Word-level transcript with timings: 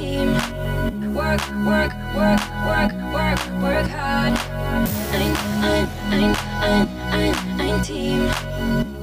team. 0.00 1.14
Work, 1.14 1.42
work, 1.64 1.92
work, 2.14 2.40
work, 2.64 2.92
work, 3.12 3.40
work 3.60 3.88
hard. 3.90 4.38
Ein, 5.12 5.36
ein, 5.62 5.88
ein, 6.10 6.36
ein, 6.62 6.88
ein, 7.12 7.34
ein 7.60 7.82
Team. 7.82 8.30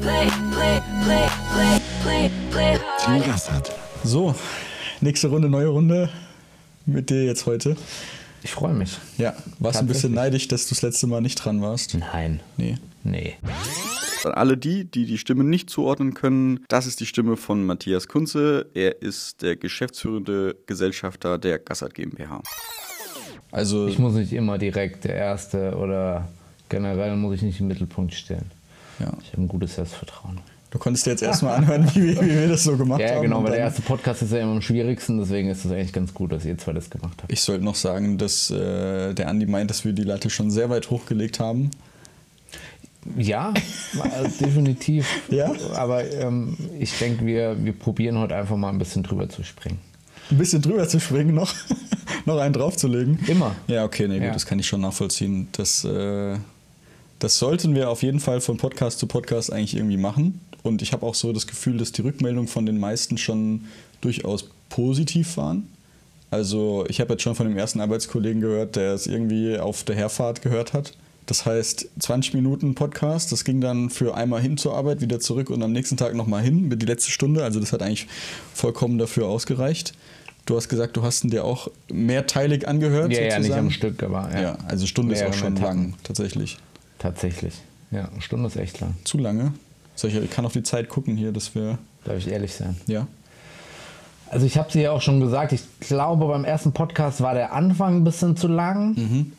Play, 0.02 0.28
play, 0.52 0.82
play, 1.04 1.30
play, 1.54 1.80
play, 2.02 2.32
play 2.52 2.80
Team 3.00 3.14
hard. 3.14 3.26
Gassert. 3.26 3.72
So, 4.04 4.34
nächste 5.02 5.28
Runde, 5.28 5.50
neue 5.50 5.68
Runde 5.68 6.10
mit 6.86 7.10
dir 7.10 7.26
jetzt 7.26 7.46
heute. 7.46 7.76
Ich 8.44 8.52
freue 8.52 8.74
mich. 8.74 8.98
Ja, 9.18 9.36
warst 9.60 9.80
du 9.80 9.84
ein 9.84 9.88
bisschen 9.88 10.14
neidisch, 10.14 10.48
dass 10.48 10.68
du 10.68 10.76
das 10.76 10.82
letzte 10.82 11.08
Mal 11.08 11.22
nicht 11.22 11.36
dran 11.36 11.62
warst? 11.62 11.96
Nein. 11.96 12.40
Nee. 12.56 12.78
Nee. 13.04 13.36
An 14.28 14.34
alle 14.34 14.58
die, 14.58 14.86
die 14.86 15.06
die 15.06 15.18
Stimme 15.18 15.44
nicht 15.44 15.70
zuordnen 15.70 16.14
können, 16.14 16.60
das 16.68 16.86
ist 16.86 17.00
die 17.00 17.06
Stimme 17.06 17.38
von 17.38 17.66
Matthias 17.66 18.08
Kunze. 18.08 18.68
Er 18.74 19.02
ist 19.02 19.42
der 19.42 19.56
geschäftsführende 19.56 20.56
Gesellschafter 20.66 21.38
der 21.38 21.60
Gassert 21.60 21.94
GmbH. 21.96 22.42
Also, 23.52 23.88
Ich 23.88 23.98
muss 24.00 24.14
nicht 24.14 24.34
immer 24.34 24.58
direkt 24.58 25.06
der 25.06 25.16
Erste 25.16 25.76
oder 25.78 26.28
generell 26.70 27.16
muss 27.16 27.36
ich 27.36 27.42
nicht 27.42 27.60
im 27.60 27.68
Mittelpunkt 27.68 28.14
stehen. 28.14 28.52
ja. 29.00 29.12
Ich 29.22 29.32
habe 29.34 29.44
ein 29.44 29.48
gutes 29.48 29.76
Selbstvertrauen. 29.76 30.40
du 30.70 30.80
konntest 30.80 31.06
dir 31.06 31.12
jetzt 31.12 31.24
erstmal 31.24 31.56
anhören, 31.56 31.90
wie, 31.96 32.04
wir- 32.16 32.22
wie 32.22 32.28
wir 32.30 32.48
das 32.50 32.66
so 32.66 32.76
gemacht 32.76 33.00
Ja, 33.00 33.16
haben. 33.16 33.22
genau, 33.22 33.38
und 33.40 33.46
weil 33.46 33.52
der 33.52 33.62
erste 33.62 33.82
Podcast 33.82 34.22
ist 34.22 34.34
ja 34.34 34.40
immer 34.40 34.52
am 34.52 34.62
schwierigsten, 34.62 35.18
deswegen 35.18 35.50
ist 35.50 35.64
es 35.64 35.72
eigentlich 35.72 35.94
ganz 35.94 36.14
gut, 36.14 36.34
dass 36.34 36.44
ihr 36.44 36.58
zwei 36.58 36.74
das 36.74 36.90
gemacht 36.90 37.18
habt. 37.22 37.32
Ich 37.32 37.40
sollte 37.42 37.64
noch 37.64 37.76
sagen, 37.76 38.18
dass 38.18 38.52
äh, 38.52 39.14
der 39.14 39.30
Andi 39.30 39.46
meint, 39.46 39.70
dass 39.70 39.86
wir 39.86 39.94
die 39.94 40.04
Latte 40.04 40.30
schon 40.30 40.52
sehr 40.52 40.70
weit 40.70 40.90
hochgelegt 40.90 41.40
haben. 41.40 41.72
Ja, 43.18 43.54
also 44.12 44.30
definitiv. 44.46 45.08
Ja? 45.30 45.52
Aber 45.76 46.10
ähm, 46.12 46.58
ich 46.80 46.98
denke, 46.98 47.26
wir, 47.26 47.56
wir 47.64 47.74
probieren 47.74 48.18
heute 48.18 48.36
einfach 48.36 48.58
mal 48.58 48.70
ein 48.70 48.80
bisschen 48.80 49.04
drüber 49.04 49.30
zu 49.30 49.44
springen. 49.44 49.80
Ein 50.30 50.38
bisschen 50.38 50.62
drüber 50.62 50.88
zu 50.88 51.00
springen 51.00 51.34
noch, 51.36 51.54
noch 52.26 52.38
einen 52.40 52.54
draufzulegen. 52.54 53.20
Immer. 53.28 53.56
Ja, 53.68 53.86
okay, 53.86 54.08
nee, 54.08 54.16
gut, 54.18 54.28
Ja. 54.28 54.34
das 54.34 54.46
kann 54.46 54.60
ich 54.60 54.68
schon 54.68 54.82
nachvollziehen. 54.82 55.48
Das, 55.54 55.84
äh, 55.86 56.36
das 57.20 57.38
sollten 57.40 57.76
wir 57.76 57.90
auf 57.90 58.04
jeden 58.04 58.20
Fall 58.20 58.42
von 58.42 58.58
Podcast 58.58 59.00
zu 59.00 59.08
Podcast 59.08 59.52
eigentlich 59.54 59.76
irgendwie 59.76 59.98
machen. 59.98 60.42
Und 60.64 60.82
ich 60.82 60.92
habe 60.92 61.06
auch 61.06 61.16
so 61.16 61.32
das 61.32 61.48
Gefühl, 61.48 61.78
dass 61.78 61.92
die 61.94 62.02
Rückmeldungen 62.02 62.48
von 62.50 62.66
den 62.66 62.78
meisten 62.80 63.18
schon 63.18 63.66
durchaus 64.02 64.50
positiv 64.70 65.38
waren. 65.38 65.68
Also 66.30 66.86
ich 66.90 67.00
habe 67.00 67.14
jetzt 67.14 67.24
schon 67.24 67.36
von 67.36 67.48
dem 67.48 67.58
ersten 67.58 67.80
Arbeitskollegen 67.80 68.42
gehört, 68.42 68.76
der 68.76 68.94
es 68.94 69.08
irgendwie 69.08 69.58
auf 69.58 69.84
der 69.86 69.96
Herfahrt 69.96 70.42
gehört 70.42 70.74
hat. 70.74 70.92
Das 71.28 71.46
heißt, 71.46 71.90
20 72.00 72.34
Minuten 72.34 72.74
Podcast, 72.74 73.32
das 73.34 73.44
ging 73.44 73.60
dann 73.62 73.90
für 73.90 74.16
einmal 74.16 74.42
hin 74.42 74.58
zur 74.58 74.74
Arbeit, 74.76 75.02
wieder 75.02 75.20
zurück 75.20 75.50
und 75.50 75.62
am 75.62 75.74
nächsten 75.74 75.98
Tag 75.98 76.16
nochmal 76.16 76.42
hin, 76.42 76.68
mit 76.70 76.82
die 76.82 76.86
letzte 76.86 77.12
Stunde. 77.12 77.44
Also 77.44 77.60
das 77.60 77.74
hat 77.74 77.82
eigentlich 77.84 78.08
vollkommen 78.54 78.98
dafür 78.98 79.28
ausgereicht. 79.28 79.94
Du 80.46 80.56
hast 80.56 80.70
gesagt, 80.70 80.96
du 80.96 81.04
hast 81.04 81.26
ihn 81.26 81.30
dir 81.30 81.44
auch 81.44 81.70
mehrteilig 81.92 82.66
angehört. 82.68 83.12
Ja, 83.12 83.20
ja, 83.20 83.26
nicht 83.26 83.36
sozusagen. 83.36 83.66
am 83.66 83.72
Stück, 83.72 84.02
aber 84.02 84.30
ja, 84.34 84.42
Ja, 84.42 84.58
also 84.70 84.86
Stunde 84.88 85.14
ist 85.14 85.24
auch 85.24 85.34
schon 85.34 85.58
lang, 85.58 85.96
tatsächlich. 86.04 86.58
tatsächlich. 86.98 87.54
Ja, 87.92 88.08
eine 88.10 88.22
Stunde 88.22 88.48
ist 88.48 88.56
echt 88.56 88.80
lang. 88.80 88.96
Zu 89.04 89.18
lange. 89.18 89.52
Ich 90.02 90.32
kann 90.32 90.46
auf 90.46 90.54
die 90.54 90.64
Zeit 90.64 90.88
gucken 90.90 91.18
hier, 91.18 91.32
dass 91.34 91.54
wir. 91.56 91.78
Darf 92.06 92.18
ich 92.18 92.30
ehrlich 92.30 92.54
sein? 92.54 92.78
Ja. 92.88 93.08
Also 94.30 94.46
ich 94.46 94.58
habe 94.58 94.72
sie 94.72 94.82
ja 94.82 94.92
auch 94.92 95.02
schon 95.02 95.20
gesagt, 95.20 95.52
ich 95.54 95.62
glaube 95.80 96.26
beim 96.28 96.44
ersten 96.46 96.72
Podcast 96.74 97.22
war 97.22 97.34
der 97.34 97.54
Anfang 97.54 97.98
ein 97.98 98.04
bisschen 98.04 98.36
zu 98.38 98.48
lang 98.48 98.94
Mhm. 98.96 99.34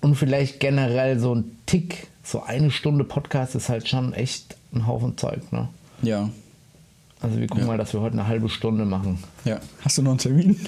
Und 0.00 0.14
vielleicht 0.14 0.60
generell 0.60 1.18
so 1.18 1.34
ein 1.34 1.56
Tick, 1.66 2.08
so 2.22 2.42
eine 2.42 2.70
Stunde 2.70 3.04
Podcast 3.04 3.54
ist 3.54 3.68
halt 3.68 3.88
schon 3.88 4.12
echt 4.12 4.56
ein 4.72 4.86
Haufen 4.86 5.16
Zeug. 5.16 5.52
Ne? 5.52 5.68
Ja. 6.02 6.28
Also 7.20 7.38
wir 7.38 7.48
gucken 7.48 7.66
mal, 7.66 7.78
dass 7.78 7.92
wir 7.92 8.00
heute 8.00 8.12
eine 8.12 8.28
halbe 8.28 8.48
Stunde 8.48 8.84
machen. 8.84 9.18
Ja. 9.44 9.58
Hast 9.80 9.98
du 9.98 10.02
noch 10.02 10.12
einen 10.12 10.18
Termin? 10.18 10.60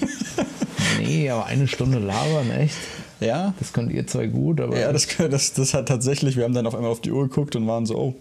Nee, 0.99 1.29
aber 1.29 1.45
eine 1.45 1.67
Stunde 1.67 1.99
labern, 1.99 2.51
echt? 2.51 2.75
ja. 3.19 3.53
Das 3.59 3.71
könnt 3.71 3.91
ihr 3.91 4.05
zwei 4.07 4.27
gut, 4.27 4.59
aber 4.59 4.77
Ja, 4.77 4.91
das, 4.91 5.07
das, 5.17 5.53
das 5.53 5.73
hat 5.73 5.87
tatsächlich, 5.87 6.35
wir 6.35 6.43
haben 6.43 6.53
dann 6.53 6.67
auf 6.67 6.75
einmal 6.75 6.91
auf 6.91 7.01
die 7.01 7.11
Uhr 7.11 7.27
geguckt 7.27 7.55
und 7.55 7.67
waren 7.67 7.85
so, 7.85 7.95
oh, 7.95 8.15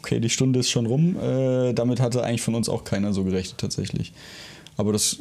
okay, 0.00 0.20
die 0.20 0.28
Stunde 0.28 0.60
ist 0.60 0.70
schon 0.70 0.86
rum. 0.86 1.16
Äh, 1.18 1.72
damit 1.72 2.00
hatte 2.00 2.22
eigentlich 2.22 2.42
von 2.42 2.54
uns 2.54 2.68
auch 2.68 2.84
keiner 2.84 3.12
so 3.12 3.24
gerechnet, 3.24 3.58
tatsächlich. 3.58 4.12
Aber 4.76 4.92
das, 4.92 5.18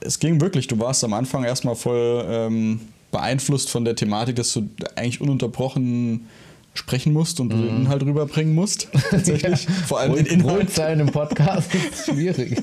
es 0.00 0.18
ging 0.18 0.40
wirklich, 0.40 0.66
du 0.66 0.78
warst 0.78 1.04
am 1.04 1.12
Anfang 1.12 1.44
erstmal 1.44 1.76
voll 1.76 2.24
ähm, 2.28 2.80
beeinflusst 3.10 3.70
von 3.70 3.84
der 3.84 3.94
Thematik, 3.96 4.36
dass 4.36 4.52
du 4.52 4.68
eigentlich 4.96 5.20
ununterbrochen 5.20 6.26
sprechen 6.74 7.12
musst 7.12 7.40
und 7.40 7.48
den 7.50 7.66
Inhalt 7.68 8.02
rüberbringen 8.04 8.54
musst. 8.54 8.88
Tatsächlich. 9.10 9.66
Vor 9.86 9.98
allem 9.98 10.14
den 10.14 10.24
ruhig, 10.26 10.32
Inhalt. 10.44 10.70
sein 10.70 11.00
im 11.00 11.08
Podcast 11.10 11.74
ist 11.74 12.04
schwierig. 12.12 12.62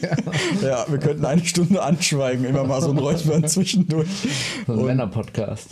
Ja, 0.61 0.85
wir 0.89 0.99
könnten 0.99 1.25
eine 1.25 1.43
Stunde 1.43 1.81
anschweigen, 1.83 2.45
immer 2.45 2.63
mal 2.63 2.81
so 2.81 2.91
ein 2.91 2.97
Räuspern 2.97 3.45
zwischendurch. 3.47 4.07
So 4.67 4.73
ein 4.73 4.79
Und- 4.79 4.85
Männer-Podcast. 4.85 5.67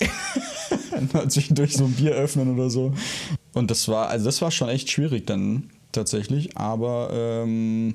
zwischendurch 1.30 1.74
so 1.78 1.86
ein 1.86 1.92
Bier 1.94 2.12
öffnen 2.14 2.54
oder 2.54 2.70
so. 2.70 2.94
Und 3.54 3.72
das 3.72 3.88
war, 3.88 4.10
also 4.10 4.26
das 4.26 4.42
war 4.42 4.52
schon 4.52 4.70
echt 4.70 4.90
schwierig 4.92 5.26
dann 5.26 5.70
tatsächlich. 5.92 6.58
Aber 6.58 7.10
ähm, 7.14 7.94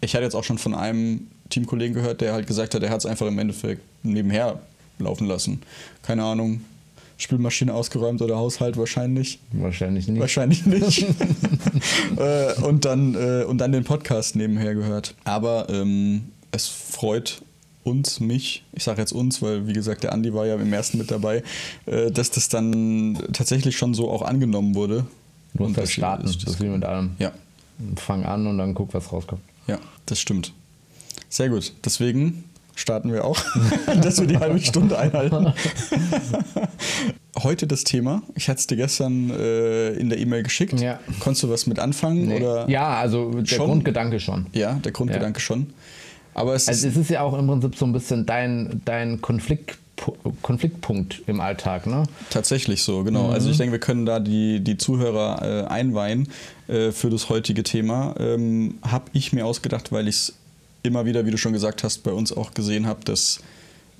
ich 0.00 0.14
hatte 0.14 0.24
jetzt 0.24 0.34
auch 0.34 0.44
schon 0.44 0.56
von 0.58 0.74
einem 0.74 1.26
Teamkollegen 1.50 1.94
gehört, 1.94 2.20
der 2.20 2.32
halt 2.32 2.46
gesagt 2.46 2.74
hat, 2.74 2.82
er 2.82 2.90
hat 2.90 3.00
es 3.00 3.06
einfach 3.06 3.26
im 3.26 3.38
Endeffekt 3.38 3.82
nebenher 4.02 4.60
laufen 5.00 5.26
lassen. 5.26 5.62
Keine 6.02 6.24
Ahnung, 6.24 6.60
Spülmaschine 7.18 7.74
ausgeräumt 7.74 8.22
oder 8.22 8.36
Haushalt 8.36 8.76
wahrscheinlich. 8.76 9.40
Wahrscheinlich 9.52 10.08
nicht. 10.08 10.20
Wahrscheinlich 10.20 10.64
nicht. 10.66 11.04
äh, 12.16 12.54
und, 12.62 12.84
dann, 12.84 13.14
äh, 13.14 13.44
und 13.44 13.58
dann 13.58 13.72
den 13.72 13.84
Podcast 13.84 14.36
nebenher 14.36 14.74
gehört. 14.74 15.14
Aber 15.24 15.68
ähm, 15.68 16.28
es 16.52 16.66
freut 16.68 17.42
uns, 17.84 18.20
mich, 18.20 18.64
ich 18.72 18.84
sage 18.84 19.00
jetzt 19.00 19.12
uns, 19.12 19.40
weil 19.42 19.66
wie 19.66 19.72
gesagt, 19.72 20.02
der 20.02 20.12
Andi 20.12 20.32
war 20.34 20.46
ja 20.46 20.54
im 20.56 20.72
ersten 20.72 20.98
mit 20.98 21.10
dabei, 21.10 21.42
äh, 21.86 22.10
dass 22.10 22.30
das 22.30 22.48
dann 22.48 23.18
tatsächlich 23.32 23.76
schon 23.76 23.94
so 23.94 24.10
auch 24.10 24.22
angenommen 24.22 24.74
wurde. 24.74 25.06
Du 25.54 25.62
musst 25.64 25.68
Und 25.70 25.78
das- 25.78 25.90
starten, 25.92 26.24
das- 26.26 26.38
das 26.38 26.58
mit 26.58 26.84
allem. 26.84 27.12
Ja, 27.18 27.32
Fang 27.96 28.24
an 28.24 28.46
und 28.46 28.58
dann 28.58 28.74
guck, 28.74 28.92
was 28.92 29.10
rauskommt. 29.10 29.40
ja, 29.66 29.78
das 30.04 30.20
stimmt. 30.20 30.52
Sehr 31.30 31.48
gut. 31.48 31.72
Deswegen 31.84 32.44
starten 32.80 33.12
wir 33.12 33.24
auch, 33.24 33.38
dass 34.02 34.20
wir 34.20 34.26
die 34.26 34.38
halbe 34.38 34.58
Stunde 34.60 34.98
einhalten. 34.98 35.52
Heute 37.42 37.66
das 37.66 37.84
Thema. 37.84 38.22
Ich 38.34 38.48
hatte 38.48 38.58
es 38.58 38.66
dir 38.66 38.76
gestern 38.76 39.30
äh, 39.30 39.90
in 39.92 40.08
der 40.10 40.18
E-Mail 40.18 40.42
geschickt. 40.42 40.78
Ja. 40.80 40.98
Konntest 41.20 41.44
du 41.44 41.50
was 41.50 41.66
mit 41.66 41.78
anfangen? 41.78 42.26
Nee. 42.26 42.36
Oder? 42.40 42.68
Ja, 42.68 42.88
also 42.98 43.30
der 43.30 43.46
Schon? 43.46 43.66
Grundgedanke 43.66 44.18
schon. 44.18 44.46
Ja, 44.52 44.74
der 44.74 44.92
Grundgedanke 44.92 45.40
schon. 45.40 45.68
Aber 46.34 46.54
es 46.54 46.68
Also 46.68 46.88
ist, 46.88 46.96
es 46.96 47.02
ist 47.02 47.10
ja 47.10 47.22
auch 47.22 47.38
im 47.38 47.46
Prinzip 47.46 47.76
so 47.76 47.84
ein 47.86 47.92
bisschen 47.92 48.26
dein, 48.26 48.82
dein 48.84 49.20
Konflikt, 49.20 49.78
Konfliktpunkt 50.42 51.22
im 51.26 51.40
Alltag, 51.40 51.86
ne? 51.86 52.04
tatsächlich 52.30 52.82
so, 52.82 53.04
genau. 53.04 53.28
Also 53.30 53.46
Mhm. 53.46 53.52
ich 53.52 53.58
denke, 53.58 53.72
wir 53.72 53.80
können 53.80 54.06
da 54.06 54.18
die, 54.18 54.60
die 54.60 54.76
Zuhörer 54.78 55.42
äh, 55.42 55.66
einweihen 55.68 56.28
äh, 56.68 56.90
für 56.90 57.10
das 57.10 57.28
heutige 57.28 57.62
Thema. 57.62 58.14
Ähm, 58.18 58.78
habe 58.82 59.04
ich 59.12 59.32
mir 59.32 59.44
ausgedacht, 59.46 59.92
weil 59.92 60.08
ich 60.08 60.16
es 60.16 60.34
immer 60.82 61.04
wieder, 61.04 61.26
wie 61.26 61.30
du 61.30 61.38
schon 61.38 61.52
gesagt 61.52 61.84
hast, 61.84 62.02
bei 62.02 62.12
uns 62.12 62.32
auch 62.32 62.54
gesehen 62.54 62.86
habe, 62.86 63.04
dass 63.04 63.40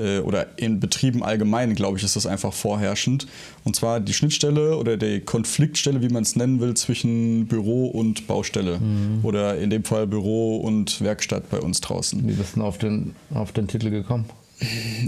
äh, 0.00 0.20
oder 0.20 0.58
in 0.58 0.80
Betrieben 0.80 1.22
allgemein, 1.22 1.74
glaube 1.74 1.98
ich, 1.98 2.04
ist 2.04 2.16
das 2.16 2.26
einfach 2.26 2.52
vorherrschend. 2.52 3.26
Und 3.64 3.76
zwar 3.76 4.00
die 4.00 4.14
Schnittstelle 4.14 4.76
oder 4.76 4.96
die 4.96 5.20
Konfliktstelle, 5.20 6.02
wie 6.02 6.08
man 6.08 6.22
es 6.22 6.36
nennen 6.36 6.60
will, 6.60 6.74
zwischen 6.74 7.46
Büro 7.46 7.86
und 7.86 8.26
Baustelle. 8.26 8.78
Mhm. 8.78 9.20
Oder 9.22 9.58
in 9.58 9.70
dem 9.70 9.84
Fall 9.84 10.06
Büro 10.06 10.56
und 10.56 11.00
Werkstatt 11.02 11.50
bei 11.50 11.60
uns 11.60 11.80
draußen. 11.80 12.26
Wie 12.26 12.32
bist 12.32 12.52
du 12.52 12.60
denn 12.60 12.62
auf 12.62 12.78
den, 12.78 13.14
auf 13.32 13.52
den 13.52 13.68
Titel 13.68 13.90
gekommen? 13.90 14.24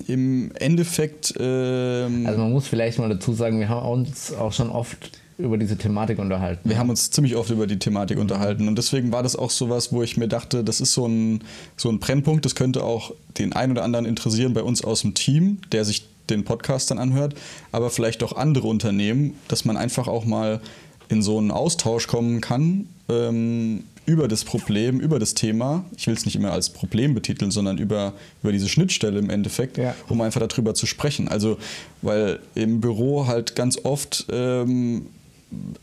Im 0.07 0.51
Endeffekt 0.55 1.35
ähm, 1.39 2.27
Also 2.27 2.41
man 2.41 2.53
muss 2.53 2.67
vielleicht 2.67 2.99
mal 2.99 3.09
dazu 3.09 3.35
sagen, 3.35 3.61
wir 3.61 3.69
haben 3.69 3.87
uns 3.87 4.33
auch 4.33 4.53
schon 4.53 4.71
oft 4.71 5.11
über 5.39 5.59
diese 5.59 5.77
Thematik 5.77 6.19
unterhalten. 6.19 6.69
Wir 6.69 6.79
haben 6.79 6.91
uns 6.91 7.11
ziemlich 7.11 7.37
oft 7.37 7.51
über 7.51 7.67
die 7.67 7.79
Thematik 7.79 8.19
unterhalten 8.19 8.69
und 8.69 8.77
deswegen 8.77 9.13
war 9.13 9.23
das 9.23 9.37
auch 9.37 9.51
sowas, 9.51 9.93
wo 9.93 10.03
ich 10.03 10.17
mir 10.17 10.29
dachte, 10.29 10.63
das 10.65 10.81
ist 10.81 10.93
so 10.93 11.07
ein, 11.07 11.41
so 11.77 11.89
ein 11.89 11.99
Brennpunkt, 11.99 12.45
das 12.45 12.55
könnte 12.55 12.85
auch 12.85 13.13
den 13.39 13.53
einen 13.53 13.73
oder 13.73 13.85
anderen 13.85 14.07
interessieren 14.07 14.55
bei 14.55 14.63
uns 14.63 14.85
aus 14.85 15.03
dem 15.03 15.15
Team, 15.15 15.59
der 15.73 15.85
sich 15.85 16.07
den 16.31 16.45
Podcast 16.45 16.91
dann 16.91 16.99
anhört, 16.99 17.35
aber 17.73 17.91
vielleicht 17.91 18.23
auch 18.23 18.37
andere 18.37 18.69
Unternehmen, 18.69 19.35
dass 19.49 19.65
man 19.65 19.77
einfach 19.77 20.07
auch 20.09 20.25
mal 20.25 20.61
in 21.09 21.21
so 21.23 21.39
einen 21.39 21.51
Austausch 21.51 22.07
kommen 22.07 22.41
kann 22.41 22.87
ähm, 23.09 23.85
über 24.07 24.29
das 24.29 24.45
Problem, 24.45 24.99
über 25.01 25.19
das 25.19 25.35
Thema. 25.35 25.85
Ich 25.97 26.07
will 26.07 26.15
es 26.15 26.25
nicht 26.25 26.37
immer 26.37 26.53
als 26.53 26.71
Problem 26.71 27.15
betiteln, 27.15 27.51
sondern 27.51 27.79
über, 27.79 28.15
über 28.43 28.53
diese 28.53 28.69
Schnittstelle 28.69 29.19
im 29.19 29.31
Endeffekt, 29.31 29.79
Ja. 29.79 29.95
um 30.09 30.21
einfach 30.21 30.41
darüber 30.47 30.75
zu 30.75 30.87
sprechen. 30.87 31.29
Also, 31.29 31.59
weil 32.01 32.41
im 32.55 32.81
Büro 32.81 33.27
halt 33.27 33.55
ganz 33.55 33.79
oft 33.85 34.27
ähm, 34.31 35.07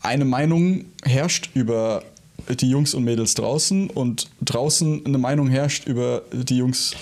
eine 0.02 0.24
Meinung 0.24 0.84
herrscht 1.04 1.50
über 1.54 2.02
die 2.48 2.70
Jungs 2.70 2.94
und 2.94 3.04
Mädels 3.04 3.34
draußen 3.34 3.90
und 3.90 4.28
draußen 4.42 5.04
eine 5.06 5.18
Meinung 5.18 5.48
herrscht 5.48 5.86
über 5.86 6.22
die 6.32 6.56
Jungs 6.56 6.94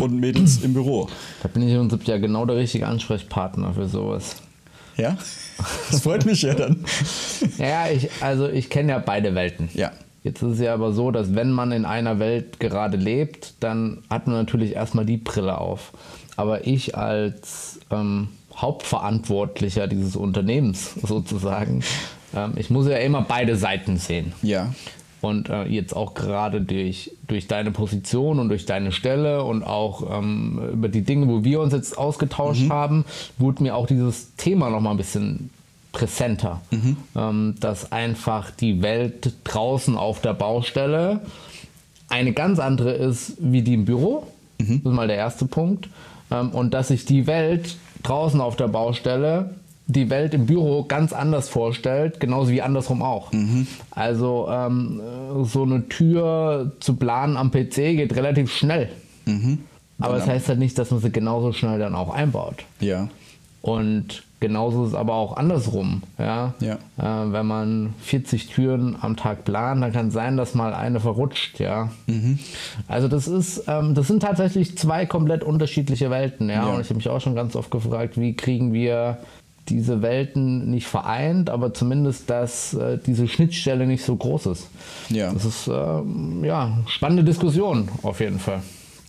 und 0.00 0.18
Mädels 0.18 0.62
im 0.62 0.74
Büro. 0.74 1.08
Da 1.42 1.48
bin 1.48 1.62
ich 1.62 1.74
im 1.74 1.88
Prinzip 1.88 2.08
ja 2.08 2.18
genau 2.18 2.44
der 2.46 2.56
richtige 2.56 2.86
Ansprechpartner 2.86 3.74
für 3.74 3.88
sowas. 3.88 4.36
Ja? 4.96 5.16
Das 5.90 6.00
freut 6.02 6.24
mich 6.24 6.42
ja 6.42 6.54
dann. 6.54 6.84
Ja, 7.58 7.88
ich, 7.88 8.08
also 8.20 8.48
ich 8.48 8.70
kenne 8.70 8.92
ja 8.92 8.98
beide 8.98 9.34
Welten. 9.34 9.68
Ja. 9.74 9.92
Jetzt 10.22 10.42
ist 10.42 10.54
es 10.54 10.60
ja 10.60 10.74
aber 10.74 10.92
so, 10.92 11.12
dass 11.12 11.36
wenn 11.36 11.52
man 11.52 11.70
in 11.70 11.84
einer 11.84 12.18
Welt 12.18 12.58
gerade 12.58 12.96
lebt, 12.96 13.54
dann 13.60 14.02
hat 14.10 14.26
man 14.26 14.34
natürlich 14.36 14.74
erstmal 14.74 15.06
die 15.06 15.18
Brille 15.18 15.58
auf. 15.58 15.92
Aber 16.36 16.66
ich 16.66 16.96
als 16.96 17.78
ähm, 17.90 18.28
Hauptverantwortlicher 18.56 19.86
dieses 19.86 20.16
Unternehmens 20.16 20.94
sozusagen, 21.02 21.82
ähm, 22.34 22.52
ich 22.56 22.70
muss 22.70 22.88
ja 22.88 22.96
immer 22.96 23.22
beide 23.22 23.56
Seiten 23.56 23.98
sehen. 23.98 24.32
Ja. 24.42 24.72
Und 25.20 25.48
äh, 25.48 25.64
jetzt 25.64 25.94
auch 25.96 26.14
gerade 26.14 26.60
durch, 26.60 27.10
durch 27.26 27.48
deine 27.48 27.70
Position 27.70 28.38
und 28.38 28.48
durch 28.48 28.66
deine 28.66 28.92
Stelle 28.92 29.42
und 29.42 29.62
auch 29.62 30.18
ähm, 30.18 30.60
über 30.72 30.88
die 30.88 31.02
Dinge, 31.02 31.26
wo 31.28 31.42
wir 31.42 31.60
uns 31.60 31.72
jetzt 31.72 31.98
ausgetauscht 31.98 32.70
haben, 32.70 33.04
wurde 33.38 33.62
mir 33.62 33.74
auch 33.74 33.86
dieses 33.86 34.36
Thema 34.36 34.70
nochmal 34.70 34.94
ein 34.94 34.98
bisschen 34.98 35.50
präsenter. 35.92 36.60
Ähm, 37.16 37.54
dass 37.58 37.90
einfach 37.90 38.50
die 38.50 38.82
Welt 38.82 39.32
draußen 39.44 39.96
auf 39.96 40.20
der 40.20 40.34
Baustelle 40.34 41.20
eine 42.08 42.32
ganz 42.32 42.58
andere 42.58 42.92
ist 42.92 43.32
wie 43.38 43.62
die 43.62 43.74
im 43.74 43.84
Büro. 43.86 44.26
Das 44.58 44.68
ist 44.68 44.84
mal 44.84 45.08
der 45.08 45.16
erste 45.16 45.46
Punkt. 45.46 45.88
Ähm, 46.30 46.50
und 46.50 46.74
dass 46.74 46.88
sich 46.88 47.04
die 47.04 47.26
Welt 47.26 47.76
draußen 48.08 48.40
auf 48.40 48.56
der 48.56 48.68
Baustelle 48.68 49.50
die 49.88 50.10
Welt 50.10 50.34
im 50.34 50.46
Büro 50.46 50.84
ganz 50.84 51.12
anders 51.12 51.48
vorstellt, 51.48 52.18
genauso 52.18 52.50
wie 52.50 52.60
andersrum 52.60 53.02
auch. 53.02 53.30
Also 53.92 54.48
ähm, 54.50 55.00
äh, 55.00 55.44
so 55.44 55.62
eine 55.62 55.88
Tür 55.88 56.72
zu 56.80 56.96
planen 56.96 57.36
am 57.36 57.50
PC 57.50 57.74
geht 57.74 58.16
relativ 58.16 58.52
schnell. 58.52 58.88
Aber 59.98 60.14
das 60.16 60.26
heißt 60.26 60.48
halt 60.48 60.58
nicht, 60.58 60.76
dass 60.78 60.90
man 60.90 61.00
sie 61.00 61.10
genauso 61.10 61.52
schnell 61.52 61.78
dann 61.78 61.94
auch 61.94 62.12
einbaut. 62.12 62.64
Ja. 62.80 63.08
Und 63.62 64.24
genauso 64.40 64.84
ist 64.84 64.90
es 64.90 64.94
aber 64.94 65.14
auch 65.14 65.36
andersrum. 65.36 66.02
Ja? 66.18 66.54
Ja. 66.60 66.74
Äh, 66.98 67.32
wenn 67.32 67.46
man 67.46 67.94
40 68.02 68.48
Türen 68.48 68.96
am 69.00 69.16
Tag 69.16 69.44
plant, 69.44 69.82
dann 69.82 69.92
kann 69.92 70.08
es 70.08 70.14
sein, 70.14 70.36
dass 70.36 70.54
mal 70.54 70.74
eine 70.74 71.00
verrutscht. 71.00 71.58
Ja? 71.60 71.90
Also 72.88 73.08
das 73.08 73.28
ist, 73.28 73.64
ähm, 73.66 73.94
das 73.94 74.08
sind 74.08 74.20
tatsächlich 74.20 74.76
zwei 74.76 75.06
komplett 75.06 75.42
unterschiedliche 75.44 76.10
Welten. 76.10 76.48
Ja? 76.48 76.66
Ja. 76.66 76.74
Und 76.74 76.80
ich 76.80 76.88
habe 76.88 76.96
mich 76.96 77.08
auch 77.08 77.20
schon 77.20 77.34
ganz 77.34 77.56
oft 77.56 77.70
gefragt, 77.70 78.18
wie 78.20 78.34
kriegen 78.34 78.72
wir 78.72 79.18
diese 79.68 80.02
Welten 80.02 80.70
nicht 80.70 80.86
vereint, 80.86 81.50
aber 81.50 81.74
zumindest, 81.74 82.30
dass 82.30 82.74
äh, 82.74 82.98
diese 83.04 83.26
Schnittstelle 83.26 83.86
nicht 83.86 84.04
so 84.04 84.14
groß 84.14 84.46
ist. 84.46 84.68
Ja. 85.08 85.32
Das 85.32 85.44
ist 85.44 85.68
ähm, 85.68 86.44
ja 86.44 86.78
spannende 86.86 87.24
Diskussion 87.24 87.88
auf 88.02 88.20
jeden 88.20 88.38
Fall. 88.38 88.62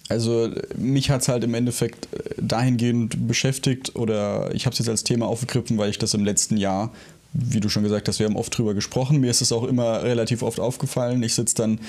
Also 0.10 0.50
mich 0.78 1.10
hat 1.10 1.22
es 1.22 1.28
halt 1.28 1.44
im 1.44 1.54
Endeffekt 1.54 2.08
äh, 2.14 2.42
dahingehend 2.42 3.28
beschäftigt 3.28 3.96
oder 3.96 4.54
ich 4.54 4.66
habe 4.66 4.74
es 4.74 4.80
jetzt 4.80 4.90
als 4.90 5.04
Thema 5.04 5.28
aufgegriffen, 5.28 5.78
weil 5.78 5.90
ich 5.90 5.98
das 5.98 6.14
im 6.14 6.24
letzten 6.24 6.58
Jahr, 6.58 6.92
wie 7.34 7.60
du 7.60 7.70
schon 7.70 7.84
gesagt 7.84 8.08
hast, 8.08 8.20
wir 8.20 8.26
haben 8.26 8.38
oft 8.38 8.58
drüber 8.58 8.74
gesprochen. 8.74 9.20
Mir 9.20 9.30
ist 9.30 9.42
es 9.42 9.52
auch 9.52 9.64
immer 9.64 10.04
relativ 10.04 10.44
oft 10.44 10.60
aufgefallen. 10.60 11.22
Ich 11.24 11.36
sitze 11.36 11.56
dann 11.56 11.80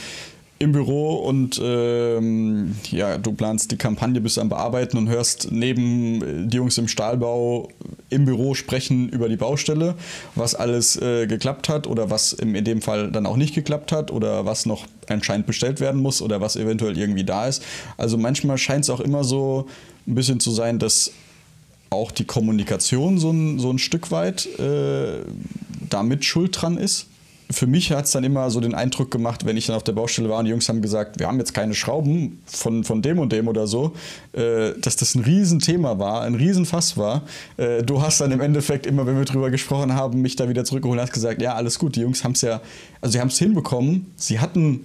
im 0.61 0.73
Büro 0.73 1.15
und 1.15 1.61
ähm, 1.63 2.75
ja, 2.91 3.17
du 3.17 3.33
planst 3.33 3.71
die 3.71 3.77
Kampagne, 3.77 4.21
bist 4.21 4.39
am 4.39 4.49
Bearbeiten 4.49 4.99
und 4.99 5.09
hörst 5.09 5.53
neben 5.53 6.23
äh, 6.23 6.49
die 6.49 6.57
Jungs 6.57 6.77
im 6.79 6.89
Stahlbau 6.89 7.69
im 8.11 8.25
Büro 8.25 8.55
sprechen 8.55 9.09
über 9.09 9.29
die 9.29 9.37
Baustelle, 9.37 9.95
was 10.35 10.57
alles 10.57 11.01
äh, 11.01 11.27
geklappt 11.29 11.69
hat 11.69 11.87
oder 11.87 12.11
was 12.11 12.33
im, 12.33 12.57
in 12.57 12.65
dem 12.65 12.83
Fall 12.83 13.13
dann 13.13 13.27
auch 13.27 13.37
nicht 13.37 13.55
geklappt 13.55 13.93
hat 13.93 14.11
oder 14.11 14.47
was 14.47 14.67
noch 14.67 14.87
anscheinend 15.09 15.47
bestellt 15.47 15.79
werden 15.79 16.03
muss 16.03 16.21
oder 16.21 16.41
was 16.41 16.57
eventuell 16.57 16.99
irgendwie 16.99 17.25
da 17.25 17.47
ist. 17.47 17.63
Also 17.97 18.19
manchmal 18.19 18.59
scheint 18.59 18.85
es 18.85 18.91
auch 18.91 19.01
immer 19.01 19.23
so 19.23 19.69
ein 20.09 20.17
bisschen 20.17 20.41
zu 20.41 20.51
sein, 20.51 20.81
dass 20.81 21.13
auch 21.91 22.11
die 22.11 22.25
Kommunikation 22.25 23.19
so 23.19 23.31
ein, 23.31 23.59
so 23.59 23.71
ein 23.71 23.79
Stück 23.79 24.11
weit 24.11 24.47
äh, 24.59 25.21
damit 25.89 26.25
schuld 26.25 26.61
dran 26.61 26.79
ist. 26.79 27.07
Für 27.51 27.67
mich 27.67 27.91
hat 27.93 28.05
es 28.05 28.11
dann 28.11 28.25
immer 28.25 28.51
so 28.51 28.61
den 28.61 28.75
Eindruck 28.75 29.11
gemacht, 29.11 29.47
wenn 29.47 29.57
ich 29.57 29.67
dann 29.67 29.77
auf 29.77 29.83
der 29.83 29.93
Baustelle 29.93 30.29
war 30.29 30.39
und 30.39 30.45
die 30.45 30.51
Jungs 30.51 30.69
haben 30.69 30.83
gesagt, 30.83 31.19
wir 31.19 31.27
haben 31.27 31.39
jetzt 31.39 31.55
keine 31.55 31.75
Schrauben 31.75 32.43
von, 32.45 32.85
von 32.85 33.01
dem 33.01 33.19
und 33.19 33.33
dem 33.33 33.49
oder 33.49 33.67
so, 33.67 33.95
äh, 34.35 34.73
dass 34.81 34.97
das 34.97 35.15
ein 35.15 35.23
Riesenthema 35.23 35.99
war, 35.99 36.23
ein 36.23 36.35
Riesenfass 36.35 36.99
war. 36.99 37.23
Äh, 37.57 37.83
du 37.83 38.03
hast 38.03 38.21
dann 38.21 38.33
im 38.33 38.41
Endeffekt 38.41 38.87
immer, 38.87 39.07
wenn 39.07 39.17
wir 39.17 39.25
drüber 39.25 39.51
gesprochen 39.51 39.95
haben, 39.95 40.21
mich 40.21 40.37
da 40.37 40.49
wieder 40.49 40.65
zurückgeholt 40.65 40.99
und 40.99 41.03
hast 41.03 41.13
gesagt, 41.13 41.41
ja, 41.41 41.55
alles 41.55 41.79
gut, 41.79 41.97
die 41.97 42.01
Jungs 42.01 42.23
haben 42.23 42.33
es 42.33 42.43
ja, 42.43 42.61
also 43.01 43.13
sie 43.13 43.21
haben 43.21 43.29
es 43.29 43.39
hinbekommen, 43.39 44.13
sie 44.17 44.41
hatten 44.41 44.83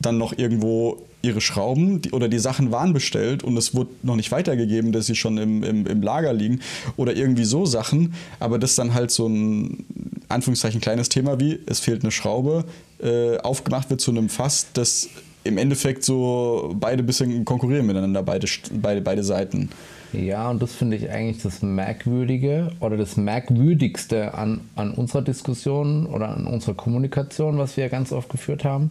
dann 0.00 0.16
noch 0.16 0.36
irgendwo 0.36 1.02
ihre 1.22 1.40
Schrauben 1.40 2.00
die, 2.02 2.12
oder 2.12 2.28
die 2.28 2.38
Sachen 2.38 2.70
waren 2.72 2.92
bestellt 2.92 3.42
und 3.42 3.56
es 3.56 3.74
wurde 3.74 3.90
noch 4.02 4.16
nicht 4.16 4.32
weitergegeben, 4.32 4.92
dass 4.92 5.06
sie 5.06 5.14
schon 5.14 5.38
im, 5.38 5.62
im, 5.62 5.86
im 5.86 6.02
Lager 6.02 6.32
liegen 6.32 6.60
oder 6.96 7.14
irgendwie 7.14 7.44
so 7.44 7.66
Sachen, 7.66 8.14
aber 8.38 8.58
das 8.58 8.74
dann 8.74 8.94
halt 8.94 9.10
so 9.10 9.26
ein 9.26 9.84
Anführungszeichen 10.30 10.80
kleines 10.80 11.08
Thema 11.08 11.40
wie, 11.40 11.58
es 11.66 11.80
fehlt 11.80 12.02
eine 12.02 12.10
Schraube, 12.10 12.64
äh, 13.02 13.38
aufgemacht 13.38 13.90
wird 13.90 14.00
zu 14.00 14.10
einem 14.10 14.28
Fass, 14.28 14.66
das 14.72 15.08
im 15.44 15.58
Endeffekt 15.58 16.04
so 16.04 16.74
beide 16.78 17.02
bisschen 17.02 17.44
konkurrieren 17.44 17.86
miteinander, 17.86 18.22
beide, 18.22 18.46
beide, 18.72 19.00
beide 19.00 19.24
Seiten. 19.24 19.70
Ja, 20.12 20.50
und 20.50 20.60
das 20.60 20.72
finde 20.72 20.96
ich 20.96 21.08
eigentlich 21.08 21.42
das 21.42 21.62
Merkwürdige 21.62 22.72
oder 22.80 22.96
das 22.96 23.16
Merkwürdigste 23.16 24.34
an, 24.34 24.60
an 24.74 24.92
unserer 24.92 25.22
Diskussion 25.22 26.06
oder 26.06 26.28
an 26.28 26.46
unserer 26.46 26.74
Kommunikation, 26.74 27.58
was 27.58 27.76
wir 27.76 27.88
ganz 27.88 28.12
oft 28.12 28.28
geführt 28.28 28.64
haben. 28.64 28.90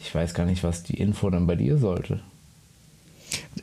Ich 0.00 0.14
weiß 0.14 0.34
gar 0.34 0.46
nicht, 0.46 0.62
was 0.62 0.84
die 0.84 0.98
Info 0.98 1.28
dann 1.30 1.46
bei 1.46 1.56
dir 1.56 1.78
sollte. 1.78 2.20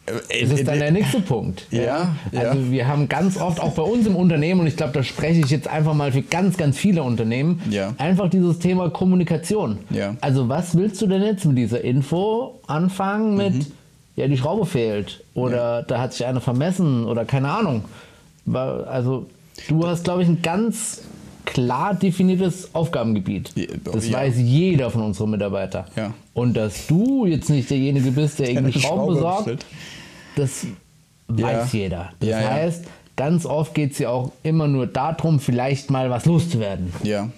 Das 0.06 0.52
ist 0.52 0.68
dann 0.68 0.80
der 0.80 0.92
nächste 0.92 1.22
Punkt. 1.22 1.66
Ja, 1.72 2.16
ja. 2.32 2.42
Also 2.42 2.72
wir 2.72 2.88
haben 2.88 3.08
ganz 3.10 3.38
oft 3.40 3.60
auch 3.60 3.74
bei 3.74 3.84
uns 3.84 4.06
im 4.08 4.16
Unternehmen, 4.16 4.62
und 4.62 4.68
ich 4.68 4.76
glaube, 4.78 4.94
da 4.94 5.04
spreche 5.04 5.40
ich 5.42 5.50
jetzt 5.50 5.68
einfach 5.68 5.94
mal 5.94 6.12
für 6.12 6.22
ganz, 6.22 6.58
ganz 6.58 6.78
viele 6.78 7.04
Unternehmen, 7.04 7.62
Ja. 7.70 7.94
einfach 7.98 8.30
dieses 8.30 8.60
Thema 8.60 8.90
Kommunikation. 8.90 9.80
Ja. 9.90 10.16
Also 10.22 10.50
was 10.50 10.76
willst 10.78 11.02
du 11.02 11.08
denn 11.08 11.22
jetzt 11.24 11.46
mit 11.46 11.58
dieser 11.58 11.82
Info 11.84 12.60
anfangen 12.68 13.36
mit, 13.38 13.54
Mhm. 13.54 13.66
ja, 14.16 14.28
die 14.28 14.38
Schraube 14.38 14.66
fehlt 14.66 15.24
oder 15.34 15.84
da 15.84 16.00
hat 16.00 16.14
sich 16.14 16.26
einer 16.26 16.42
vermessen 16.42 17.06
oder 17.06 17.26
keine 17.26 17.50
Ahnung. 17.50 17.86
Also 18.54 19.26
du 19.68 19.88
hast, 19.88 20.04
glaube 20.04 20.22
ich, 20.24 20.28
ein 20.30 20.42
ganz 20.42 21.02
klar 21.46 21.94
definiertes 21.94 22.74
Aufgabengebiet. 22.74 23.52
Ja, 23.56 23.66
Das 23.84 24.08
ja. 24.10 24.18
weiß 24.20 24.36
jeder 24.38 24.90
von 24.92 25.02
unseren 25.04 25.32
Mitarbeitern. 25.32 25.86
Ja. 25.96 26.14
Und 26.34 26.56
dass 26.56 26.88
du 26.88 27.26
jetzt 27.26 27.50
nicht 27.50 27.70
derjenige 27.70 28.12
bist, 28.12 28.40
der 28.40 28.50
irgendwie 28.50 28.74
eine 28.74 28.82
Schrauben 28.82 28.98
Schraube 28.98 29.14
besorgt, 29.14 29.46
bestellt. 29.46 29.66
das 30.36 30.68
Ja. 31.36 31.48
weiß 31.48 31.74
jeder. 31.74 32.14
Das 32.20 32.30
Ja, 32.30 32.42
ja. 32.42 32.50
heißt, 32.52 32.86
ganz 33.16 33.46
oft 33.46 33.74
geht 33.74 33.94
es 33.94 34.00
ja 34.00 34.10
auch 34.10 34.32
immer 34.44 34.68
nur 34.68 34.88
darum, 34.88 35.40
vielleicht 35.40 35.90
mal 35.90 36.10
was 36.10 36.26
loszuwerden. 36.26 36.92
Ja. 37.04 37.30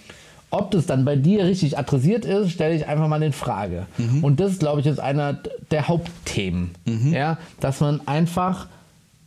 Ob 0.49 0.71
das 0.71 0.85
dann 0.85 1.03
bei 1.03 1.17
dir 1.17 1.43
richtig 1.45 1.77
adressiert 1.77 2.23
ist, 2.23 2.51
stelle 2.51 2.73
ich 2.75 2.87
einfach 2.87 3.07
mal 3.09 3.21
in 3.21 3.33
Frage. 3.33 3.85
Mhm. 3.97 4.23
Und 4.23 4.39
das, 4.39 4.59
glaube 4.59 4.79
ich, 4.79 4.87
ist 4.87 4.99
einer 4.99 5.39
der 5.71 5.89
Hauptthemen. 5.89 6.71
Ja, 7.11 7.37
dass 7.59 7.81
man 7.81 7.99
einfach 8.07 8.67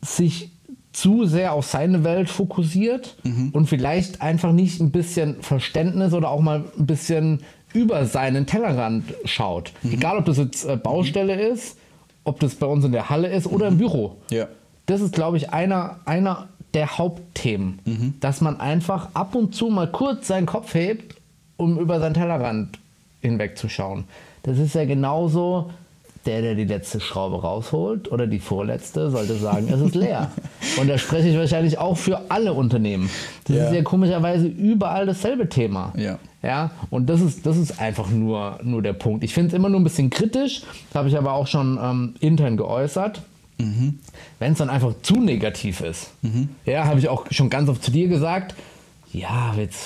sich 0.02 0.48
zu 0.92 1.24
sehr 1.24 1.52
auf 1.52 1.66
seine 1.66 2.02
Welt 2.04 2.28
fokussiert 2.28 3.16
Mhm. 3.22 3.50
und 3.52 3.66
vielleicht 3.66 4.22
einfach 4.22 4.52
nicht 4.52 4.80
ein 4.80 4.90
bisschen 4.90 5.40
Verständnis 5.42 6.12
oder 6.12 6.30
auch 6.30 6.40
mal 6.40 6.64
ein 6.78 6.86
bisschen 6.86 7.40
über 7.72 8.04
seinen 8.06 8.46
Tellerrand 8.46 9.04
schaut. 9.24 9.72
Mhm. 9.82 9.92
Egal, 9.92 10.18
ob 10.18 10.24
das 10.24 10.38
jetzt 10.38 10.64
äh, 10.64 10.76
Baustelle 10.76 11.40
ist, 11.40 11.76
ob 12.24 12.40
das 12.40 12.56
bei 12.56 12.66
uns 12.66 12.84
in 12.84 12.92
der 12.92 13.08
Halle 13.08 13.28
ist 13.28 13.46
oder 13.46 13.68
im 13.68 13.78
Büro. 13.78 14.16
Ja. 14.30 14.48
Das 14.86 15.00
ist, 15.00 15.14
glaube 15.14 15.36
ich, 15.36 15.50
einer, 15.52 16.00
einer 16.04 16.48
der 16.74 16.98
Hauptthemen, 16.98 17.78
Mhm. 17.84 18.14
dass 18.20 18.40
man 18.40 18.58
einfach 18.60 19.08
ab 19.14 19.34
und 19.36 19.54
zu 19.54 19.68
mal 19.68 19.86
kurz 19.90 20.26
seinen 20.26 20.46
Kopf 20.46 20.74
hebt, 20.74 21.14
um 21.56 21.78
über 21.78 22.00
seinen 22.00 22.14
Tellerrand 22.14 22.78
hinwegzuschauen. 23.20 24.04
Das 24.42 24.58
ist 24.58 24.74
ja 24.74 24.84
genauso, 24.84 25.70
der, 26.30 26.42
der 26.42 26.54
die 26.54 26.64
letzte 26.64 27.00
Schraube 27.00 27.40
rausholt 27.42 28.10
oder 28.12 28.26
die 28.28 28.38
vorletzte, 28.38 29.10
sollte 29.10 29.34
sagen, 29.34 29.68
es 29.72 29.80
ist 29.80 29.94
leer. 29.96 30.30
und 30.80 30.88
da 30.88 30.96
spreche 30.96 31.28
ich 31.28 31.36
wahrscheinlich 31.36 31.78
auch 31.78 31.96
für 31.96 32.30
alle 32.30 32.52
Unternehmen. 32.52 33.10
Das 33.46 33.56
Ja. 33.56 33.66
ist 33.66 33.74
ja 33.74 33.82
komischerweise 33.82 34.46
überall 34.46 35.06
dasselbe 35.06 35.48
Thema. 35.48 35.92
Ja. 35.96 36.18
Ja, 36.42 36.70
und 36.88 37.10
das 37.10 37.20
ist, 37.20 37.44
das 37.44 37.56
ist 37.58 37.80
einfach 37.80 38.08
nur, 38.08 38.60
nur 38.62 38.80
der 38.80 38.94
Punkt. 38.94 39.24
Ich 39.24 39.34
finde 39.34 39.48
es 39.48 39.54
immer 39.54 39.68
nur 39.68 39.78
ein 39.80 39.84
bisschen 39.84 40.08
kritisch, 40.08 40.62
habe 40.94 41.08
ich 41.08 41.18
aber 41.18 41.32
auch 41.34 41.46
schon 41.46 41.78
ähm, 41.82 42.14
intern 42.20 42.56
geäußert. 42.56 43.20
Wenn 44.38 44.52
es 44.52 44.56
dann 44.58 44.70
einfach 44.70 44.94
zu 45.02 45.16
negativ 45.16 45.82
ist, 45.82 46.12
ja, 46.64 46.86
habe 46.86 46.98
ich 46.98 47.10
auch 47.10 47.26
schon 47.30 47.50
ganz 47.50 47.68
oft 47.68 47.82
zu 47.84 47.90
dir 47.90 48.08
gesagt, 48.08 48.54
ja, 49.12 49.52
jetzt 49.58 49.78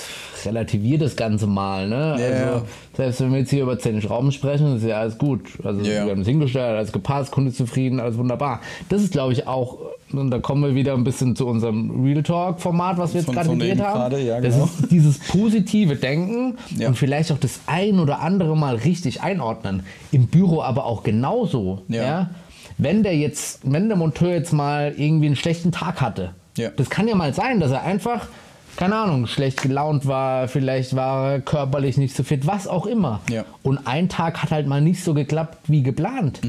relativier 0.45 0.97
das 0.97 1.15
Ganze 1.15 1.47
mal, 1.47 1.87
ne? 1.87 2.13
Also, 2.13 2.23
ja. 2.23 2.61
selbst 2.95 3.21
wenn 3.21 3.31
wir 3.31 3.39
jetzt 3.39 3.49
hier 3.49 3.63
über 3.63 3.77
10 3.79 4.01
Schrauben 4.01 4.31
sprechen, 4.31 4.75
ist 4.77 4.83
ja 4.85 4.97
alles 4.99 5.17
gut. 5.17 5.41
Also, 5.63 5.81
Ja. 5.81 6.05
wir 6.05 6.11
haben 6.11 6.21
es 6.21 6.27
hingestellt, 6.27 6.77
alles 6.77 6.91
gepasst, 6.91 7.31
Kunde 7.31 7.51
zufrieden, 7.51 7.99
alles 7.99 8.17
wunderbar. 8.17 8.61
Das 8.89 9.01
ist, 9.01 9.11
glaube 9.11 9.33
ich, 9.33 9.47
auch, 9.47 9.77
und 10.11 10.31
da 10.31 10.39
kommen 10.39 10.63
wir 10.63 10.75
wieder 10.75 10.93
ein 10.93 11.03
bisschen 11.03 11.35
zu 11.35 11.47
unserem 11.47 12.03
Real 12.03 12.23
Talk-Format, 12.23 12.97
was 12.97 13.13
wir 13.13 13.21
jetzt 13.21 13.31
gerade 13.31 13.49
eben 13.51 13.81
haben. 13.81 13.93
gerade, 13.99 14.21
ja, 14.21 14.39
das 14.41 14.53
genau. 14.53 14.65
ist 14.65 14.91
dieses 14.91 15.19
positive 15.19 15.95
Denken 15.95 16.57
Ja. 16.77 16.87
und 16.87 16.95
vielleicht 16.95 17.31
auch 17.31 17.37
das 17.39 17.59
ein 17.67 17.99
oder 17.99 18.21
andere 18.21 18.55
mal 18.55 18.75
richtig 18.75 19.21
einordnen. 19.21 19.83
Im 20.11 20.27
Büro 20.27 20.61
aber 20.61 20.85
auch 20.85 21.03
genauso. 21.03 21.81
Ja. 21.87 22.01
Ja. 22.03 22.29
Wenn 22.77 23.03
der 23.03 23.15
jetzt, 23.15 23.59
wenn 23.63 23.87
der 23.87 23.97
Monteur 23.97 24.31
jetzt 24.31 24.51
mal 24.51 24.93
irgendwie 24.97 25.27
einen 25.27 25.35
schlechten 25.37 25.71
Tag 25.71 26.01
hatte, 26.01 26.31
Ja. 26.57 26.69
das 26.75 26.89
kann 26.89 27.07
ja 27.07 27.15
mal 27.15 27.33
sein, 27.33 27.59
dass 27.59 27.71
er 27.71 27.83
einfach 27.83 28.27
keine 28.75 28.95
Ahnung, 28.95 29.27
schlecht 29.27 29.61
gelaunt 29.61 30.05
war, 30.05 30.47
vielleicht 30.47 30.95
war 30.95 31.33
er 31.33 31.41
körperlich 31.41 31.97
nicht 31.97 32.15
so 32.15 32.23
fit, 32.23 32.45
was 32.45 32.67
auch 32.67 32.85
immer. 32.85 33.21
Ja. 33.29 33.45
Und 33.63 33.79
ein 33.85 34.09
Tag 34.09 34.41
hat 34.43 34.51
halt 34.51 34.67
mal 34.67 34.81
nicht 34.81 35.03
so 35.03 35.13
geklappt 35.13 35.57
wie 35.67 35.83
geplant. 35.83 36.41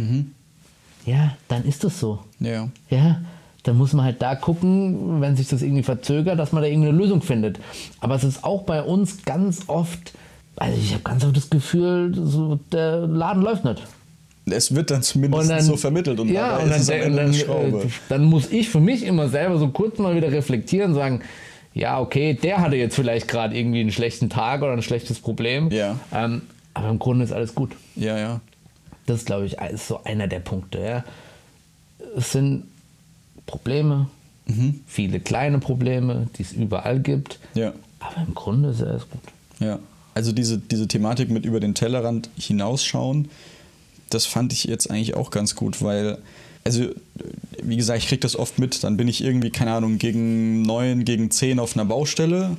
Ja, 1.05 1.37
dann 1.49 1.65
ist 1.65 1.85
das 1.85 2.01
so. 2.01 2.19
Ja. 2.41 2.69
Ja, 2.91 3.21
dann 3.63 3.77
muss 3.79 3.93
man 3.93 4.05
halt 4.05 4.21
da 4.23 4.35
gucken, 4.35 5.21
wenn 5.21 5.37
sich 5.37 5.49
das 5.49 5.63
irgendwie 5.63 5.83
verzögert, 5.83 6.39
dass 6.39 6.53
man 6.53 6.63
da 6.63 6.69
irgendeine 6.69 6.97
Lösung 6.97 7.23
findet. 7.23 7.61
Aber 8.01 8.15
es 8.17 8.25
ist 8.25 8.45
auch 8.45 8.63
bei 8.63 8.83
uns 8.83 9.25
ganz 9.25 9.65
oft, 9.69 10.13
also 10.57 10.79
ich 10.79 10.93
habe 10.93 11.03
ganz 11.03 11.25
oft 11.25 11.37
das 11.37 11.51
Gefühl, 11.51 12.13
so, 12.15 12.59
der 12.73 13.07
Laden 13.07 13.43
läuft 13.43 13.65
nicht. 13.65 13.83
Es 14.49 14.73
wird 14.75 14.93
dann 14.93 15.03
zumindest 15.03 15.63
so 15.63 15.77
vermittelt 15.77 16.21
und 16.21 16.29
ja, 16.29 16.59
und 16.59 16.71
dann, 16.71 17.17
dann, 17.17 17.35
äh, 17.35 17.73
dann 18.09 18.25
muss 18.25 18.53
ich 18.53 18.69
für 18.69 18.79
mich 18.79 19.05
immer 19.05 19.29
selber 19.29 19.59
so 19.59 19.69
kurz 19.69 19.99
mal 19.99 20.15
wieder 20.15 20.31
reflektieren 20.31 20.91
und 20.91 20.97
sagen, 20.97 21.23
ja, 21.77 22.01
okay, 22.01 22.33
der 22.35 22.63
hatte 22.63 22.77
jetzt 22.77 22.95
vielleicht 22.97 23.29
gerade 23.29 23.57
irgendwie 23.57 23.81
einen 23.81 23.93
schlechten 23.93 24.31
Tag 24.31 24.63
oder 24.63 24.73
ein 24.73 24.83
schlechtes 24.83 25.21
Problem. 25.21 25.71
Ja. 25.71 26.01
Ähm, 26.13 26.43
aber 26.73 26.89
im 26.89 26.99
Grunde 26.99 27.25
ist 27.25 27.33
alles 27.33 27.55
gut. 27.55 27.73
Ja, 27.95 28.19
ja. 28.19 28.41
Das 29.05 29.19
ist, 29.19 29.27
glaube 29.27 29.45
ich, 29.47 29.59
ist 29.59 29.87
so 29.87 30.03
einer 30.05 30.27
der 30.27 30.41
Punkte. 30.41 30.81
Ja. 30.81 31.05
Es 32.17 32.33
sind 32.33 32.65
Probleme, 33.47 34.09
Mhm. 34.49 34.81
viele 34.87 35.19
kleine 35.21 35.59
Probleme, 35.59 36.29
die 36.39 36.43
es 36.43 36.53
überall 36.53 37.01
gibt. 37.01 37.39
Ja. 37.55 37.73
Aber 37.99 38.25
im 38.27 38.35
Grunde 38.35 38.71
ist 38.71 38.81
alles 38.83 39.09
gut. 39.11 39.21
Ja, 39.59 39.81
also 40.15 40.31
diese, 40.33 40.59
diese 40.59 40.87
Thematik 40.87 41.31
mit 41.31 41.45
über 41.45 41.59
den 41.61 41.75
Tellerrand 41.75 42.31
hinausschauen, 42.39 43.29
das 44.09 44.25
fand 44.25 44.53
ich 44.53 44.65
jetzt 44.65 44.89
eigentlich 44.91 45.15
auch 45.15 45.31
ganz 45.31 45.57
gut, 45.57 45.83
weil, 45.83 46.19
also, 46.67 46.89
wie 47.63 47.77
gesagt, 47.77 48.01
ich 48.01 48.09
kriege 48.09 48.21
das 48.21 48.35
oft 48.35 48.59
mit, 48.59 48.83
dann 48.83 48.97
bin 48.97 49.07
ich 49.07 49.23
irgendwie, 49.23 49.51
keine 49.51 49.73
Ahnung, 49.73 49.99
gegen 49.99 50.63
neun, 50.63 51.05
gegen 51.05 51.31
zehn 51.31 51.61
auf 51.61 51.77
einer 51.77 51.85
Baustelle, 51.85 52.57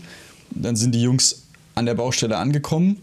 dann 0.52 0.78
sind 0.78 0.96
die 0.96 1.02
Jungs 1.02 1.44
an 1.76 1.86
der 1.86 1.94
Baustelle 1.94 2.38
angekommen. 2.38 2.96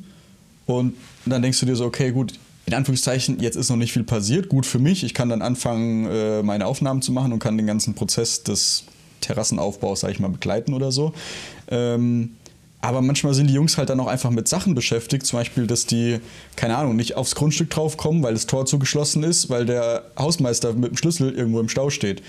Und 0.65 0.95
dann 1.27 1.43
denkst 1.43 1.61
du 1.61 1.67
dir 1.67 1.77
so, 1.77 1.85
okay, 1.85 2.11
gut, 2.11 2.33
in 2.65 2.73
Anführungszeichen, 2.73 3.39
jetzt 3.41 3.57
ist 3.57 3.69
noch 3.69 3.77
nicht 3.77 3.93
viel 3.93 4.05
passiert, 4.05 4.49
gut 4.49 4.65
für 4.65 4.79
mich, 4.79 5.05
ich 5.05 5.13
kann 5.13 5.29
dann 5.29 5.43
anfangen, 5.43 6.07
äh, 6.07 6.43
meine 6.43 6.65
Aufnahmen 6.65 7.03
zu 7.03 7.13
machen 7.13 7.35
und 7.35 7.39
kann 7.39 7.59
den 7.59 7.67
ganzen 7.67 7.93
Prozess 7.93 8.43
des 8.43 8.85
Terrassenaufbaus, 9.21 10.01
sag 10.01 10.11
ich 10.11 10.21
mal, 10.21 10.29
begleiten 10.29 10.73
oder 10.73 10.91
so. 10.91 11.13
Ähm, 11.69 12.31
aber 12.85 13.01
manchmal 13.01 13.33
sind 13.33 13.47
die 13.47 13.55
Jungs 13.55 13.79
halt 13.79 13.89
dann 13.89 13.99
auch 13.99 14.09
einfach 14.09 14.29
mit 14.29 14.47
Sachen 14.47 14.75
beschäftigt, 14.75 15.25
zum 15.25 15.39
Beispiel, 15.39 15.67
dass 15.67 15.87
die, 15.87 16.19
keine 16.55 16.77
Ahnung, 16.77 16.97
nicht 16.97 17.17
aufs 17.17 17.35
Grundstück 17.35 17.71
draufkommen, 17.71 18.23
weil 18.23 18.35
das 18.35 18.45
Tor 18.45 18.67
zugeschlossen 18.67 19.23
ist, 19.23 19.49
weil 19.49 19.65
der 19.65 20.05
Hausmeister 20.19 20.75
mit 20.75 20.91
dem 20.91 20.97
Schlüssel 20.99 21.33
irgendwo 21.33 21.61
im 21.61 21.71
Stau 21.71 21.89
steht. 21.89 22.23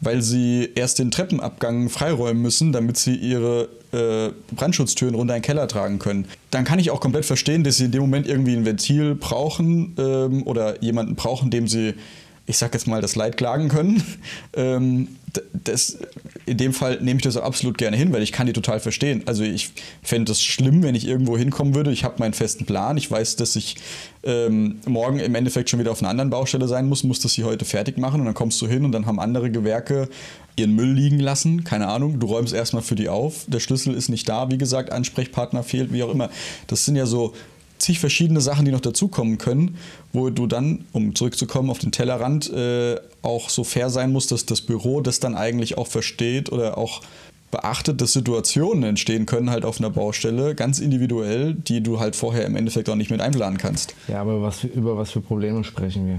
Weil 0.00 0.20
sie 0.20 0.68
erst 0.74 0.98
den 0.98 1.12
Treppenabgang 1.12 1.90
freiräumen 1.90 2.42
müssen, 2.42 2.72
damit 2.72 2.96
sie 2.96 3.14
ihre 3.14 3.68
äh, 3.92 4.32
Brandschutztüren 4.52 5.14
runter 5.14 5.36
in 5.36 5.42
den 5.42 5.46
Keller 5.46 5.68
tragen 5.68 6.00
können. 6.00 6.24
Dann 6.50 6.64
kann 6.64 6.80
ich 6.80 6.90
auch 6.90 7.00
komplett 7.00 7.24
verstehen, 7.24 7.62
dass 7.62 7.76
sie 7.76 7.84
in 7.84 7.92
dem 7.92 8.00
Moment 8.00 8.26
irgendwie 8.26 8.56
ein 8.56 8.64
Ventil 8.64 9.14
brauchen 9.14 9.94
ähm, 9.96 10.42
oder 10.44 10.82
jemanden 10.82 11.14
brauchen, 11.14 11.50
dem 11.50 11.68
sie, 11.68 11.94
ich 12.50 12.58
sag 12.58 12.74
jetzt 12.74 12.86
mal, 12.86 13.00
das 13.00 13.16
Leid 13.16 13.36
klagen 13.36 13.68
können. 13.68 14.02
ähm, 14.54 15.08
das, 15.52 15.98
in 16.44 16.56
dem 16.56 16.72
Fall 16.72 17.00
nehme 17.00 17.18
ich 17.18 17.22
das 17.22 17.36
absolut 17.36 17.78
gerne 17.78 17.96
hin, 17.96 18.12
weil 18.12 18.22
ich 18.22 18.32
kann 18.32 18.48
die 18.48 18.52
total 18.52 18.80
verstehen. 18.80 19.22
Also 19.26 19.44
ich 19.44 19.70
fände 20.02 20.32
es 20.32 20.42
schlimm, 20.42 20.82
wenn 20.82 20.96
ich 20.96 21.06
irgendwo 21.06 21.38
hinkommen 21.38 21.76
würde. 21.76 21.92
Ich 21.92 22.02
habe 22.02 22.16
meinen 22.18 22.34
festen 22.34 22.66
Plan. 22.66 22.96
Ich 22.96 23.08
weiß, 23.08 23.36
dass 23.36 23.54
ich 23.54 23.76
ähm, 24.24 24.80
morgen 24.86 25.20
im 25.20 25.34
Endeffekt 25.36 25.70
schon 25.70 25.78
wieder 25.78 25.92
auf 25.92 26.02
einer 26.02 26.10
anderen 26.10 26.30
Baustelle 26.30 26.66
sein 26.66 26.88
muss, 26.88 27.04
muss 27.04 27.20
das 27.20 27.34
hier 27.34 27.46
heute 27.46 27.64
fertig 27.64 27.96
machen 27.96 28.20
und 28.20 28.26
dann 28.26 28.34
kommst 28.34 28.60
du 28.60 28.66
hin 28.66 28.84
und 28.84 28.90
dann 28.90 29.06
haben 29.06 29.20
andere 29.20 29.50
Gewerke 29.50 30.08
ihren 30.56 30.74
Müll 30.74 30.92
liegen 30.92 31.20
lassen. 31.20 31.62
Keine 31.62 31.86
Ahnung, 31.86 32.18
du 32.18 32.26
räumst 32.26 32.52
erstmal 32.52 32.82
für 32.82 32.96
die 32.96 33.08
auf. 33.08 33.44
Der 33.46 33.60
Schlüssel 33.60 33.94
ist 33.94 34.08
nicht 34.08 34.28
da, 34.28 34.50
wie 34.50 34.58
gesagt, 34.58 34.90
Ansprechpartner 34.90 35.62
fehlt, 35.62 35.92
wie 35.92 36.02
auch 36.02 36.10
immer. 36.10 36.28
Das 36.66 36.84
sind 36.84 36.96
ja 36.96 37.06
so 37.06 37.34
zig 37.80 37.98
verschiedene 37.98 38.40
Sachen, 38.40 38.64
die 38.64 38.70
noch 38.70 38.80
dazukommen 38.80 39.38
können, 39.38 39.76
wo 40.12 40.30
du 40.30 40.46
dann, 40.46 40.84
um 40.92 41.14
zurückzukommen 41.14 41.70
auf 41.70 41.78
den 41.78 41.92
Tellerrand, 41.92 42.52
äh, 42.52 42.96
auch 43.22 43.48
so 43.48 43.64
fair 43.64 43.90
sein 43.90 44.12
musst, 44.12 44.32
dass 44.32 44.46
das 44.46 44.60
Büro 44.60 45.00
das 45.00 45.20
dann 45.20 45.34
eigentlich 45.34 45.78
auch 45.78 45.86
versteht 45.86 46.52
oder 46.52 46.78
auch 46.78 47.02
beachtet, 47.50 48.00
dass 48.00 48.12
Situationen 48.12 48.84
entstehen 48.84 49.26
können 49.26 49.50
halt 49.50 49.64
auf 49.64 49.78
einer 49.78 49.90
Baustelle, 49.90 50.54
ganz 50.54 50.78
individuell, 50.78 51.54
die 51.54 51.82
du 51.82 51.98
halt 51.98 52.14
vorher 52.14 52.46
im 52.46 52.54
Endeffekt 52.54 52.88
auch 52.88 52.94
nicht 52.94 53.10
mit 53.10 53.20
einplanen 53.20 53.58
kannst. 53.58 53.94
Ja, 54.08 54.20
aber 54.20 54.40
was, 54.40 54.62
über 54.62 54.96
was 54.96 55.10
für 55.10 55.20
Probleme 55.20 55.64
sprechen 55.64 56.06
wir? 56.06 56.18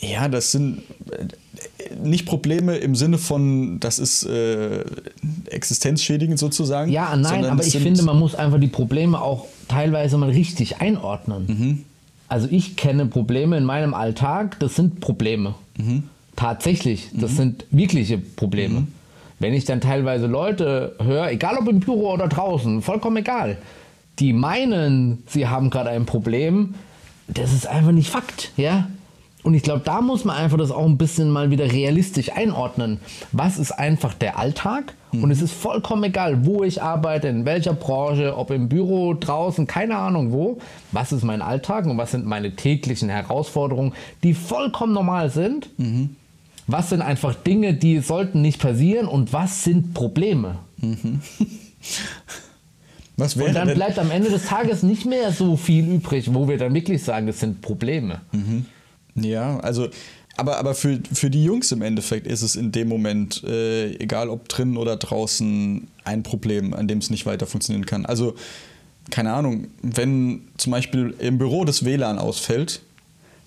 Ja, 0.00 0.28
das 0.28 0.52
sind 0.52 0.82
äh, 1.10 1.94
nicht 2.02 2.26
Probleme 2.26 2.76
im 2.76 2.94
Sinne 2.96 3.16
von, 3.16 3.80
das 3.80 3.98
ist 3.98 4.24
äh, 4.24 4.84
existenzschädigend 5.46 6.38
sozusagen. 6.38 6.90
Ja, 6.90 7.16
nein, 7.16 7.44
aber 7.44 7.64
ich 7.64 7.78
finde, 7.78 8.02
man 8.02 8.18
muss 8.18 8.34
einfach 8.34 8.60
die 8.60 8.66
Probleme 8.66 9.20
auch 9.20 9.46
teilweise 9.68 10.16
mal 10.18 10.30
richtig 10.30 10.80
einordnen. 10.80 11.46
Mhm. 11.46 11.84
Also 12.28 12.48
ich 12.50 12.76
kenne 12.76 13.06
Probleme 13.06 13.56
in 13.56 13.64
meinem 13.64 13.94
Alltag, 13.94 14.58
das 14.58 14.74
sind 14.74 15.00
Probleme. 15.00 15.54
Mhm. 15.76 16.04
Tatsächlich, 16.34 17.08
das 17.14 17.36
sind 17.36 17.64
wirkliche 17.70 18.18
Probleme. 18.18 18.86
Wenn 19.38 19.54
ich 19.54 19.64
dann 19.64 19.80
teilweise 19.80 20.26
Leute 20.26 20.94
höre, 21.02 21.30
egal 21.30 21.56
ob 21.58 21.68
im 21.68 21.80
Büro 21.80 22.12
oder 22.12 22.28
draußen, 22.28 22.82
vollkommen 22.82 23.18
egal, 23.18 23.58
die 24.18 24.32
meinen, 24.32 25.22
sie 25.28 25.46
haben 25.46 25.70
gerade 25.70 25.90
ein 25.90 26.06
Problem, 26.06 26.74
das 27.28 27.52
ist 27.52 27.66
einfach 27.66 27.92
nicht 27.92 28.10
Fakt, 28.10 28.52
ja? 28.56 28.88
Und 29.46 29.54
ich 29.54 29.62
glaube, 29.62 29.82
da 29.84 30.00
muss 30.00 30.24
man 30.24 30.34
einfach 30.36 30.58
das 30.58 30.72
auch 30.72 30.84
ein 30.84 30.98
bisschen 30.98 31.30
mal 31.30 31.50
wieder 31.52 31.70
realistisch 31.70 32.32
einordnen. 32.32 32.98
Was 33.30 33.58
ist 33.58 33.70
einfach 33.70 34.12
der 34.12 34.38
Alltag? 34.40 34.94
Und 35.12 35.30
es 35.30 35.40
ist 35.40 35.52
vollkommen 35.52 36.02
egal, 36.02 36.44
wo 36.44 36.64
ich 36.64 36.82
arbeite, 36.82 37.28
in 37.28 37.44
welcher 37.44 37.72
Branche, 37.72 38.36
ob 38.36 38.50
im 38.50 38.68
Büro, 38.68 39.14
draußen, 39.14 39.68
keine 39.68 39.96
Ahnung 39.98 40.32
wo. 40.32 40.58
Was 40.90 41.12
ist 41.12 41.22
mein 41.22 41.42
Alltag 41.42 41.86
und 41.86 41.96
was 41.96 42.10
sind 42.10 42.26
meine 42.26 42.56
täglichen 42.56 43.08
Herausforderungen, 43.08 43.92
die 44.24 44.34
vollkommen 44.34 44.92
normal 44.92 45.30
sind? 45.30 45.70
Was 46.66 46.90
sind 46.90 47.00
einfach 47.00 47.36
Dinge, 47.36 47.72
die 47.74 48.00
sollten 48.00 48.42
nicht 48.42 48.60
passieren 48.60 49.06
und 49.06 49.32
was 49.32 49.62
sind 49.62 49.94
Probleme? 49.94 50.56
Was 53.18 53.38
wäre 53.38 53.48
Und 53.48 53.54
dann 53.54 53.68
denn- 53.68 53.76
bleibt 53.76 53.98
am 53.98 54.10
Ende 54.10 54.28
des 54.28 54.44
Tages 54.44 54.82
nicht 54.82 55.06
mehr 55.06 55.32
so 55.32 55.56
viel 55.56 55.88
übrig, 55.88 56.34
wo 56.34 56.48
wir 56.48 56.58
dann 56.58 56.74
wirklich 56.74 57.02
sagen, 57.02 57.28
es 57.28 57.40
sind 57.40 57.62
Probleme. 57.62 58.20
Ja, 59.16 59.58
also, 59.60 59.88
aber, 60.36 60.58
aber 60.58 60.74
für, 60.74 61.00
für 61.12 61.30
die 61.30 61.42
Jungs 61.44 61.72
im 61.72 61.82
Endeffekt 61.82 62.26
ist 62.26 62.42
es 62.42 62.56
in 62.56 62.70
dem 62.72 62.88
Moment, 62.88 63.42
äh, 63.44 63.94
egal 63.96 64.28
ob 64.28 64.48
drinnen 64.48 64.76
oder 64.76 64.96
draußen, 64.96 65.86
ein 66.04 66.22
Problem, 66.22 66.74
an 66.74 66.86
dem 66.88 66.98
es 66.98 67.10
nicht 67.10 67.24
weiter 67.26 67.46
funktionieren 67.46 67.86
kann. 67.86 68.04
Also, 68.06 68.34
keine 69.10 69.32
Ahnung, 69.32 69.68
wenn 69.82 70.42
zum 70.56 70.72
Beispiel 70.72 71.14
im 71.18 71.38
Büro 71.38 71.64
das 71.64 71.84
WLAN 71.84 72.18
ausfällt, 72.18 72.80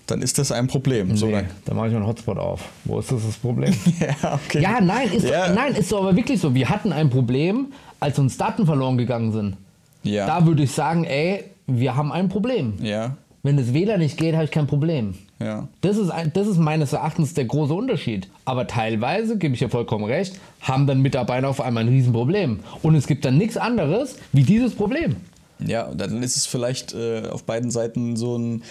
dann 0.06 0.22
ist 0.22 0.38
das 0.38 0.50
ein 0.50 0.66
Problem. 0.66 1.16
So, 1.16 1.26
Nee, 1.26 1.32
dann, 1.32 1.46
da 1.66 1.74
mache 1.74 1.88
ich 1.88 1.94
einen 1.94 2.06
Hotspot 2.06 2.38
auf. 2.38 2.64
Wo 2.84 2.98
ist 2.98 3.12
das 3.12 3.24
das 3.24 3.36
Problem? 3.36 3.72
ja, 4.00 4.34
okay. 4.34 4.60
ja, 4.60 4.80
nein 4.80 5.12
ist, 5.12 5.28
Ja. 5.28 5.52
nein, 5.52 5.74
ist 5.76 5.92
doch 5.92 6.00
aber 6.02 6.16
wirklich 6.16 6.40
so. 6.40 6.52
Wir 6.54 6.68
hatten 6.68 6.92
ein 6.92 7.10
Problem, 7.10 7.68
als 8.00 8.18
uns 8.18 8.36
Daten 8.36 8.66
verloren 8.66 8.98
gegangen 8.98 9.30
sind. 9.32 9.56
Ja. 10.02 10.26
Da 10.26 10.44
würde 10.46 10.64
ich 10.64 10.72
sagen, 10.72 11.04
ey, 11.04 11.44
wir 11.68 11.94
haben 11.94 12.10
ein 12.10 12.28
Problem. 12.28 12.74
Ja, 12.82 13.16
Wenn 13.44 13.56
das 13.56 13.72
WLAN 13.72 14.00
nicht 14.00 14.16
geht, 14.16 14.34
habe 14.34 14.44
ich 14.44 14.50
kein 14.50 14.66
Problem. 14.66 15.14
Ja. 15.40 15.68
Das 15.80 15.96
ist, 15.96 16.10
ein, 16.10 16.32
das 16.34 16.46
ist 16.46 16.58
meines 16.58 16.92
Erachtens 16.92 17.34
der 17.34 17.46
große 17.46 17.72
Unterschied. 17.74 18.28
Aber 18.44 18.66
teilweise, 18.66 19.38
gebe 19.38 19.54
ich 19.54 19.60
dir 19.60 19.68
vollkommen 19.70 20.04
recht, 20.04 20.38
haben 20.60 20.86
dann 20.86 21.00
Mitarbeiter 21.00 21.48
auf 21.48 21.60
einmal 21.60 21.84
ein 21.84 21.88
Riesenproblem. 21.88 22.60
Und 22.82 22.94
es 22.94 23.06
gibt 23.06 23.24
dann 23.24 23.38
nichts 23.38 23.56
anderes 23.56 24.16
wie 24.32 24.42
dieses 24.44 24.74
Problem. 24.74 25.16
Ja, 25.58 25.90
dann 25.94 26.22
ist 26.22 26.36
es 26.36 26.46
vielleicht 26.46 26.94
äh, 26.94 27.22
auf 27.30 27.44
beiden 27.44 27.70
Seiten 27.70 28.16
so 28.16 28.36
ein 28.38 28.62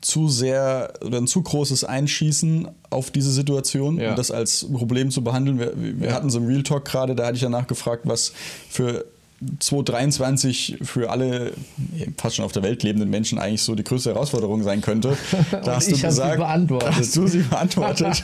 zu 0.00 0.28
sehr 0.30 0.94
oder 1.04 1.18
ein 1.18 1.26
zu 1.26 1.42
großes 1.42 1.84
Einschießen 1.84 2.68
auf 2.88 3.10
diese 3.10 3.30
Situation 3.30 3.98
Ja. 4.00 4.10
und 4.10 4.18
das 4.18 4.30
als 4.30 4.66
Problem 4.72 5.10
zu 5.10 5.22
behandeln. 5.22 5.58
Wir, 5.58 5.72
wir 5.76 6.08
Ja. 6.08 6.14
hatten 6.14 6.30
so 6.30 6.38
einen 6.38 6.46
Real 6.48 6.62
Talk 6.62 6.86
gerade, 6.86 7.14
da 7.14 7.26
hatte 7.26 7.34
ich 7.36 7.42
danach 7.42 7.66
gefragt, 7.66 8.02
was 8.06 8.32
für 8.70 9.04
2023 9.58 10.78
für 10.82 11.10
alle 11.10 11.52
fast 12.18 12.36
schon 12.36 12.44
auf 12.44 12.52
der 12.52 12.62
Welt 12.62 12.82
lebenden 12.82 13.08
Menschen 13.08 13.38
eigentlich 13.38 13.62
so 13.62 13.74
die 13.74 13.84
größte 13.84 14.10
Herausforderung 14.10 14.62
sein 14.62 14.82
könnte. 14.82 15.16
Da 15.50 15.76
hast 15.76 15.90
du 15.90 15.94
ich 15.94 16.04
hab 16.04 16.12
sie 16.12 16.20
gesagt, 16.20 16.38
beantwortet. 16.38 16.94
Hast 16.94 17.16
du 17.16 17.26
sie 17.26 17.38
beantwortet. 17.38 18.22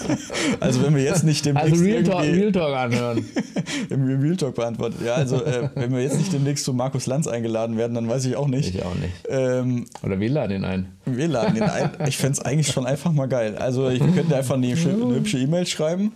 also 0.60 0.82
wenn 0.82 0.94
wir 0.94 1.02
jetzt 1.02 1.24
nicht 1.24 1.44
demnächst 1.44 1.72
Also 1.72 1.84
Real 1.84 2.02
Talk, 2.02 2.22
Real 2.22 2.52
Talk 2.52 2.76
anhören. 2.76 3.24
im 3.90 4.20
Real 4.20 4.36
Talk 4.36 4.54
beantwortet. 4.54 5.00
Ja, 5.04 5.14
also 5.14 5.42
äh, 5.42 5.68
wenn 5.74 5.92
wir 5.92 6.02
jetzt 6.02 6.18
nicht 6.18 6.32
demnächst 6.32 6.64
zu 6.64 6.72
Markus 6.72 7.06
Lanz 7.06 7.26
eingeladen 7.26 7.76
werden, 7.76 7.94
dann 7.94 8.08
weiß 8.08 8.24
ich 8.24 8.36
auch 8.36 8.48
nicht. 8.48 8.74
Ich 8.74 8.84
auch 8.84 8.94
nicht. 8.94 9.12
Ähm, 9.28 9.86
Oder 10.02 10.20
wir 10.20 10.30
laden 10.30 10.56
ihn 10.56 10.64
ein. 10.64 10.86
wir 11.04 11.28
laden 11.28 11.56
ihn 11.56 11.62
ein. 11.62 11.90
Ich 12.06 12.16
fände 12.16 12.38
es 12.38 12.44
eigentlich 12.44 12.68
schon 12.68 12.86
einfach 12.86 13.12
mal 13.12 13.26
geil. 13.26 13.56
Also 13.56 13.90
ich 13.90 14.00
wir 14.00 14.12
könnten 14.12 14.32
einfach 14.32 14.54
eine, 14.54 14.68
eine 14.68 15.14
hübsche 15.14 15.38
E-Mail 15.38 15.66
schreiben 15.66 16.12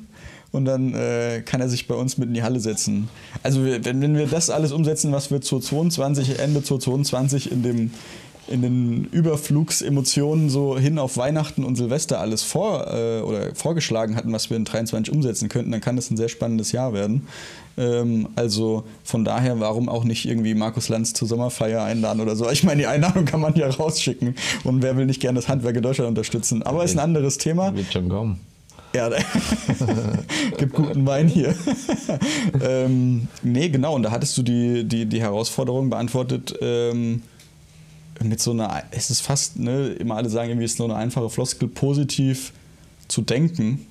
und 0.57 0.65
dann 0.65 0.95
äh, 0.95 1.43
kann 1.45 1.61
er 1.61 1.69
sich 1.69 1.87
bei 1.87 1.95
uns 1.95 2.19
mit 2.19 2.29
in 2.29 2.35
die 2.35 2.43
Halle 2.43 2.61
setzen. 2.61 3.09
Also 3.43 3.65
wir, 3.65 3.85
wenn, 3.85 4.01
wenn 4.01 4.17
wir 4.17 4.27
das 4.27 4.51
alles 4.51 4.73
umsetzen, 4.73 5.13
was 5.13 5.31
wir 5.31 5.41
2022, 5.41 6.39
Ende 6.39 6.63
2022 6.63 7.53
in 7.53 7.63
dem 7.63 7.91
in 8.49 8.63
den 8.63 9.09
Überflugsemotionen 9.11 10.51
so 10.51 10.79
hin 10.79 10.99
auf 10.99 11.17
Weihnachten 11.17 11.65
und 11.65 11.77
Silvester 11.77 12.21
alles 12.21 12.43
vor 12.43 12.87
äh, 12.93 13.21
oder 13.21 13.55
vorgeschlagen 13.55 14.17
hatten, 14.17 14.33
was 14.33 14.51
wir 14.51 14.57
in 14.57 14.65
23 14.65 15.13
umsetzen 15.13 15.49
könnten, 15.49 15.73
dann 15.73 15.81
kann 15.81 15.97
das 15.97 16.11
ein 16.11 16.17
sehr 16.17 16.29
spannendes 16.29 16.73
Jahr 16.73 16.93
werden. 16.93 17.27
Ähm, 17.77 18.29
also 18.37 18.85
von 19.03 19.25
daher, 19.25 19.59
warum 19.61 19.89
auch 19.89 20.05
nicht 20.05 20.27
irgendwie 20.27 20.55
Markus 20.55 20.89
Lanz 20.89 21.13
zur 21.13 21.27
Sommerfeier 21.27 21.83
einladen 21.83 22.21
oder 22.21 22.37
so? 22.37 22.49
Ich 22.51 22.63
meine, 22.63 22.83
die 22.83 22.87
Einladung 22.87 23.25
kann 23.25 23.41
man 23.41 23.55
ja 23.57 23.69
rausschicken 23.69 24.37
und 24.65 24.83
wer 24.83 24.97
will 24.97 25.07
nicht 25.07 25.21
gerne 25.21 25.41
das 25.41 25.49
Handwerk 25.49 25.77
in 25.77 25.83
Deutschland 25.83 26.09
unterstützen? 26.09 26.63
Aber 26.63 26.85
ist 26.85 26.95
ein 26.95 27.01
anderes 27.01 27.39
Thema. 27.39 27.75
Wird 27.75 27.93
schon 27.93 28.09
kommen. 28.09 28.41
Ja, 28.95 29.11
gibt 30.59 30.73
guten 30.73 31.07
Wein 31.07 31.29
hier. 31.29 31.55
ähm, 32.63 33.29
nee, 33.43 33.69
genau. 33.69 33.95
Und 33.95 34.05
da 34.05 34.11
hattest 34.11 34.39
du 34.39 34.43
die, 34.43 34.85
die, 34.85 35.07
die 35.07 35.21
Herausforderung 35.21 35.91
beantwortet 35.91 36.55
ähm, 36.61 37.23
mit 38.23 38.41
so 38.41 38.53
einer, 38.53 38.85
es 38.91 39.11
ist 39.11 39.21
fast, 39.21 39.59
ne, 39.59 39.89
immer 39.89 40.17
alle 40.17 40.31
sagen, 40.31 40.51
irgendwie 40.51 40.65
ist 40.65 40.79
nur 40.79 40.89
eine 40.89 40.97
einfache 40.97 41.29
Floskel, 41.29 41.69
positiv 41.69 42.53
zu 43.09 43.23
denken. 43.23 43.87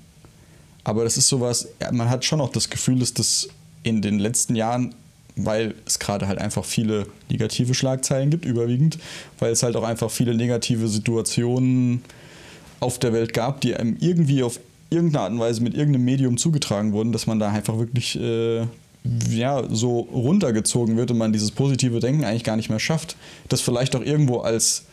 Aber 0.84 1.04
das 1.04 1.18
ist 1.18 1.28
sowas, 1.28 1.68
man 1.92 2.10
hat 2.10 2.26
schon 2.26 2.42
auch 2.42 2.52
das 2.52 2.70
Gefühl, 2.70 3.00
dass 3.00 3.14
das 3.14 3.50
in 3.84 4.02
den 4.02 4.20
letzten 4.20 4.56
Jahren, 4.56 4.96
weil 5.36 5.76
es 5.86 6.00
gerade 6.00 6.28
halt 6.28 6.40
einfach 6.40 6.66
viele 6.66 7.08
negative 7.30 7.74
Schlagzeilen 7.74 8.30
gibt, 8.30 8.46
überwiegend, 8.46 8.98
weil 9.40 9.52
es 9.52 9.64
halt 9.64 9.76
auch 9.76 9.84
einfach 9.84 10.10
viele 10.10 10.34
negative 10.34 10.88
Situationen 10.88 12.04
auf 12.80 13.00
der 13.00 13.14
Welt 13.14 13.34
gab, 13.34 13.62
die 13.62 13.76
einem 13.76 13.98
irgendwie 14.00 14.44
auf 14.44 14.60
irgendeine 14.96 15.24
Art 15.24 15.32
und 15.32 15.40
Weise 15.40 15.62
mit 15.62 15.76
irgendeinem 15.76 16.06
Medium 16.06 16.38
zugetragen 16.38 16.94
wurden, 16.94 17.12
dass 17.12 17.28
man 17.28 17.40
da 17.40 17.50
einfach 17.50 17.78
wirklich 17.78 18.20
äh, 18.20 18.66
ja, 19.30 19.64
so 19.70 20.00
runtergezogen 20.00 20.98
wird 20.98 21.12
und 21.12 21.18
man 21.18 21.34
dieses 21.34 21.52
positive 21.52 22.00
Denken 22.00 22.24
eigentlich 22.24 22.44
gar 22.44 22.56
nicht 22.56 22.70
mehr 22.70 22.80
schafft. 22.80 23.16
Das 23.50 23.62
vielleicht 23.62 23.96
auch 23.96 24.02
irgendwo 24.02 24.40
als 24.40 24.86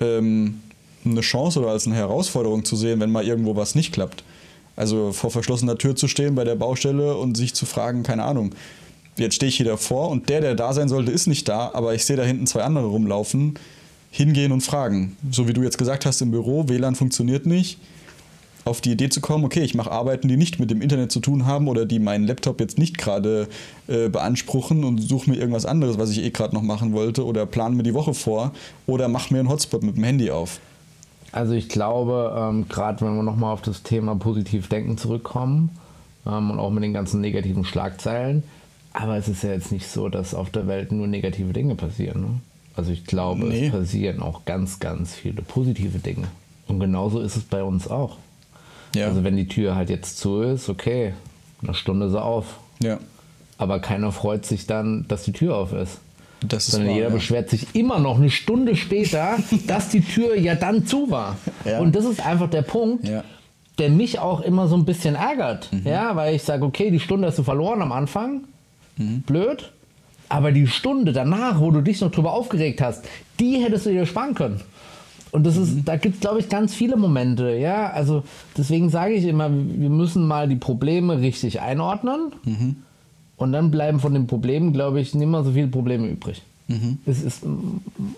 ähm, 0.00 0.60
eine 1.04 1.20
Chance 1.20 1.60
oder 1.60 1.70
als 1.70 1.86
eine 1.86 1.96
Herausforderung 1.96 2.64
zu 2.64 2.76
sehen, 2.76 3.00
wenn 3.00 3.10
mal 3.10 3.24
irgendwo 3.24 3.56
was 3.56 3.74
nicht 3.74 3.92
klappt. 3.92 4.22
Also 4.76 5.12
vor 5.12 5.30
verschlossener 5.30 5.78
Tür 5.78 5.96
zu 5.96 6.06
stehen 6.06 6.34
bei 6.34 6.44
der 6.44 6.54
Baustelle 6.54 7.16
und 7.16 7.36
sich 7.36 7.54
zu 7.54 7.64
fragen, 7.66 8.02
keine 8.02 8.24
Ahnung, 8.24 8.54
jetzt 9.16 9.34
stehe 9.36 9.48
ich 9.48 9.56
hier 9.56 9.66
davor 9.66 10.10
und 10.10 10.28
der, 10.28 10.42
der 10.42 10.54
da 10.54 10.72
sein 10.72 10.88
sollte, 10.88 11.10
ist 11.10 11.26
nicht 11.26 11.48
da, 11.48 11.70
aber 11.72 11.94
ich 11.94 12.04
sehe 12.04 12.16
da 12.16 12.24
hinten 12.24 12.46
zwei 12.46 12.62
andere 12.62 12.86
rumlaufen, 12.86 13.58
hingehen 14.10 14.52
und 14.52 14.60
fragen. 14.60 15.16
So 15.30 15.48
wie 15.48 15.54
du 15.54 15.62
jetzt 15.62 15.78
gesagt 15.78 16.04
hast 16.04 16.20
im 16.20 16.30
Büro, 16.30 16.68
WLAN 16.68 16.94
funktioniert 16.94 17.46
nicht 17.46 17.78
auf 18.66 18.80
die 18.80 18.92
Idee 18.92 19.08
zu 19.08 19.20
kommen, 19.20 19.44
okay, 19.44 19.60
ich 19.60 19.74
mache 19.74 19.90
Arbeiten, 19.92 20.26
die 20.28 20.36
nicht 20.36 20.58
mit 20.58 20.70
dem 20.70 20.82
Internet 20.82 21.12
zu 21.12 21.20
tun 21.20 21.46
haben 21.46 21.68
oder 21.68 21.86
die 21.86 21.98
meinen 22.00 22.26
Laptop 22.26 22.60
jetzt 22.60 22.78
nicht 22.78 22.98
gerade 22.98 23.48
äh, 23.86 24.08
beanspruchen 24.08 24.82
und 24.84 24.98
suche 24.98 25.30
mir 25.30 25.36
irgendwas 25.36 25.66
anderes, 25.66 25.98
was 25.98 26.10
ich 26.10 26.22
eh 26.22 26.30
gerade 26.30 26.54
noch 26.54 26.62
machen 26.62 26.92
wollte 26.92 27.24
oder 27.24 27.46
plane 27.46 27.76
mir 27.76 27.84
die 27.84 27.94
Woche 27.94 28.12
vor 28.12 28.52
oder 28.86 29.08
mache 29.08 29.32
mir 29.32 29.40
einen 29.40 29.48
Hotspot 29.48 29.82
mit 29.82 29.96
dem 29.96 30.04
Handy 30.04 30.30
auf. 30.30 30.58
Also 31.32 31.52
ich 31.52 31.68
glaube, 31.68 32.34
ähm, 32.36 32.66
gerade 32.68 33.04
wenn 33.04 33.14
wir 33.14 33.22
nochmal 33.22 33.52
auf 33.52 33.62
das 33.62 33.82
Thema 33.82 34.16
positiv 34.16 34.68
denken 34.68 34.98
zurückkommen 34.98 35.70
ähm, 36.26 36.50
und 36.50 36.58
auch 36.58 36.70
mit 36.70 36.82
den 36.82 36.92
ganzen 36.92 37.20
negativen 37.20 37.64
Schlagzeilen, 37.64 38.42
aber 38.92 39.16
es 39.16 39.28
ist 39.28 39.42
ja 39.44 39.50
jetzt 39.52 39.70
nicht 39.70 39.86
so, 39.86 40.08
dass 40.08 40.34
auf 40.34 40.50
der 40.50 40.66
Welt 40.66 40.90
nur 40.90 41.06
negative 41.06 41.52
Dinge 41.52 41.74
passieren. 41.76 42.20
Ne? 42.20 42.28
Also 42.74 42.90
ich 42.90 43.04
glaube, 43.04 43.44
Nee. 43.44 43.66
es 43.66 43.72
passieren 43.72 44.22
auch 44.22 44.44
ganz, 44.44 44.80
ganz 44.80 45.14
viele 45.14 45.42
positive 45.42 45.98
Dinge. 45.98 46.26
Und 46.66 46.80
genauso 46.80 47.20
ist 47.20 47.36
es 47.36 47.44
bei 47.44 47.62
uns 47.62 47.86
auch. 47.88 48.16
Ja. 48.96 49.06
Also 49.06 49.24
wenn 49.24 49.36
die 49.36 49.48
Tür 49.48 49.74
halt 49.76 49.90
jetzt 49.90 50.18
zu 50.18 50.40
ist, 50.40 50.68
okay, 50.68 51.14
eine 51.62 51.74
Stunde 51.74 52.10
sie 52.10 52.20
auf. 52.22 52.58
ja. 52.80 52.98
Aber 53.58 53.80
keiner 53.80 54.12
freut 54.12 54.44
sich 54.44 54.66
dann, 54.66 55.06
dass 55.08 55.22
die 55.22 55.32
Tür 55.32 55.56
auf 55.56 55.72
ist. 55.72 55.98
Das 56.46 56.64
ist 56.66 56.72
Sondern 56.72 56.88
wahr, 56.90 56.96
jeder 56.96 57.08
ja. 57.08 57.14
beschwert 57.14 57.48
sich 57.48 57.74
immer 57.74 57.98
noch 57.98 58.18
eine 58.18 58.28
Stunde 58.28 58.76
später, 58.76 59.38
dass 59.66 59.88
die 59.88 60.02
Tür 60.02 60.36
ja 60.38 60.54
dann 60.54 60.86
zu 60.86 61.10
war. 61.10 61.38
Ja. 61.64 61.80
Und 61.80 61.96
das 61.96 62.04
ist 62.04 62.20
einfach 62.24 62.50
der 62.50 62.60
Punkt, 62.60 63.08
Ja. 63.08 63.20
Mhm. 63.20 63.24
der 63.78 63.88
mich 63.90 64.18
auch 64.18 64.40
immer 64.42 64.68
so 64.68 64.76
ein 64.76 64.84
bisschen 64.84 65.14
ärgert. 65.14 65.70
Ja, 65.84 66.14
weil 66.16 66.34
ich 66.34 66.42
sage, 66.42 66.66
okay, 66.66 66.90
die 66.90 67.00
Stunde 67.00 67.28
hast 67.28 67.38
du 67.38 67.42
verloren 67.44 67.80
am 67.80 67.92
Anfang. 67.92 68.44
Mhm. 68.98 69.22
Blöd. 69.22 69.72
Aber 70.28 70.52
die 70.52 70.66
Stunde 70.66 71.12
danach, 71.14 71.58
wo 71.60 71.70
du 71.70 71.80
dich 71.80 72.02
noch 72.02 72.10
drüber 72.10 72.34
aufgeregt 72.34 72.82
hast, 72.82 73.06
die 73.40 73.56
hättest 73.64 73.86
du 73.86 73.90
dir 73.90 74.04
sparen 74.04 74.34
können. 74.34 74.60
Und 75.36 75.44
das 75.44 75.58
ist, 75.58 75.74
Mhm. 75.74 75.84
da 75.84 75.96
gibt 75.96 76.14
es, 76.14 76.20
glaube 76.22 76.38
ich, 76.40 76.48
ganz 76.48 76.72
viele 76.72 76.96
Momente, 76.96 77.50
ja. 77.56 77.90
Also 77.90 78.22
deswegen 78.56 78.88
sage 78.88 79.12
ich 79.12 79.24
immer, 79.26 79.50
wir 79.50 79.90
müssen 79.90 80.26
mal 80.26 80.48
die 80.48 80.56
Probleme 80.56 81.20
richtig 81.20 81.60
einordnen. 81.60 82.32
Mhm. 82.44 82.76
Und 83.36 83.52
dann 83.52 83.70
bleiben 83.70 84.00
von 84.00 84.14
den 84.14 84.26
Problemen, 84.26 84.72
glaube 84.72 84.98
ich, 84.98 85.14
nicht 85.14 85.28
mehr 85.28 85.44
so 85.44 85.52
viele 85.52 85.66
Probleme 85.66 86.06
übrig. 86.08 86.40
Mhm. 86.68 86.96
Es 87.04 87.22
ist, 87.22 87.42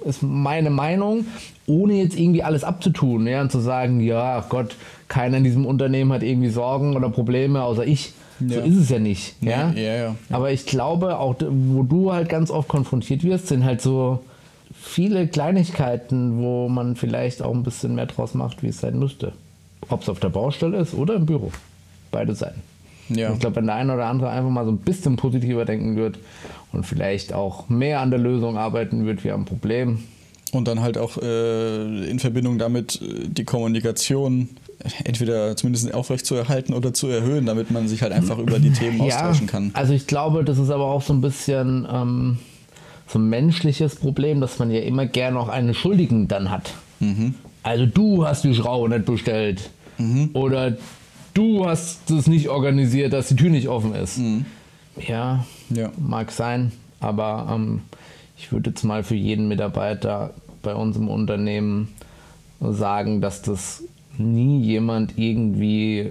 ist 0.04 0.22
meine 0.22 0.70
Meinung, 0.70 1.26
ohne 1.66 1.94
jetzt 1.94 2.16
irgendwie 2.16 2.44
alles 2.44 2.62
abzutun 2.62 3.26
ja, 3.26 3.40
und 3.40 3.50
zu 3.50 3.58
sagen, 3.58 3.98
ja, 3.98 4.44
Gott, 4.48 4.76
keiner 5.08 5.38
in 5.38 5.44
diesem 5.44 5.66
Unternehmen 5.66 6.12
hat 6.12 6.22
irgendwie 6.22 6.50
Sorgen 6.50 6.94
oder 6.94 7.08
Probleme, 7.10 7.64
außer 7.64 7.84
ich. 7.84 8.12
So 8.40 8.54
Ja. 8.54 8.60
ist 8.60 8.76
es 8.76 8.88
ja 8.90 9.00
nicht. 9.00 9.34
Ja? 9.42 9.72
Nee, 9.72 9.84
ja, 9.84 9.94
ja. 9.96 10.14
Aber 10.30 10.52
ich 10.52 10.66
glaube, 10.66 11.18
auch 11.18 11.34
wo 11.40 11.82
du 11.82 12.12
halt 12.12 12.28
ganz 12.28 12.52
oft 12.52 12.68
konfrontiert 12.68 13.24
wirst, 13.24 13.48
sind 13.48 13.64
halt 13.64 13.80
so 13.82 14.20
viele 14.88 15.28
Kleinigkeiten, 15.28 16.38
wo 16.38 16.68
man 16.68 16.96
vielleicht 16.96 17.42
auch 17.42 17.54
ein 17.54 17.62
bisschen 17.62 17.94
mehr 17.94 18.06
draus 18.06 18.34
macht, 18.34 18.62
wie 18.62 18.68
es 18.68 18.80
sein 18.80 18.98
müsste. 18.98 19.32
Ob 19.88 20.02
es 20.02 20.08
auf 20.08 20.18
der 20.18 20.30
Baustelle 20.30 20.78
ist 20.78 20.94
oder 20.94 21.14
im 21.14 21.26
Büro. 21.26 21.52
Beide 22.10 22.34
Seiten. 22.34 22.62
Ja. 23.10 23.32
Ich 23.32 23.38
glaube, 23.38 23.56
wenn 23.56 23.66
der 23.66 23.76
eine 23.76 23.94
oder 23.94 24.06
andere 24.06 24.30
einfach 24.30 24.50
mal 24.50 24.64
so 24.64 24.70
ein 24.70 24.78
bisschen 24.78 25.16
positiver 25.16 25.64
denken 25.64 25.96
wird 25.96 26.18
und 26.72 26.84
vielleicht 26.84 27.32
auch 27.32 27.68
mehr 27.68 28.00
an 28.00 28.10
der 28.10 28.18
Lösung 28.18 28.58
arbeiten 28.58 29.06
wird 29.06 29.24
wie 29.24 29.30
am 29.30 29.44
Problem. 29.44 30.00
Und 30.52 30.66
dann 30.66 30.80
halt 30.80 30.96
auch 30.98 31.18
äh, 31.18 32.10
in 32.10 32.18
Verbindung 32.18 32.58
damit 32.58 33.00
äh, 33.02 33.28
die 33.28 33.44
Kommunikation 33.44 34.48
entweder 35.04 35.56
zumindest 35.56 35.92
aufrecht 35.92 36.24
zu 36.24 36.34
erhalten 36.34 36.72
oder 36.72 36.94
zu 36.94 37.08
erhöhen, 37.08 37.46
damit 37.46 37.70
man 37.70 37.88
sich 37.88 38.02
halt 38.02 38.12
einfach 38.12 38.38
über 38.38 38.58
die 38.58 38.72
Themen 38.72 39.00
austauschen 39.00 39.46
kann. 39.46 39.70
Also 39.74 39.92
ich 39.92 40.06
glaube, 40.06 40.44
das 40.44 40.58
ist 40.58 40.70
aber 40.70 40.84
auch 40.84 41.02
so 41.02 41.12
ein 41.12 41.20
bisschen 41.20 41.86
ähm, 41.90 42.38
so 43.08 43.18
ein 43.18 43.28
menschliches 43.28 43.96
Problem, 43.96 44.40
dass 44.40 44.58
man 44.58 44.70
ja 44.70 44.80
immer 44.80 45.06
gerne 45.06 45.38
auch 45.40 45.48
einen 45.48 45.74
Schuldigen 45.74 46.28
dann 46.28 46.50
hat. 46.50 46.74
Mhm. 47.00 47.34
Also 47.62 47.86
du 47.86 48.26
hast 48.26 48.44
die 48.44 48.54
Schraube 48.54 48.88
nicht 48.88 49.04
bestellt. 49.06 49.70
Oder 50.32 50.76
du 51.34 51.66
hast 51.66 52.08
es 52.10 52.28
nicht 52.28 52.48
organisiert, 52.48 53.12
dass 53.12 53.28
die 53.28 53.36
Tür 53.36 53.50
nicht 53.50 53.68
offen 53.68 53.94
ist. 53.94 54.18
Ja, 55.08 55.44
Mhm. 55.70 55.76
Ja. 55.76 55.90
mag 55.98 56.30
sein, 56.30 56.70
aber 57.00 57.50
ähm, 57.52 57.80
ich 58.36 58.52
würde 58.52 58.70
jetzt 58.70 58.84
mal 58.84 59.02
für 59.02 59.16
jeden 59.16 59.48
Mitarbeiter 59.48 60.34
bei 60.62 60.74
uns 60.74 60.96
im 60.96 61.08
Unternehmen 61.08 61.88
sagen, 62.60 63.20
dass 63.20 63.42
das 63.42 63.82
nie 64.16 64.60
jemand 64.62 65.14
irgendwie 65.18 66.10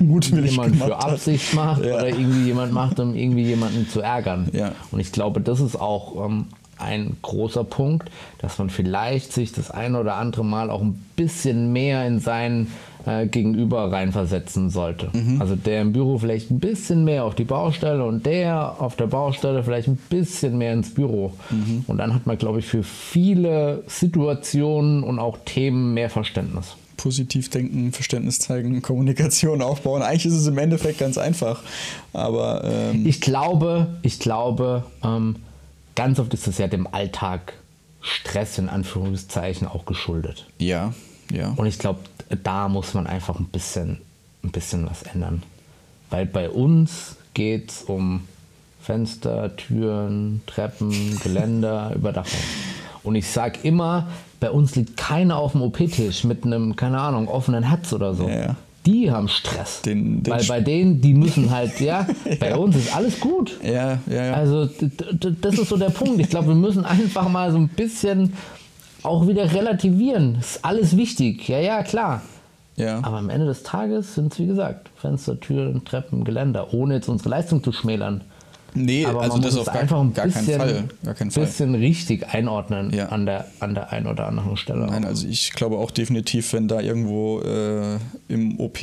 Mutwillig 0.00 0.52
jemand 0.52 0.76
für 0.76 0.84
gemacht 0.84 1.04
hat. 1.04 1.12
Absicht 1.12 1.54
macht 1.54 1.84
Ja. 1.84 1.94
oder 1.96 2.08
irgendwie 2.08 2.44
jemand 2.44 2.72
macht, 2.72 3.00
um 3.00 3.14
irgendwie 3.14 3.44
jemanden 3.44 3.88
zu 3.88 4.00
ärgern. 4.00 4.48
Ja. 4.52 4.72
Und 4.90 5.00
ich 5.00 5.12
glaube, 5.12 5.40
das 5.40 5.60
ist 5.60 5.76
auch 5.80 6.24
ähm, 6.26 6.46
ein 6.78 7.16
großer 7.22 7.64
Punkt, 7.64 8.10
dass 8.40 8.58
man 8.58 8.70
vielleicht 8.70 9.32
sich 9.32 9.52
das 9.52 9.70
ein 9.70 9.96
oder 9.96 10.14
andere 10.14 10.44
Mal 10.44 10.70
auch 10.70 10.80
ein 10.80 11.04
bisschen 11.16 11.72
mehr 11.72 12.06
in 12.06 12.20
sein 12.20 12.68
äh, 13.04 13.26
Gegenüber 13.26 13.90
reinversetzen 13.90 14.70
sollte. 14.70 15.08
Mhm. 15.12 15.40
Also 15.40 15.56
der 15.56 15.82
im 15.82 15.92
Büro 15.92 16.18
vielleicht 16.18 16.50
ein 16.50 16.60
bisschen 16.60 17.04
mehr 17.04 17.24
auf 17.24 17.34
die 17.34 17.44
Baustelle 17.44 18.04
und 18.04 18.26
der 18.26 18.76
auf 18.80 18.94
der 18.96 19.06
Baustelle 19.08 19.64
vielleicht 19.64 19.88
ein 19.88 19.98
bisschen 20.08 20.56
mehr 20.58 20.72
ins 20.72 20.94
Büro. 20.94 21.32
Mhm. 21.50 21.84
Und 21.88 21.98
dann 21.98 22.14
hat 22.14 22.26
man, 22.26 22.38
glaube 22.38 22.60
ich, 22.60 22.66
für 22.66 22.82
viele 22.82 23.82
Situationen 23.86 25.02
und 25.02 25.18
auch 25.18 25.38
Themen 25.44 25.94
mehr 25.94 26.10
Verständnis. 26.10 26.76
Positiv 26.98 27.48
denken, 27.48 27.92
Verständnis 27.92 28.38
zeigen, 28.40 28.82
Kommunikation 28.82 29.62
aufbauen. 29.62 30.02
Eigentlich 30.02 30.26
ist 30.26 30.34
es 30.34 30.46
im 30.46 30.58
Endeffekt 30.58 30.98
ganz 30.98 31.16
einfach. 31.16 31.62
Aber 32.12 32.62
ähm, 32.64 33.06
Ich 33.06 33.22
glaube, 33.22 33.86
ich 34.02 34.18
glaube, 34.18 34.84
ähm, 35.02 35.36
ganz 35.94 36.18
oft 36.18 36.34
ist 36.34 36.46
das 36.46 36.58
ja 36.58 36.66
dem 36.66 36.86
Alltag 36.86 37.54
Stress 38.02 38.58
in 38.58 38.68
Anführungszeichen 38.68 39.66
auch 39.66 39.86
geschuldet. 39.86 40.46
ja, 40.58 40.92
ja. 41.32 41.52
Und 41.56 41.66
ich 41.66 41.78
glaube, 41.78 42.00
da 42.42 42.68
muss 42.68 42.94
man 42.94 43.06
einfach 43.06 43.38
ein 43.38 43.46
bisschen, 43.46 43.98
ein 44.42 44.50
bisschen 44.50 44.88
was 44.88 45.02
ändern. 45.02 45.42
Weil 46.10 46.24
bei 46.26 46.48
uns 46.48 47.16
geht 47.34 47.70
es 47.70 47.82
um 47.82 48.22
Fenster, 48.80 49.54
Türen, 49.56 50.40
Treppen, 50.46 51.20
Geländer, 51.20 51.92
Überdachung. 51.96 52.40
Und 53.02 53.14
ich 53.14 53.26
sag 53.28 53.62
immer, 53.64 54.08
bei 54.40 54.50
uns 54.50 54.76
liegt 54.76 54.96
keiner 54.96 55.36
auf 55.36 55.52
dem 55.52 55.62
OP-Tisch 55.62 56.24
mit 56.24 56.44
einem, 56.44 56.76
keine 56.76 57.00
Ahnung, 57.00 57.28
offenen 57.28 57.64
Herz 57.64 57.92
oder 57.92 58.14
so. 58.14 58.28
Ja, 58.28 58.36
ja. 58.38 58.56
Die 58.86 59.10
haben 59.10 59.28
Stress. 59.28 59.82
Den- 59.82 60.22
den 60.22 60.32
Weil 60.32 60.44
bei 60.44 60.60
denen, 60.60 61.00
die 61.00 61.12
müssen 61.12 61.50
halt, 61.50 61.78
ja, 61.80 62.06
bei 62.40 62.56
uns 62.56 62.76
ist 62.76 62.94
alles 62.96 63.20
gut. 63.20 63.58
Ja, 63.62 63.98
ja, 64.06 64.24
ja. 64.26 64.32
Also 64.34 64.66
das 64.66 65.58
ist 65.58 65.68
so 65.68 65.76
der 65.76 65.90
Punkt. 65.90 66.20
Ich 66.20 66.30
glaube, 66.30 66.48
wir 66.48 66.54
müssen 66.54 66.84
einfach 66.84 67.28
mal 67.28 67.50
so 67.52 67.58
ein 67.58 67.68
bisschen 67.68 68.32
auch 69.02 69.26
wieder 69.26 69.52
relativieren. 69.52 70.36
Ist 70.40 70.64
alles 70.64 70.96
wichtig. 70.96 71.48
Ja, 71.48 71.58
ja, 71.58 71.82
klar. 71.82 72.22
ja. 72.76 72.98
Aber 73.02 73.18
am 73.18 73.28
Ende 73.30 73.46
des 73.46 73.62
Tages 73.62 74.14
sind 74.14 74.32
es, 74.32 74.38
wie 74.38 74.46
gesagt, 74.46 74.88
Fenster, 74.96 75.38
Türen, 75.38 75.84
Treppen, 75.84 76.24
Geländer, 76.24 76.72
ohne 76.72 76.94
jetzt 76.94 77.08
unsere 77.08 77.30
Leistung 77.30 77.62
zu 77.62 77.72
schmälern. 77.72 78.22
Nee, 78.84 79.04
aber 79.06 79.20
also 79.22 79.34
man 79.34 79.42
das 79.42 79.52
muss 79.54 79.60
auf 79.66 79.72
gar- 79.72 79.82
einfach 79.82 80.00
ein 80.00 80.14
gar 80.14 80.28
keinen 80.28 80.46
bisschen, 80.46 80.60
Fall, 80.60 80.84
gar 81.04 81.14
keinen 81.14 81.30
Fall. 81.30 81.44
bisschen 81.44 81.74
richtig 81.74 82.26
einordnen 82.34 82.92
Ja. 82.94 83.06
an, 83.06 83.26
der, 83.26 83.46
an 83.60 83.74
der 83.74 83.92
einen 83.92 84.06
oder 84.06 84.26
anderen 84.26 84.56
Stelle. 84.56 84.86
Nein, 84.86 85.04
also 85.04 85.26
ich 85.28 85.52
glaube 85.52 85.76
auch 85.78 85.90
definitiv, 85.90 86.52
wenn 86.52 86.68
da 86.68 86.80
irgendwo 86.80 87.40
äh, 87.40 87.96
im 88.28 88.58
OP 88.60 88.78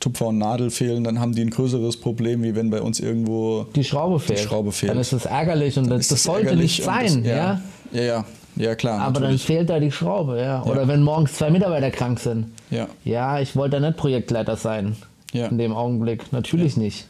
Tupfer 0.00 0.26
und 0.28 0.38
Nadel 0.38 0.70
fehlen, 0.70 1.04
dann 1.04 1.20
haben 1.20 1.34
die 1.34 1.42
ein 1.42 1.50
größeres 1.50 1.96
Problem, 1.98 2.42
wie 2.42 2.54
wenn 2.54 2.70
bei 2.70 2.80
uns 2.82 3.00
irgendwo 3.00 3.66
die 3.74 3.84
Schraube 3.84 4.18
fehlt. 4.20 4.40
Schraube 4.40 4.72
fehlt. 4.72 4.90
Dann 4.90 4.98
ist 4.98 5.12
das 5.12 5.26
ärgerlich 5.26 5.78
und 5.78 5.88
das, 5.90 6.08
das 6.08 6.22
sollte 6.22 6.56
nicht 6.56 6.82
sein, 6.82 7.22
das, 7.24 7.26
ja. 7.26 7.60
Ja, 7.92 8.02
ja, 8.02 8.24
ja 8.56 8.74
klar. 8.74 9.00
Aber 9.00 9.14
dann 9.14 9.22
natürlich. 9.22 9.44
fehlt 9.44 9.70
da 9.70 9.80
die 9.80 9.92
Schraube, 9.92 10.40
ja. 10.40 10.62
Oder 10.64 10.88
wenn 10.88 11.02
morgens 11.02 11.34
zwei 11.34 11.50
Mitarbeiter 11.50 11.90
krank 11.90 12.18
sind. 12.20 12.46
Ja. 12.70 12.88
Ja, 13.04 13.40
ich 13.40 13.56
wollte 13.56 13.80
da 13.80 13.86
nicht 13.86 13.96
Projektleiter 13.96 14.56
sein. 14.56 14.96
Ja. 15.32 15.46
In 15.46 15.58
dem 15.58 15.72
Augenblick. 15.72 16.32
Natürlich 16.32 16.76
nicht. 16.76 17.06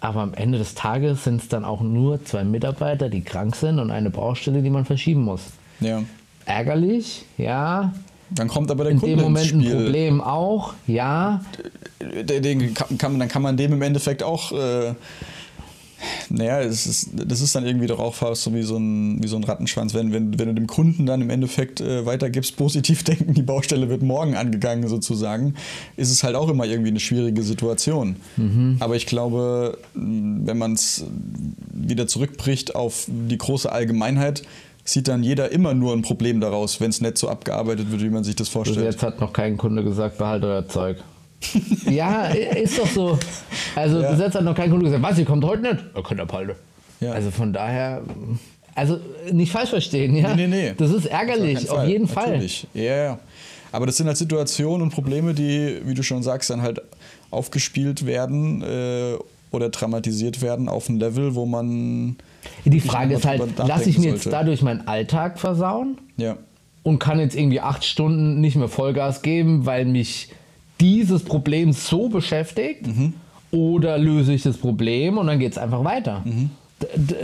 Aber 0.00 0.22
am 0.22 0.34
Ende 0.34 0.58
des 0.58 0.74
Tages 0.74 1.24
sind 1.24 1.42
es 1.42 1.48
dann 1.48 1.64
auch 1.64 1.82
nur 1.82 2.24
zwei 2.24 2.42
Mitarbeiter, 2.42 3.10
die 3.10 3.20
krank 3.20 3.54
sind 3.54 3.78
und 3.78 3.90
eine 3.90 4.10
Baustelle, 4.10 4.62
die 4.62 4.70
man 4.70 4.84
verschieben 4.84 5.22
muss. 5.22 5.42
ja. 5.80 6.02
Ärgerlich, 6.46 7.26
ja. 7.36 7.92
Dann 8.30 8.48
kommt 8.48 8.70
aber 8.70 8.84
der 8.84 8.94
In 8.94 8.98
Kunde 9.00 9.16
dem 9.16 9.22
Moment 9.24 9.52
ein. 9.52 9.70
Problem 9.70 10.20
auch, 10.20 10.72
ja. 10.86 11.42
Den 12.00 12.74
kann, 12.74 12.98
kann, 12.98 13.18
dann 13.18 13.28
kann 13.28 13.42
man 13.42 13.56
dem 13.56 13.74
im 13.74 13.82
Endeffekt 13.82 14.22
auch. 14.22 14.50
Äh, 14.50 14.94
naja, 16.28 16.60
es 16.60 16.86
ist, 16.86 17.10
das 17.14 17.40
ist 17.40 17.54
dann 17.54 17.66
irgendwie 17.66 17.86
doch 17.86 17.98
auch 17.98 18.14
fast 18.14 18.42
so 18.42 18.54
wie 18.54 18.62
so 18.62 18.76
ein, 18.76 19.22
wie 19.22 19.28
so 19.28 19.36
ein 19.36 19.44
Rattenschwanz. 19.44 19.94
Wenn, 19.94 20.12
wenn, 20.12 20.38
wenn 20.38 20.48
du 20.48 20.54
dem 20.54 20.66
Kunden 20.66 21.06
dann 21.06 21.20
im 21.22 21.30
Endeffekt 21.30 21.80
äh, 21.80 22.06
weitergibst, 22.06 22.56
positiv 22.56 23.02
denken, 23.04 23.34
die 23.34 23.42
Baustelle 23.42 23.88
wird 23.88 24.02
morgen 24.02 24.36
angegangen 24.36 24.88
sozusagen, 24.88 25.54
ist 25.96 26.10
es 26.10 26.22
halt 26.22 26.36
auch 26.36 26.48
immer 26.48 26.64
irgendwie 26.64 26.90
eine 26.90 27.00
schwierige 27.00 27.42
Situation. 27.42 28.16
Aber 28.80 28.96
ich 28.96 29.06
glaube, 29.06 29.78
wenn 29.94 30.58
man 30.58 30.72
es 30.72 31.04
wieder 31.72 32.06
zurückbricht 32.06 32.74
auf 32.74 33.06
die 33.08 33.38
große 33.38 33.70
Allgemeinheit, 33.70 34.42
sieht 34.84 35.08
dann 35.08 35.22
jeder 35.22 35.50
immer 35.52 35.74
nur 35.74 35.92
ein 35.92 36.02
Problem 36.02 36.40
daraus, 36.40 36.80
wenn 36.80 36.90
es 36.90 37.00
nicht 37.00 37.18
so 37.18 37.28
abgearbeitet 37.28 37.90
wird, 37.90 38.02
wie 38.02 38.10
man 38.10 38.24
sich 38.24 38.36
das 38.36 38.48
Bis 38.48 38.52
vorstellt. 38.52 38.86
jetzt 38.86 39.02
hat 39.02 39.20
noch 39.20 39.32
kein 39.32 39.56
Kunde 39.56 39.84
gesagt, 39.84 40.18
behalte 40.18 40.46
euer 40.46 40.68
Zeug. 40.68 40.96
ja, 41.90 42.26
ist 42.26 42.78
doch 42.78 42.86
so. 42.86 43.18
Also 43.74 44.00
Ja. 44.00 44.10
bis 44.10 44.20
jetzt 44.20 44.34
hat 44.34 44.44
noch 44.44 44.54
kein 44.54 44.70
Kunde 44.70 44.84
gesagt, 44.84 45.02
was, 45.02 45.18
ihr 45.18 45.24
kommt 45.24 45.44
heute 45.44 45.62
nicht? 45.62 45.84
Ja, 45.94 46.02
könnt 46.02 46.20
ihr 46.20 46.26
behalten. 46.26 46.52
Ja. 47.00 47.12
Also 47.12 47.30
von 47.30 47.52
daher, 47.52 48.02
also 48.74 48.98
nicht 49.32 49.50
falsch 49.52 49.70
verstehen, 49.70 50.14
ja. 50.16 50.34
Nee, 50.34 50.46
nee, 50.46 50.68
nee. 50.68 50.74
Das 50.76 50.90
ist 50.90 51.06
Auf 51.06 51.12
ärgerlich, 51.12 51.70
auf 51.70 51.76
Fall, 51.78 51.88
jeden 51.88 52.08
Fall. 52.08 52.26
Natürlich. 52.32 52.66
Ja, 52.74 52.82
ja. 53.04 53.18
Aber 53.72 53.86
das 53.86 53.96
sind 53.96 54.06
halt 54.06 54.16
Situationen 54.16 54.82
und 54.82 54.90
Probleme, 54.90 55.32
die, 55.32 55.80
wie 55.84 55.94
du 55.94 56.02
schon 56.02 56.22
sagst, 56.22 56.50
dann 56.50 56.60
halt 56.62 56.82
aufgespielt 57.30 58.04
werden 58.04 58.62
äh, 58.62 59.14
oder 59.52 59.68
dramatisiert 59.70 60.42
werden 60.42 60.68
auf 60.68 60.88
ein 60.88 60.98
Level, 60.98 61.34
wo 61.34 61.46
man. 61.46 62.16
Die 62.64 62.80
Frage 62.80 63.14
ist 63.14 63.24
halt, 63.26 63.42
lasse 63.58 63.88
ich 63.90 63.98
mir 63.98 64.10
jetzt 64.10 64.24
sollte. 64.24 64.36
dadurch 64.36 64.62
meinen 64.62 64.86
Alltag 64.88 65.38
versauen 65.38 65.98
Ja. 66.16 66.36
und 66.82 66.98
kann 66.98 67.20
jetzt 67.20 67.36
irgendwie 67.36 67.60
acht 67.60 67.84
Stunden 67.84 68.40
nicht 68.40 68.56
mehr 68.56 68.68
Vollgas 68.68 69.22
geben, 69.22 69.66
weil 69.66 69.84
mich 69.84 70.30
dieses 70.80 71.22
Problem 71.22 71.72
so 71.72 72.08
beschäftigt? 72.08 72.86
Mhm. 72.86 73.14
Oder 73.52 73.98
löse 73.98 74.32
ich 74.32 74.42
das 74.42 74.56
Problem 74.56 75.18
und 75.18 75.26
dann 75.26 75.38
geht 75.38 75.52
es 75.52 75.58
einfach 75.58 75.84
weiter? 75.84 76.22
Mhm. 76.24 76.50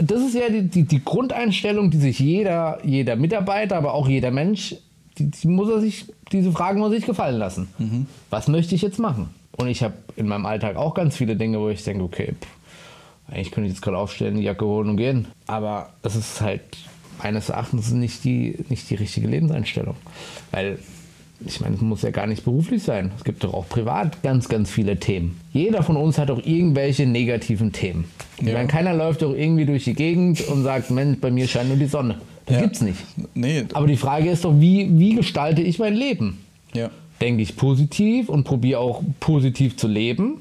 Das 0.01 0.21
ist 0.21 0.35
ja 0.35 0.49
die, 0.49 0.67
die, 0.67 0.83
die 0.83 1.03
Grundeinstellung, 1.03 1.89
die 1.89 1.97
sich 1.97 2.19
jeder, 2.19 2.79
jeder 2.83 3.15
Mitarbeiter, 3.15 3.77
aber 3.77 3.93
auch 3.93 4.07
jeder 4.07 4.29
Mensch, 4.29 4.75
die, 5.17 5.31
die 5.31 5.47
muss 5.47 5.69
er 5.69 5.79
sich, 5.79 6.05
diese 6.31 6.51
Fragen 6.51 6.79
muss 6.79 6.91
er 6.91 6.97
sich 6.97 7.05
gefallen 7.05 7.37
lassen. 7.37 7.69
Mhm. 7.79 8.05
Was 8.29 8.47
möchte 8.47 8.75
ich 8.75 8.81
jetzt 8.81 8.99
machen? 8.99 9.29
Und 9.55 9.67
ich 9.67 9.81
habe 9.81 9.95
in 10.15 10.27
meinem 10.27 10.45
Alltag 10.45 10.75
auch 10.75 10.93
ganz 10.93 11.15
viele 11.15 11.35
Dinge, 11.35 11.59
wo 11.59 11.69
ich 11.69 11.83
denke, 11.83 12.03
okay, 12.03 12.35
pff, 12.39 12.47
eigentlich 13.29 13.51
könnte 13.51 13.67
ich 13.67 13.73
jetzt 13.73 13.81
gerade 13.81 13.97
aufstehen, 13.97 14.35
die 14.35 14.43
Jacke 14.43 14.65
holen 14.65 14.89
und 14.89 14.97
gehen. 14.97 15.27
Aber 15.47 15.89
das 16.01 16.15
ist 16.15 16.41
halt 16.41 16.61
meines 17.21 17.49
Erachtens 17.49 17.91
nicht 17.91 18.23
die, 18.23 18.57
nicht 18.69 18.89
die 18.89 18.95
richtige 18.95 19.27
Lebenseinstellung. 19.27 19.95
Weil, 20.51 20.79
ich 21.45 21.59
meine, 21.61 21.75
es 21.75 21.81
muss 21.81 22.01
ja 22.01 22.09
gar 22.11 22.25
nicht 22.27 22.43
beruflich 22.43 22.81
sein. 22.83 23.11
Es 23.17 23.23
gibt 23.23 23.43
doch 23.43 23.53
auch 23.53 23.67
privat 23.69 24.21
ganz, 24.23 24.49
ganz 24.49 24.69
viele 24.71 24.97
Themen. 24.99 25.39
Jeder 25.53 25.83
von 25.83 25.95
uns 25.95 26.17
hat 26.17 26.31
auch 26.31 26.39
irgendwelche 26.43 27.05
negativen 27.05 27.71
Themen. 27.71 28.05
Ich 28.39 28.47
Ja. 28.47 28.53
meine, 28.53 28.67
keiner 28.67 28.93
läuft 28.93 29.21
doch 29.21 29.33
irgendwie 29.35 29.65
durch 29.65 29.83
die 29.83 29.93
Gegend 29.93 30.41
und 30.47 30.63
sagt, 30.63 30.89
Mensch, 30.91 31.19
bei 31.19 31.29
mir 31.31 31.47
scheint 31.47 31.69
nur 31.69 31.77
die 31.77 31.85
Sonne. 31.85 32.15
Das 32.45 32.55
Ja. 32.55 32.61
gibt's 32.63 32.81
nicht. 32.81 32.97
Nee, 33.35 33.65
Aber 33.73 33.87
die 33.87 33.97
Frage 33.97 34.29
ist 34.29 34.45
doch, 34.45 34.53
wie, 34.59 34.89
wie 34.97 35.13
gestalte 35.15 35.61
ich 35.61 35.79
mein 35.79 35.93
Leben? 35.95 36.39
ja. 36.73 36.89
denke 37.19 37.41
ich 37.41 37.55
positiv 37.55 38.29
und 38.29 38.43
probiere 38.43 38.79
auch 38.79 39.01
positiv 39.19 39.75
zu 39.75 39.87
leben. 39.87 40.35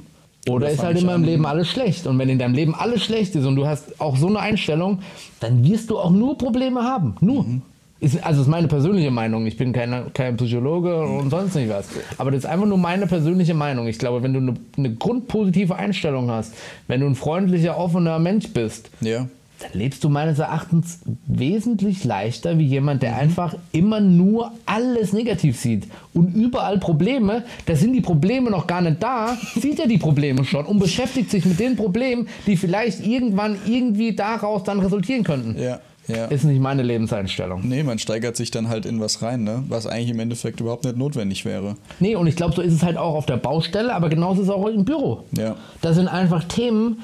Oder 0.47 0.69
ist 0.71 0.83
halt 0.83 0.97
ich 0.97 1.01
in 1.03 1.07
meinem 1.07 1.23
an- 1.23 1.25
Leben 1.25 1.47
alles 1.47 1.69
schlecht? 1.69 2.07
Und 2.07 2.19
wenn 2.19 2.29
in 2.29 2.39
deinem 2.39 2.55
Leben 2.55 2.75
alles 2.75 3.03
schlecht 3.03 3.35
ist 3.35 3.47
und 3.47 3.57
du 3.57 3.67
hast 3.67 3.99
auch 3.99 4.19
so 4.19 4.27
eine 4.27 4.41
Einstellung, 4.41 4.99
dann 5.41 5.65
wirst 5.65 5.89
du 5.89 5.99
auch 5.99 6.11
nur 6.11 6.37
Probleme 6.37 6.83
haben. 6.83 7.17
Nur. 7.23 7.45
Mhm. 7.45 7.63
Ist, 7.99 8.23
also 8.25 8.43
ist 8.43 8.49
meine 8.49 8.69
persönliche 8.69 9.11
Meinung. 9.11 9.47
Ich 9.47 9.57
bin 9.57 9.73
kein, 9.73 10.13
kein 10.13 10.37
Psychologe 10.37 11.01
und 11.01 11.31
sonst 11.31 11.55
nicht 11.55 11.71
was. 11.71 11.89
Aber 12.19 12.31
das 12.31 12.41
ist 12.41 12.47
einfach 12.47 12.67
nur 12.67 12.77
meine 12.79 13.07
persönliche 13.07 13.55
Meinung. 13.55 13.87
Ich 13.87 13.99
glaube, 13.99 14.23
wenn 14.23 14.35
du 14.35 14.41
eine, 14.41 14.55
eine 14.77 14.95
grundpositive 14.95 15.77
Einstellung 15.77 16.31
hast, 16.31 16.53
wenn 16.89 17.01
du 17.01 17.07
ein 17.07 17.15
freundlicher, 17.15 17.79
offener 17.79 18.19
Mensch 18.19 18.49
bist, 18.49 18.91
Ja. 19.01 19.27
dann 19.61 19.71
lebst 19.73 20.05
du 20.05 20.11
meines 20.11 20.39
Erachtens 20.39 21.01
wesentlich 21.27 22.05
leichter 22.05 22.59
wie 22.59 22.67
jemand, 22.67 23.03
der 23.03 23.17
einfach 23.17 23.55
immer 23.73 24.01
nur 24.01 24.53
alles 24.67 25.15
negativ 25.15 25.59
sieht 25.59 25.85
und 26.13 26.35
überall 26.35 26.79
Probleme. 26.79 27.45
Da 27.65 27.77
sind 27.77 27.95
die 27.95 28.03
Probleme 28.03 28.51
noch 28.51 28.67
gar 28.67 28.83
nicht 28.83 29.03
da, 29.03 29.39
sieht 29.59 29.81
er 29.81 29.87
die 29.87 29.97
Probleme 29.99 30.45
schon 30.45 30.67
und 30.67 30.79
beschäftigt 30.79 31.31
sich 31.31 31.47
mit 31.47 31.59
den 31.59 31.77
Problemen, 31.77 32.29
die 32.47 32.59
vielleicht 32.59 33.07
irgendwann 33.07 33.57
irgendwie 33.67 34.15
daraus 34.15 34.65
dann 34.65 34.81
resultieren 34.81 35.25
könnten. 35.25 35.59
Ja. 35.59 35.81
Ja. 36.09 36.27
Ist 36.27 36.45
nicht 36.45 36.61
meine 36.61 36.83
Lebenseinstellung. 36.83 37.67
Nee, 37.67 37.83
man 37.83 37.99
steigert 37.99 38.37
sich 38.37 38.51
dann 38.51 38.69
halt 38.69 38.87
in 38.87 39.01
was 39.01 39.23
rein, 39.23 39.43
ne? 39.43 39.65
was 39.69 39.87
eigentlich 39.87 40.11
im 40.11 40.21
Endeffekt 40.21 40.61
überhaupt 40.61 40.85
nicht 40.85 40.97
notwendig 40.97 41.45
wäre. 41.45 41.77
Nee, 41.99 42.15
und 42.15 42.27
ich 42.27 42.37
glaube, 42.37 42.55
so 42.55 42.63
ist 42.63 42.73
es 42.73 42.83
halt 42.83 42.97
auch 42.97 43.15
auf 43.15 43.27
der 43.27 43.39
Baustelle, 43.39 43.93
aber 43.95 44.09
genauso 44.09 44.43
ist 44.43 44.49
es 44.49 44.55
auch 44.55 44.67
im 44.69 44.85
Büro. 44.85 45.25
Ja. 45.37 45.57
Das 45.81 45.97
sind 45.97 46.09
einfach 46.09 46.45
Themen, 46.45 47.03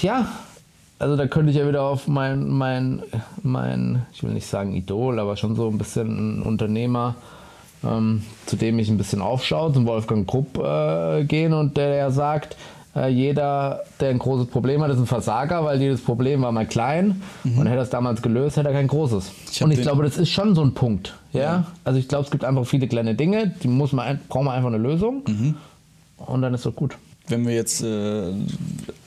ja, 0.00 0.28
also 0.98 1.16
da 1.16 1.26
könnte 1.26 1.50
ich 1.50 1.56
ja 1.56 1.66
wieder 1.66 1.82
auf 1.82 2.08
mein, 2.08 2.48
mein, 2.48 3.02
mein, 3.42 4.06
ich 4.12 4.22
will 4.22 4.32
nicht 4.32 4.46
sagen 4.46 4.74
Idol, 4.74 5.18
aber 5.18 5.36
schon 5.36 5.56
so 5.56 5.68
ein 5.68 5.78
bisschen 5.78 6.40
ein 6.40 6.42
Unternehmer, 6.42 7.16
ähm, 7.82 8.22
zu 8.44 8.56
dem 8.56 8.78
ich 8.78 8.90
ein 8.90 8.98
bisschen 8.98 9.22
aufschaue, 9.22 9.72
zum 9.72 9.86
Wolfgang 9.86 10.28
Krupp 10.28 10.58
äh, 10.58 11.24
gehen 11.24 11.54
und 11.54 11.78
der 11.78 11.94
ja 11.94 12.10
sagt, 12.10 12.56
jeder, 13.08 13.84
der 14.00 14.10
ein 14.10 14.18
großes 14.18 14.48
Problem 14.48 14.82
hat, 14.82 14.90
ist 14.90 14.98
ein 14.98 15.06
Versager, 15.06 15.64
weil 15.64 15.80
jedes 15.80 16.00
Problem 16.00 16.42
war 16.42 16.50
mal 16.50 16.66
klein 16.66 17.22
und 17.44 17.66
hätte 17.66 17.82
es 17.82 17.90
damals 17.90 18.20
gelöst, 18.20 18.56
hätte 18.56 18.68
er 18.68 18.74
kein 18.74 18.88
großes. 18.88 19.24
Mhm. 19.26 19.30
Ich 19.52 19.62
und 19.62 19.70
ich 19.70 19.82
glaube, 19.82 20.02
das 20.02 20.16
ist 20.18 20.30
schon 20.30 20.54
so 20.56 20.62
ein 20.62 20.74
Punkt. 20.74 21.14
Ja? 21.32 21.40
Ja. 21.40 21.66
Also 21.84 21.98
ich 22.00 22.08
glaube, 22.08 22.24
es 22.24 22.30
gibt 22.30 22.44
einfach 22.44 22.66
viele 22.66 22.88
kleine 22.88 23.14
Dinge, 23.14 23.54
die 23.62 23.68
muss 23.68 23.92
man, 23.92 24.18
braucht 24.28 24.44
man 24.44 24.54
einfach 24.56 24.68
eine 24.68 24.78
Lösung 24.78 25.22
Mhm. 25.28 25.54
und 26.18 26.42
dann 26.42 26.52
ist 26.54 26.66
es 26.66 26.74
gut. 26.74 26.96
wenn 27.28 27.46
wir 27.46 27.54
jetzt 27.54 27.80
äh, 27.82 28.32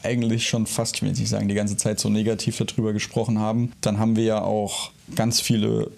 eigentlich 0.02 0.48
schon 0.48 0.65
fast, 0.65 0.96
ich 0.96 1.02
will 1.02 1.10
jetzt 1.10 1.19
nicht 1.19 1.30
sagen, 1.30 1.50
die 1.50 1.56
ganze 1.56 1.76
Zeit 1.76 2.00
so 2.00 2.08
negativ 2.10 2.58
darüber 2.58 2.93
gesprochen 2.93 3.39
haben, 3.39 3.74
dann 3.82 4.00
haben 4.00 4.15
wir 4.15 4.24
ja 4.24 4.41
auch 4.41 4.91
ganz 5.15 5.41
viele 5.41 5.91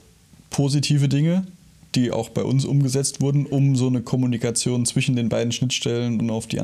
positive 0.49 1.07
Dinge, 1.07 1.45
die 1.93 2.11
auch 2.11 2.29
bei 2.29 2.43
uns 2.43 2.65
umgesetzt 2.65 3.21
wurden, 3.21 3.45
um 3.45 3.75
so 3.75 3.87
eine 3.87 4.01
Kommunikation 4.01 4.85
zwischen 4.87 5.15
den 5.15 5.29
beiden 5.29 5.51
Schnittstellen 5.51 6.19
und 6.19 6.29
auf 6.31 6.47
die 6.47 6.59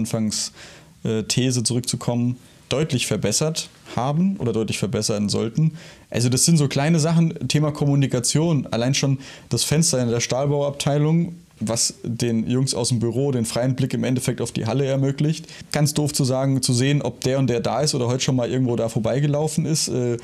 Anfangsthese 1.03 1.63
zurückzukommen, 1.63 2.37
deutlich 2.69 3.05
verbessert 3.05 3.69
haben 3.95 4.37
oder 4.37 4.53
deutlich 4.53 4.79
verbessern 4.79 5.27
sollten. 5.27 5.73
Also 6.09 6.29
das 6.29 6.45
sind 6.45 6.57
so 6.57 6.67
kleine 6.67 6.99
Sachen, 6.99 7.47
Thema 7.49 7.71
Kommunikation, 7.71 8.67
allein 8.71 8.93
schon 8.93 9.19
das 9.49 9.63
Fenster 9.63 10.01
in 10.01 10.09
der 10.09 10.21
Stahlbauabteilung, 10.21 11.35
was 11.59 11.95
den 12.03 12.49
Jungs 12.49 12.73
aus 12.73 12.89
dem 12.89 12.99
Büro 12.99 13.31
den 13.31 13.45
freien 13.45 13.75
Blick 13.75 13.93
im 13.93 14.03
Endeffekt 14.03 14.41
auf 14.41 14.51
die 14.51 14.65
Halle 14.65 14.85
ermöglicht. 14.85 15.47
Ganz 15.71 15.93
doof 15.93 16.13
zu 16.13 16.23
sagen, 16.23 16.61
zu 16.61 16.73
sehen, 16.73 17.01
ob 17.01 17.21
der 17.21 17.37
und 17.39 17.47
der 17.47 17.59
da 17.59 17.81
ist 17.81 17.93
oder 17.93 18.07
heute 18.07 18.23
schon 18.23 18.35
mal 18.35 18.49
irgendwo 18.49 18.75
da 18.77 18.89
vorbeigelaufen 18.89 19.65
ist, 19.65 19.89
äh, 19.89 20.17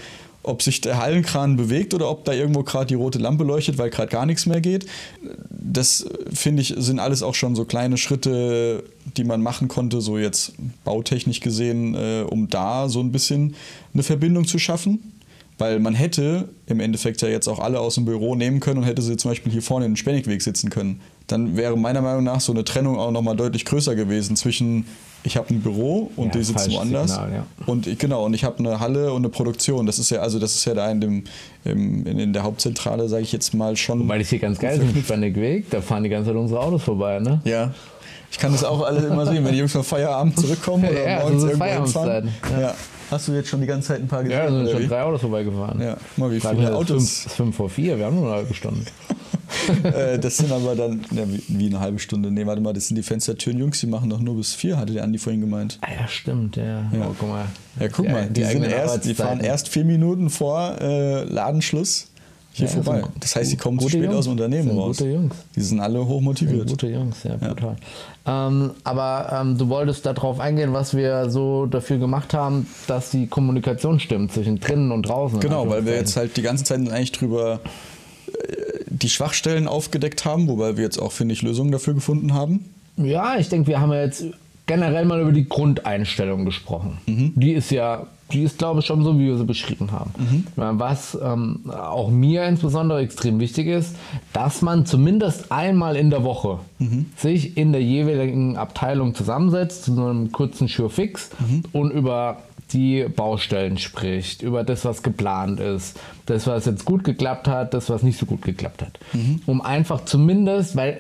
ob 0.47 0.62
sich 0.62 0.81
der 0.81 0.97
Hallenkran 0.97 1.57
bewegt 1.57 1.93
oder 1.93 2.10
ob 2.10 2.25
da 2.25 2.33
irgendwo 2.33 2.63
gerade 2.63 2.88
die 2.88 2.95
rote 2.95 3.19
Lampe 3.19 3.43
leuchtet, 3.43 3.77
weil 3.77 3.89
gerade 3.89 4.10
gar 4.10 4.25
nichts 4.25 4.45
mehr 4.45 4.62
geht. 4.62 4.86
Das 5.49 6.05
finde 6.33 6.62
ich 6.62 6.73
sind 6.77 6.99
alles 6.99 7.21
auch 7.21 7.36
schon 7.36 7.55
so 7.55 7.65
kleine 7.65 7.97
Schritte, 7.97 8.83
die 9.17 9.23
man 9.23 9.41
machen 9.41 9.67
konnte, 9.67 10.01
so 10.01 10.17
jetzt 10.17 10.53
bautechnisch 10.83 11.41
gesehen, 11.41 11.95
äh, 11.95 12.23
um 12.27 12.49
da 12.49 12.88
so 12.88 13.01
ein 13.01 13.12
bisschen 13.12 13.55
eine 13.93 14.03
Verbindung 14.03 14.47
zu 14.47 14.57
schaffen. 14.60 15.13
Weil 15.60 15.79
man 15.79 15.95
hätte 15.95 16.49
im 16.67 16.79
Endeffekt 16.79 17.21
ja 17.23 17.29
jetzt 17.29 17.47
auch 17.47 17.60
alle 17.60 17.79
aus 17.79 17.95
dem 17.95 18.05
Büro 18.05 18.36
nehmen 18.36 18.60
können 18.60 18.79
und 18.79 18.83
hätte 18.83 19.01
sie 19.01 19.17
zum 19.17 19.31
Beispiel 19.31 19.51
hier 19.51 19.63
vorne 19.63 19.86
in 19.86 19.93
den 19.93 19.97
Spennigweg 19.97 20.41
sitzen 20.43 20.69
können. 20.69 21.01
Dann 21.25 21.57
wäre 21.57 21.75
meiner 21.75 22.01
Meinung 22.01 22.23
nach 22.23 22.41
so 22.41 22.51
eine 22.51 22.63
Trennung 22.63 22.99
auch 22.99 23.10
nochmal 23.10 23.36
deutlich 23.36 23.65
größer 23.65 23.95
gewesen 23.95 24.36
zwischen 24.36 24.86
Ich 25.23 25.36
habe 25.36 25.53
ein 25.53 25.62
Büro 25.62 26.12
und 26.15 26.27
Ja, 26.27 26.32
die 26.39 26.43
sitzen 26.43 26.71
woanders. 26.71 27.12
Signal, 27.12 27.32
ja. 27.34 27.45
Und 27.65 27.86
ich, 27.88 27.97
genau, 27.97 28.25
und 28.25 28.34
ich 28.34 28.43
habe 28.43 28.60
eine 28.60 28.80
Halle 28.80 29.12
und 29.12 29.21
eine 29.21 29.30
Produktion. 29.30 29.86
Das 29.86 29.99
ist 29.99 30.10
ja, 30.10 30.19
also 30.19 30.39
das 30.39 30.56
ist 30.56 30.65
ja 30.65 30.73
da 30.73 30.89
in, 30.89 31.01
dem, 31.01 31.23
im, 31.65 32.06
in, 32.06 32.19
in 32.19 32.34
der 32.34 32.43
Hauptzentrale, 32.43 33.10
sage 33.10 33.23
ich 33.23 33.32
jetzt 33.32 33.53
mal 33.53 33.75
schon. 33.75 34.08
Weil 34.08 34.19
das 34.19 34.30
hier 34.30 34.39
ganz 34.39 34.58
geil 34.60 34.80
ist, 34.80 35.06
Spanneck-Weg, 35.06 35.69
da 35.69 35.82
fahren 35.82 36.03
die 36.03 36.10
ganze 36.10 36.30
Zeit 36.30 36.38
unsere 36.38 36.60
Autos 36.62 36.84
vorbei, 36.84 37.19
ne? 37.19 37.41
Ja. 37.43 37.73
Ich 38.32 38.39
kann 38.39 38.51
das 38.51 38.63
auch 38.63 38.86
alle 38.86 39.06
immer 39.08 39.25
sehen, 39.25 39.43
wenn 39.45 39.53
die 39.53 39.60
Jungs 39.60 39.71
vom 39.71 39.84
Feierabend 39.84 40.39
zurückkommen 40.39 40.84
oder 40.86 41.03
Ja, 41.10 41.19
morgens 41.21 41.41
so 41.41 41.47
ist 41.47 41.53
irgendwo 41.60 41.65
hinfahren. 41.84 42.08
Feierabendzeiten, 42.41 42.62
Ja. 42.62 42.75
Hast 43.10 43.27
du 43.30 43.32
jetzt 43.32 43.47
schon 43.47 43.62
die 43.62 43.67
ganze 43.67 43.88
Zeit 43.88 44.01
ein 44.01 44.08
paar 44.10 44.21
gesehen? 44.21 44.38
Ja, 44.38 44.45
da 44.49 44.51
sind 44.51 44.69
schon 44.69 44.82
wie? 44.82 44.88
drei 44.88 45.01
Autos 45.01 45.21
vorbeigefahren. 45.21 45.82
Ja, 45.82 45.95
mal 46.17 46.30
wie 46.30 46.41
viele 46.41 46.75
Autos. 46.75 46.88
Fünf, 46.89 47.03
es 47.03 47.25
ist 47.27 47.36
fünf 47.36 47.56
vor 47.56 47.69
vier, 47.69 47.97
wir 47.97 48.06
haben 48.06 48.15
nur 48.17 48.25
eine 48.27 48.36
halbe 48.36 48.53
Stunde. 48.53 48.82
äh, 49.83 50.19
das 50.19 50.38
sind 50.38 50.51
aber 50.51 50.75
dann, 50.75 51.01
ja, 51.12 51.23
wie, 51.47 51.67
eine 51.67 51.79
halbe 51.79 51.99
Stunde. 51.99 52.31
Nee, 52.31 52.45
warte 52.45 52.62
mal, 52.62 52.73
das 52.73 52.88
sind 52.88 52.95
die 52.95 53.03
Fenstertüren 53.03 53.57
Jungs, 53.60 53.79
die 53.79 53.88
machen 53.88 54.10
doch 54.10 54.19
nur 54.19 54.36
bis 54.36 54.53
vier, 54.53 54.77
hatte 54.77 54.93
der 54.93 55.03
Andi 55.03 55.17
vorhin 55.17 55.41
gemeint. 55.41 55.79
Ah, 55.81 55.88
ja, 56.01 56.07
stimmt, 56.07 56.55
ja. 56.57 56.89
Oh, 56.93 57.13
guck 57.17 57.29
mal. 57.29 57.45
Ja, 57.79 57.88
guck 57.89 58.10
mal, 58.10 58.27
die, 58.29 58.41
sind 58.41 58.49
eigenen 58.49 58.71
erst, 58.71 59.05
die 59.05 59.13
fahren 59.13 59.39
erst 59.39 59.69
vier 59.69 59.86
Minuten 59.86 60.29
vor 60.29 60.75
äh, 60.81 61.23
Ladenschluss 61.23 62.07
hier 62.57 62.67
Ja, 62.67 62.73
vorbei. 62.73 63.01
sind 63.01 63.12
Das 63.23 63.36
heißt, 63.36 63.51
die 63.51 63.57
kommen 63.57 63.79
zu 63.79 63.88
spät 63.89 64.03
Jungs. 64.03 64.15
aus 64.15 64.23
dem 64.25 64.31
Unternehmen 64.31 64.69
Sind 64.69 64.77
raus. 64.77 64.97
gute 64.97 65.10
Jungs. 65.10 65.36
Die 65.55 65.62
sind 65.62 65.79
alle 65.79 66.05
hochmotiviert. 66.05 66.67
Gute 66.67 66.88
Jungs, 66.88 67.23
ja, 67.23 67.36
brutal. 67.36 67.75
Ähm, 68.25 68.71
aber 68.83 69.39
ähm, 69.39 69.57
du 69.57 69.69
wolltest 69.69 70.05
darauf 70.05 70.39
eingehen, 70.39 70.73
was 70.73 70.95
wir 70.95 71.29
so 71.29 71.67
dafür 71.67 71.97
gemacht 71.97 72.33
haben, 72.33 72.67
dass 72.88 73.12
die 73.12 73.27
Kommunikation 73.27 73.99
stimmt 73.99 74.31
zwischen 74.33 74.60
drinnen 74.60 74.91
und 74.91 75.03
draußen. 75.07 75.39
Genau, 75.39 75.69
weil 75.69 75.86
wir 75.86 75.93
jetzt 75.93 76.17
halt 76.17 76.36
die 76.36 76.41
ganze 76.41 76.63
Zeit 76.63 76.79
eigentlich 76.79 77.12
drüber 77.12 77.60
die 79.01 79.10
Schwachstellen 79.10 79.67
aufgedeckt 79.67 80.25
haben, 80.25 80.47
wobei 80.47 80.77
wir 80.77 80.83
jetzt 80.83 80.99
auch, 80.99 81.12
finde 81.12 81.33
ich, 81.33 81.41
Lösungen 81.41 81.71
dafür 81.71 81.93
gefunden 81.93 82.33
haben. 82.33 82.65
Ja, 82.97 83.38
ich 83.38 83.49
denke, 83.49 83.67
wir 83.67 83.79
haben 83.79 83.91
ja 83.91 84.01
jetzt 84.01 84.25
generell 84.65 85.05
mal 85.05 85.21
über 85.21 85.31
die 85.31 85.47
Grundeinstellung 85.47 86.45
gesprochen. 86.45 86.97
Mhm. 87.05 87.33
Die 87.36 87.53
ist 87.53 87.69
ja, 87.71 88.07
die 88.31 88.43
ist, 88.43 88.57
glaube 88.57 88.81
ich, 88.81 88.86
schon 88.86 89.03
so, 89.03 89.17
wie 89.17 89.25
wir 89.27 89.38
sie 89.38 89.45
beschrieben 89.45 89.91
haben. 89.91 90.12
Mhm. 90.17 90.45
Was 90.79 91.17
ähm, 91.21 91.62
auch 91.71 92.10
mir 92.10 92.45
insbesondere 92.45 92.99
extrem 92.99 93.39
wichtig 93.39 93.67
ist, 93.67 93.95
dass 94.33 94.62
man 94.62 94.86
zumindest 94.86 95.51
einmal 95.51 95.95
in 95.95 96.10
der 96.10 96.23
Woche 96.23 96.60
Mhm. 96.79 97.05
sich 97.15 97.55
in 97.57 97.71
der 97.71 97.81
jeweiligen 97.81 98.57
Abteilung 98.57 99.15
zusammensetzt, 99.15 99.86
zu 99.86 99.95
so 99.95 100.05
einem 100.05 100.31
kurzen 100.31 100.67
Sure-Fix 100.67 101.29
Mhm. 101.39 101.63
und 101.71 101.91
über 101.91 102.41
die 102.73 103.03
Baustellen 103.03 103.77
spricht, 103.77 104.41
über 104.41 104.63
das, 104.63 104.84
was 104.84 105.03
geplant 105.03 105.60
ist, 105.60 105.99
das, 106.25 106.47
was 106.47 106.65
jetzt 106.65 106.86
gut 106.86 107.03
geklappt 107.03 107.47
hat, 107.47 107.73
das, 107.73 107.89
was 107.89 108.03
nicht 108.03 108.19
so 108.19 108.25
gut 108.25 108.41
geklappt 108.41 108.82
hat. 108.82 108.99
Mhm. 109.13 109.41
Um 109.45 109.62
einfach 109.62 110.06
zumindest, 110.06 110.75
weil 110.75 110.99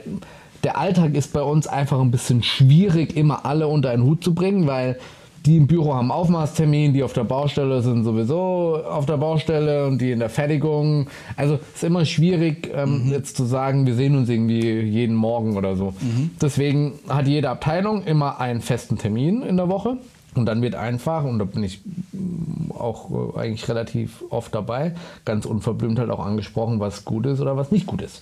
der 0.63 0.77
Alltag 0.77 1.15
ist 1.15 1.33
bei 1.33 1.41
uns 1.41 1.67
einfach 1.67 1.99
ein 1.99 2.11
bisschen 2.11 2.43
schwierig, 2.43 3.15
immer 3.15 3.45
alle 3.45 3.67
unter 3.67 3.89
einen 3.89 4.03
Hut 4.03 4.23
zu 4.23 4.33
bringen, 4.33 4.67
weil 4.67 4.97
die 5.45 5.57
im 5.57 5.67
Büro 5.67 5.93
haben 5.93 6.11
Aufmaßtermin, 6.11 6.93
die 6.93 7.03
auf 7.03 7.13
der 7.13 7.23
Baustelle 7.23 7.81
sind 7.81 8.03
sowieso 8.03 8.81
auf 8.83 9.05
der 9.05 9.15
Baustelle 9.15 9.87
und 9.87 10.01
die 10.01 10.11
in 10.11 10.19
der 10.19 10.29
Fertigung. 10.29 11.07
Also 11.37 11.55
es 11.55 11.77
ist 11.77 11.83
immer 11.85 12.03
schwierig, 12.03 12.69
ähm, 12.75 13.09
jetzt 13.11 13.37
zu 13.37 13.45
sagen, 13.45 13.85
wir 13.85 13.95
sehen 13.95 14.17
uns 14.17 14.27
irgendwie 14.27 14.81
jeden 14.81 15.15
Morgen 15.15 15.55
oder 15.55 15.77
so. 15.77 15.93
Deswegen 16.41 16.99
hat 17.07 17.27
jede 17.27 17.49
Abteilung 17.49 18.03
immer 18.03 18.41
einen 18.41 18.61
festen 18.61 18.97
Termin 18.97 19.41
in 19.41 19.55
der 19.55 19.69
Woche. 19.69 19.97
Und 20.37 20.45
dann 20.45 20.61
wird 20.61 20.75
einfach, 20.75 21.23
und 21.23 21.39
da 21.39 21.45
bin 21.45 21.63
ich 21.63 21.81
mm, 22.11 22.71
auch 22.71 23.35
äh, 23.35 23.39
eigentlich 23.39 23.67
relativ 23.67 24.23
oft 24.29 24.53
dabei, 24.53 24.93
ganz 25.25 25.45
unverblümt 25.45 25.99
halt 25.99 26.09
auch 26.09 26.25
angesprochen, 26.25 26.79
was 26.79 27.05
gut 27.05 27.25
ist 27.25 27.39
oder 27.39 27.57
was 27.57 27.71
nicht 27.71 27.85
gut 27.87 28.01
ist. 28.01 28.21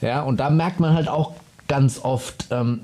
Ja, 0.00 0.22
und 0.22 0.38
da 0.40 0.50
merkt 0.50 0.80
man 0.80 0.94
halt 0.94 1.08
auch 1.08 1.32
ganz 1.68 1.98
oft 2.02 2.46
ähm, 2.50 2.80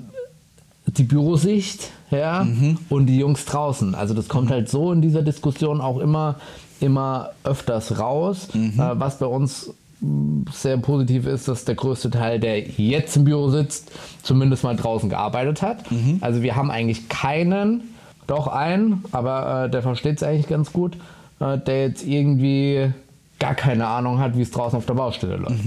die 0.87 1.03
Bürosicht 1.03 1.91
ja, 2.09 2.45
und 2.89 3.05
die 3.05 3.17
Jungs 3.17 3.45
draußen. 3.45 3.95
Also 3.95 4.13
das 4.13 4.27
kommt 4.27 4.49
halt 4.51 4.69
so 4.69 4.91
in 4.91 5.01
dieser 5.01 5.21
Diskussion 5.21 5.79
auch 5.79 5.99
immer, 5.99 6.35
immer 6.81 7.29
öfters 7.43 7.99
raus, 7.99 8.47
äh, 8.53 8.99
was 8.99 9.19
bei 9.19 9.27
uns 9.27 9.71
mh, 10.01 10.51
sehr 10.51 10.77
positiv 10.77 11.27
ist, 11.27 11.47
dass 11.47 11.63
der 11.63 11.75
größte 11.75 12.09
Teil, 12.09 12.39
der 12.39 12.59
jetzt 12.59 13.15
im 13.15 13.23
Büro 13.25 13.49
sitzt, 13.49 13.91
zumindest 14.23 14.63
mal 14.63 14.75
draußen 14.75 15.09
gearbeitet 15.09 15.61
hat. 15.61 15.85
Also 16.21 16.41
wir 16.41 16.55
haben 16.55 16.71
eigentlich 16.71 17.07
keinen, 17.07 17.83
doch 18.31 18.47
einen, 18.47 19.03
aber 19.11 19.65
äh, 19.65 19.69
der 19.69 19.81
versteht 19.81 20.17
es 20.17 20.23
eigentlich 20.23 20.47
ganz 20.47 20.71
gut, 20.71 20.95
äh, 21.39 21.57
der 21.57 21.87
jetzt 21.87 22.05
irgendwie 22.05 22.91
gar 23.39 23.55
keine 23.55 23.87
Ahnung 23.87 24.19
hat, 24.19 24.37
wie 24.37 24.41
es 24.41 24.51
draußen 24.51 24.77
auf 24.77 24.85
der 24.85 24.93
Baustelle 24.93 25.37
läuft. 25.37 25.63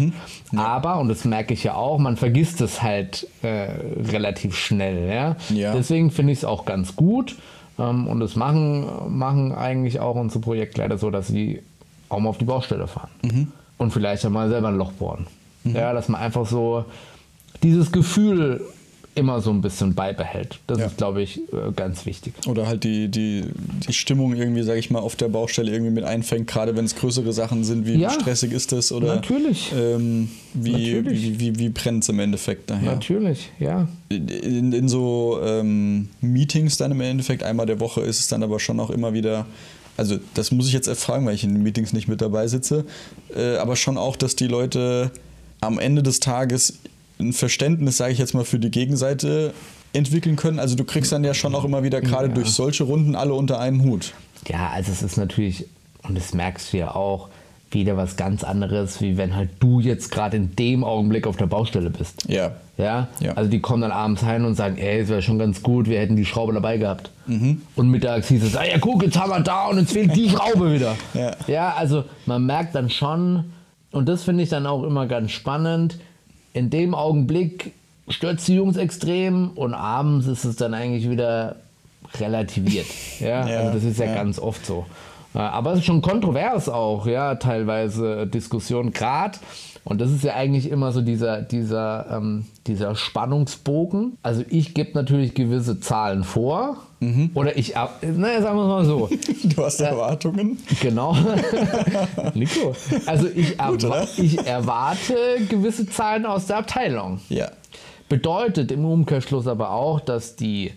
Aber, 0.56 0.98
und 0.98 1.08
das 1.08 1.24
merke 1.24 1.54
ich 1.54 1.64
ja 1.64 1.74
auch, 1.74 1.98
man 1.98 2.16
vergisst 2.16 2.60
es 2.60 2.82
halt 2.82 3.26
äh, 3.42 3.68
relativ 4.10 4.56
schnell. 4.56 5.08
Ja? 5.08 5.36
Ja. 5.50 5.72
Deswegen 5.74 6.12
finde 6.12 6.32
ich 6.32 6.38
es 6.38 6.44
auch 6.44 6.64
ganz 6.64 6.94
gut. 6.94 7.36
Ähm, 7.78 8.06
und 8.06 8.20
das 8.20 8.36
machen, 8.36 8.86
machen 9.08 9.52
eigentlich 9.52 9.98
auch 9.98 10.14
unsere 10.14 10.40
Projektleiter 10.40 10.98
so, 10.98 11.10
dass 11.10 11.26
sie 11.26 11.62
auch 12.08 12.20
mal 12.20 12.30
auf 12.30 12.38
die 12.38 12.44
Baustelle 12.44 12.86
fahren. 12.86 13.10
Mhm. 13.22 13.52
Und 13.76 13.90
vielleicht 13.90 14.22
ja 14.22 14.30
mal 14.30 14.48
selber 14.48 14.68
ein 14.68 14.76
Loch 14.76 14.92
bohren. 14.92 15.26
Ja, 15.64 15.92
dass 15.94 16.08
man 16.08 16.20
einfach 16.20 16.46
so 16.46 16.84
dieses 17.62 17.90
Gefühl 17.90 18.60
immer 19.16 19.40
so 19.40 19.50
ein 19.50 19.60
bisschen 19.60 19.94
beibehält. 19.94 20.58
Das 20.66 20.78
Ja. 20.80 20.86
ist, 20.86 20.96
glaube 20.96 21.22
ich, 21.22 21.38
äh, 21.52 21.70
ganz 21.76 22.04
wichtig. 22.04 22.34
Oder 22.48 22.66
halt 22.66 22.82
die, 22.84 23.08
die, 23.08 23.44
die 23.86 23.92
Stimmung 23.92 24.34
irgendwie, 24.34 24.62
sage 24.62 24.78
ich 24.80 24.90
mal, 24.90 24.98
auf 24.98 25.14
der 25.14 25.28
Baustelle 25.28 25.70
irgendwie 25.70 25.92
mit 25.92 26.04
einfängt, 26.04 26.48
gerade 26.48 26.76
wenn 26.76 26.84
es 26.84 26.96
größere 26.96 27.32
Sachen 27.32 27.62
sind, 27.64 27.86
wie 27.86 27.94
Ja. 27.94 28.10
stressig 28.10 28.52
ist 28.52 28.72
das 28.72 28.90
oder 28.90 29.14
Natürlich. 29.14 29.72
Ähm, 29.76 30.28
wie, 30.54 30.72
Natürlich. 30.72 31.22
wie, 31.22 31.40
wie, 31.40 31.58
wie 31.58 31.68
brennt 31.68 32.02
es 32.02 32.08
im 32.08 32.18
Endeffekt 32.18 32.70
nachher. 32.70 32.92
Natürlich, 32.94 33.50
ja. 33.60 33.86
In, 34.08 34.72
in 34.72 34.88
so 34.88 35.38
ähm, 35.44 36.08
Meetings 36.20 36.76
dann 36.76 36.90
im 36.90 37.00
Endeffekt, 37.00 37.42
einmal 37.44 37.66
der 37.66 37.78
Woche 37.80 38.00
ist 38.00 38.18
es 38.20 38.28
dann 38.28 38.42
aber 38.42 38.58
schon 38.58 38.80
auch 38.80 38.90
immer 38.90 39.12
wieder, 39.12 39.46
also 39.96 40.18
das 40.34 40.50
muss 40.50 40.66
ich 40.66 40.72
jetzt 40.72 40.88
erfragen, 40.88 41.24
weil 41.26 41.34
ich 41.36 41.44
in 41.44 41.54
den 41.54 41.62
Meetings 41.62 41.92
nicht 41.92 42.08
mit 42.08 42.20
dabei 42.20 42.48
sitze, 42.48 42.84
äh, 43.36 43.56
aber 43.58 43.76
schon 43.76 43.96
auch, 43.96 44.16
dass 44.16 44.34
die 44.34 44.48
Leute 44.48 45.12
am 45.60 45.78
Ende 45.78 46.02
des 46.02 46.18
Tages 46.20 46.78
ein 47.18 47.32
Verständnis, 47.32 47.96
sage 47.96 48.12
ich 48.12 48.18
jetzt 48.18 48.34
mal, 48.34 48.44
für 48.44 48.58
die 48.58 48.70
Gegenseite 48.70 49.52
entwickeln 49.92 50.36
können. 50.36 50.58
Also 50.58 50.74
du 50.74 50.84
kriegst 50.84 51.12
dann 51.12 51.24
ja 51.24 51.34
schon 51.34 51.54
auch 51.54 51.64
immer 51.64 51.82
wieder 51.82 52.00
gerade 52.00 52.28
Ja. 52.28 52.34
durch 52.34 52.50
solche 52.50 52.84
Runden 52.84 53.14
alle 53.14 53.34
unter 53.34 53.60
einen 53.60 53.82
Hut. 53.82 54.12
Ja, 54.48 54.70
also 54.70 54.90
es 54.90 55.02
ist 55.02 55.16
natürlich, 55.16 55.66
und 56.02 56.16
das 56.16 56.34
merkst 56.34 56.72
du 56.72 56.78
ja 56.78 56.94
auch, 56.94 57.28
wieder 57.70 57.96
was 57.96 58.16
ganz 58.16 58.44
anderes, 58.44 59.00
wie 59.00 59.16
wenn 59.16 59.34
halt 59.34 59.50
du 59.58 59.80
jetzt 59.80 60.12
gerade 60.12 60.36
in 60.36 60.54
dem 60.54 60.84
Augenblick 60.84 61.26
auf 61.26 61.36
der 61.36 61.46
Baustelle 61.46 61.90
bist. 61.90 62.24
Ja. 62.28 62.52
Ja? 62.76 63.08
Ja. 63.20 63.32
Also 63.32 63.50
die 63.50 63.60
kommen 63.60 63.82
dann 63.82 63.90
abends 63.90 64.22
heim 64.22 64.44
und 64.44 64.54
sagen, 64.54 64.78
ey, 64.78 65.00
es 65.00 65.08
wäre 65.08 65.22
schon 65.22 65.38
ganz 65.40 65.60
gut, 65.62 65.88
wir 65.88 65.98
hätten 65.98 66.14
die 66.14 66.24
Schraube 66.24 66.52
dabei 66.52 66.76
gehabt. 66.78 67.10
Mhm. 67.26 67.62
Und 67.74 67.88
mittags 67.88 68.28
hieß 68.28 68.44
es, 68.44 68.56
ah 68.56 68.64
ja 68.64 68.78
guck, 68.78 69.02
jetzt 69.02 69.18
haben 69.18 69.30
wir 69.30 69.40
da 69.40 69.66
und 69.66 69.78
jetzt 69.78 69.92
fehlt 69.92 70.14
die 70.14 70.28
Schraube 70.30 70.72
wieder. 70.72 70.94
Ja. 71.14 71.36
ja, 71.48 71.74
also 71.74 72.04
man 72.26 72.46
merkt 72.46 72.74
dann 72.76 72.90
schon, 72.90 73.44
und 73.90 74.08
das 74.08 74.22
finde 74.24 74.44
ich 74.44 74.50
dann 74.50 74.66
auch 74.66 74.84
immer 74.84 75.06
ganz 75.06 75.32
spannend, 75.32 75.98
in 76.54 76.70
dem 76.70 76.94
Augenblick 76.94 77.72
stürzt 78.08 78.48
die 78.48 78.54
Jungs 78.54 78.78
extrem 78.78 79.50
und 79.50 79.74
abends 79.74 80.26
ist 80.26 80.44
es 80.44 80.56
dann 80.56 80.72
eigentlich 80.72 81.10
wieder 81.10 81.56
relativiert. 82.18 82.86
Ja, 83.20 83.46
Ja, 83.46 83.58
also 83.58 83.74
das 83.74 83.84
ist 83.84 83.98
ja, 83.98 84.06
ja. 84.06 84.14
ganz 84.14 84.38
oft 84.38 84.64
so. 84.64 84.86
Aber 85.34 85.72
es 85.72 85.80
ist 85.80 85.86
schon 85.86 86.00
kontrovers 86.00 86.68
auch, 86.68 87.06
ja, 87.06 87.34
teilweise 87.34 88.26
Diskussion 88.26 88.92
gerade. 88.92 89.38
Und 89.84 90.00
das 90.00 90.10
ist 90.10 90.24
ja 90.24 90.32
eigentlich 90.34 90.70
immer 90.70 90.92
so 90.92 91.02
dieser, 91.02 91.42
dieser, 91.42 92.06
ähm, 92.10 92.46
dieser 92.66 92.94
Spannungsbogen. 92.94 94.16
Also 94.22 94.42
ich 94.48 94.72
gebe 94.72 94.92
natürlich 94.94 95.34
gewisse 95.34 95.78
Zahlen 95.78 96.24
vor. 96.24 96.78
Mhm. 97.00 97.30
Oder 97.34 97.58
ich, 97.58 97.76
ab- 97.76 98.00
naja, 98.02 98.40
sagen 98.40 98.56
wir 98.56 98.62
es 98.62 98.68
mal 98.68 98.84
so. 98.86 99.10
Du 99.54 99.62
hast 99.62 99.80
Erwartungen. 99.80 100.58
Genau. 100.80 101.14
Nico. 102.34 102.74
Also 103.04 103.28
ich, 103.28 103.58
Gut, 103.58 103.84
erwa 103.84 104.06
ich 104.16 104.38
erwarte 104.46 105.14
gewisse 105.50 105.86
Zahlen 105.86 106.24
aus 106.24 106.46
der 106.46 106.56
Abteilung. 106.58 107.20
Ja. 107.28 107.50
Bedeutet 108.08 108.72
im 108.72 108.86
Umkehrschluss 108.86 109.46
aber 109.46 109.70
auch, 109.70 110.00
dass 110.00 110.34
die 110.36 110.72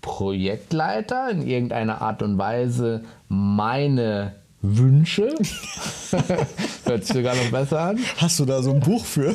Projektleiter 0.00 1.28
in 1.30 1.42
irgendeiner 1.46 2.00
Art 2.02 2.22
und 2.22 2.38
Weise 2.38 3.02
meine 3.28 4.34
Wünsche, 4.66 5.28
hört 6.86 7.04
sich 7.04 7.14
sogar 7.16 7.34
noch 7.34 7.50
besser 7.50 7.80
an, 7.80 7.98
Hast 8.16 8.40
du 8.40 8.44
da 8.46 8.62
so 8.62 8.70
ein 8.72 8.80
Buch 8.80 9.04
für? 9.04 9.34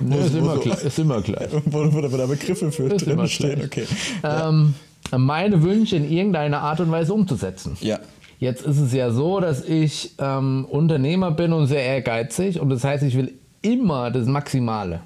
ne, 0.00 0.16
ist, 0.18 0.34
immer 0.36 0.54
so- 0.54 0.60
gleich, 0.60 0.84
ist 0.84 0.98
immer 0.98 1.20
gleich. 1.20 1.48
Wo, 1.66 1.92
wo, 1.92 2.00
da 2.00 2.26
Begriffe 2.26 2.70
für 2.70 2.84
Ist 2.84 3.02
immer 3.06 3.16
drin 3.22 3.28
stehen? 3.28 3.62
Okay. 3.64 3.86
Ähm, 4.22 4.74
meine 5.16 5.62
Wünsche 5.62 5.96
in 5.96 6.08
irgendeiner 6.08 6.60
Art 6.60 6.78
und 6.80 6.90
Weise 6.90 7.12
umzusetzen. 7.14 7.76
Ja. 7.80 7.98
Jetzt 8.38 8.64
ist 8.64 8.78
es 8.78 8.92
ja 8.92 9.10
so, 9.10 9.40
dass 9.40 9.64
ich 9.64 10.12
ähm, 10.18 10.66
Unternehmer 10.70 11.32
bin 11.32 11.52
und 11.52 11.66
sehr 11.66 11.82
ehrgeizig 11.82 12.60
und 12.60 12.68
das 12.70 12.84
heißt, 12.84 13.02
ich 13.02 13.16
will 13.16 13.32
immer 13.62 14.12
das 14.12 14.26
Maximale. 14.26 15.00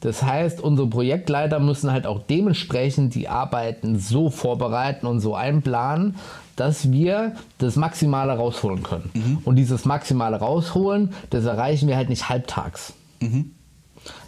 Das 0.00 0.22
heißt, 0.22 0.60
unsere 0.60 0.86
Projektleiter 0.88 1.58
müssen 1.58 1.90
halt 1.90 2.06
auch 2.06 2.22
dementsprechend 2.22 3.16
die 3.16 3.26
Arbeiten 3.28 3.98
so 3.98 4.30
vorbereiten 4.30 5.06
und 5.06 5.18
so 5.18 5.34
einplanen, 5.34 6.14
dass 6.60 6.90
wir 6.90 7.34
das 7.58 7.76
Maximale 7.76 8.32
rausholen 8.32 8.82
können. 8.82 9.10
Und 9.44 9.56
dieses 9.56 9.84
Maximale 9.84 10.36
rausholen, 10.36 11.14
das 11.30 11.44
erreichen 11.44 11.88
wir 11.88 11.96
halt 11.96 12.08
nicht 12.08 12.28
halbtags. 12.28 12.92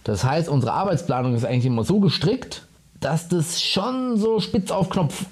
Das 0.05 0.25
heißt, 0.25 0.49
unsere 0.49 0.73
Arbeitsplanung 0.73 1.35
ist 1.35 1.45
eigentlich 1.45 1.67
immer 1.67 1.85
so 1.85 2.01
gestrickt, 2.01 2.67
dass 3.01 3.29
das 3.29 3.63
schon 3.63 4.17
so 4.19 4.41
spitz 4.41 4.71
auf 4.71 4.91
Knopf 4.91 5.27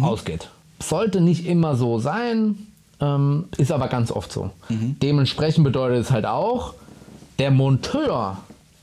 ausgeht. 0.00 0.48
Sollte 0.82 1.20
nicht 1.20 1.46
immer 1.46 1.76
so 1.76 1.98
sein, 1.98 2.56
ähm, 3.00 3.46
ist 3.58 3.72
aber 3.72 3.88
ganz 3.88 4.10
oft 4.12 4.32
so. 4.32 4.50
Dementsprechend 4.68 5.64
bedeutet 5.64 6.04
es 6.04 6.10
halt 6.10 6.26
auch, 6.26 6.74
der 7.38 7.50
Monteur 7.50 8.38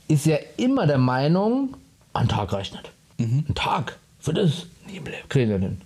ist 0.07 0.25
ja 0.25 0.37
immer 0.57 0.87
der 0.87 0.97
Meinung, 0.97 1.75
ein 2.13 2.27
Tag 2.27 2.53
reicht 2.53 2.73
nicht. 2.73 2.91
Ein 3.19 3.55
Tag 3.55 3.97
für 4.19 4.33
das, 4.33 4.65
nee, 4.87 5.01
kriegen 5.29 5.51
wir 5.51 5.59
hin. 5.59 5.81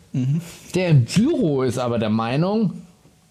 Der 0.75 0.89
im 0.89 1.05
Büro 1.05 1.63
ist 1.63 1.77
aber 1.77 1.99
der 1.99 2.09
Meinung, 2.09 2.73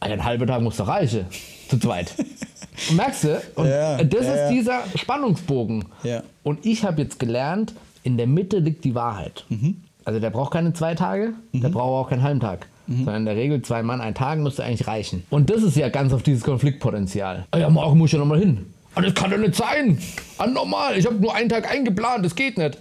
ein 0.01 0.25
halber 0.25 0.47
Tag 0.47 0.63
muss 0.63 0.79
doch 0.79 0.89
reichen. 0.89 1.27
Zu 1.69 1.79
zweit. 1.79 2.15
Merkst 2.97 3.25
du? 3.25 3.43
Und 3.57 3.69
Ja, 3.69 4.03
das 4.03 4.27
ja, 4.27 4.35
ist 4.35 4.51
dieser 4.51 4.83
Spannungsbogen. 4.97 5.85
Ja. 6.03 6.23
Und 6.43 6.65
ich 6.65 6.85
habe 6.85 7.03
jetzt 7.03 7.19
gelernt, 7.19 7.75
in 8.03 8.17
der 8.17 8.27
Mitte 8.27 8.59
liegt 8.59 8.85
die 8.85 8.95
Wahrheit. 8.95 9.45
Mhm. 9.51 9.77
Also 10.05 10.19
der 10.19 10.31
braucht 10.31 10.53
keine 10.53 10.73
zwei 10.73 10.95
Tage, 10.95 11.35
der 11.53 11.69
braucht 11.69 12.07
auch 12.07 12.11
keinen 12.11 12.23
halben 12.23 12.41
Tag. 12.41 12.67
Mhm. 12.87 13.05
Sondern 13.05 13.17
in 13.17 13.25
der 13.27 13.37
Regel 13.37 13.63
zwei 13.63 13.83
Mann, 13.83 14.01
ein 14.01 14.15
Tag 14.15 14.39
müsste 14.39 14.65
eigentlich 14.65 14.87
reichen. 14.87 15.25
Und 15.31 15.51
das 15.51 15.63
ist 15.63 15.77
ja 15.77 15.91
ganz 15.91 16.13
auf 16.13 16.23
dieses 16.23 16.43
Konfliktpotenzial. 16.43 17.47
Ah 17.51 17.59
Ja, 17.59 17.69
morgen 17.69 17.99
muss 17.99 18.09
ich 18.09 18.15
ja 18.15 18.19
nochmal 18.19 18.39
hin. 18.39 18.67
Aber 18.95 19.05
das 19.07 19.15
kann 19.15 19.31
doch 19.31 19.39
nicht 19.39 19.55
sein. 19.55 19.99
Ah, 20.39 20.47
normal, 20.47 20.97
ich 20.99 21.07
habe 21.07 21.17
nur 21.17 21.35
einen 21.35 21.49
Tag 21.49 21.71
eingeplant, 21.71 22.25
das 22.25 22.35
geht 22.35 22.59
nicht. 22.59 22.79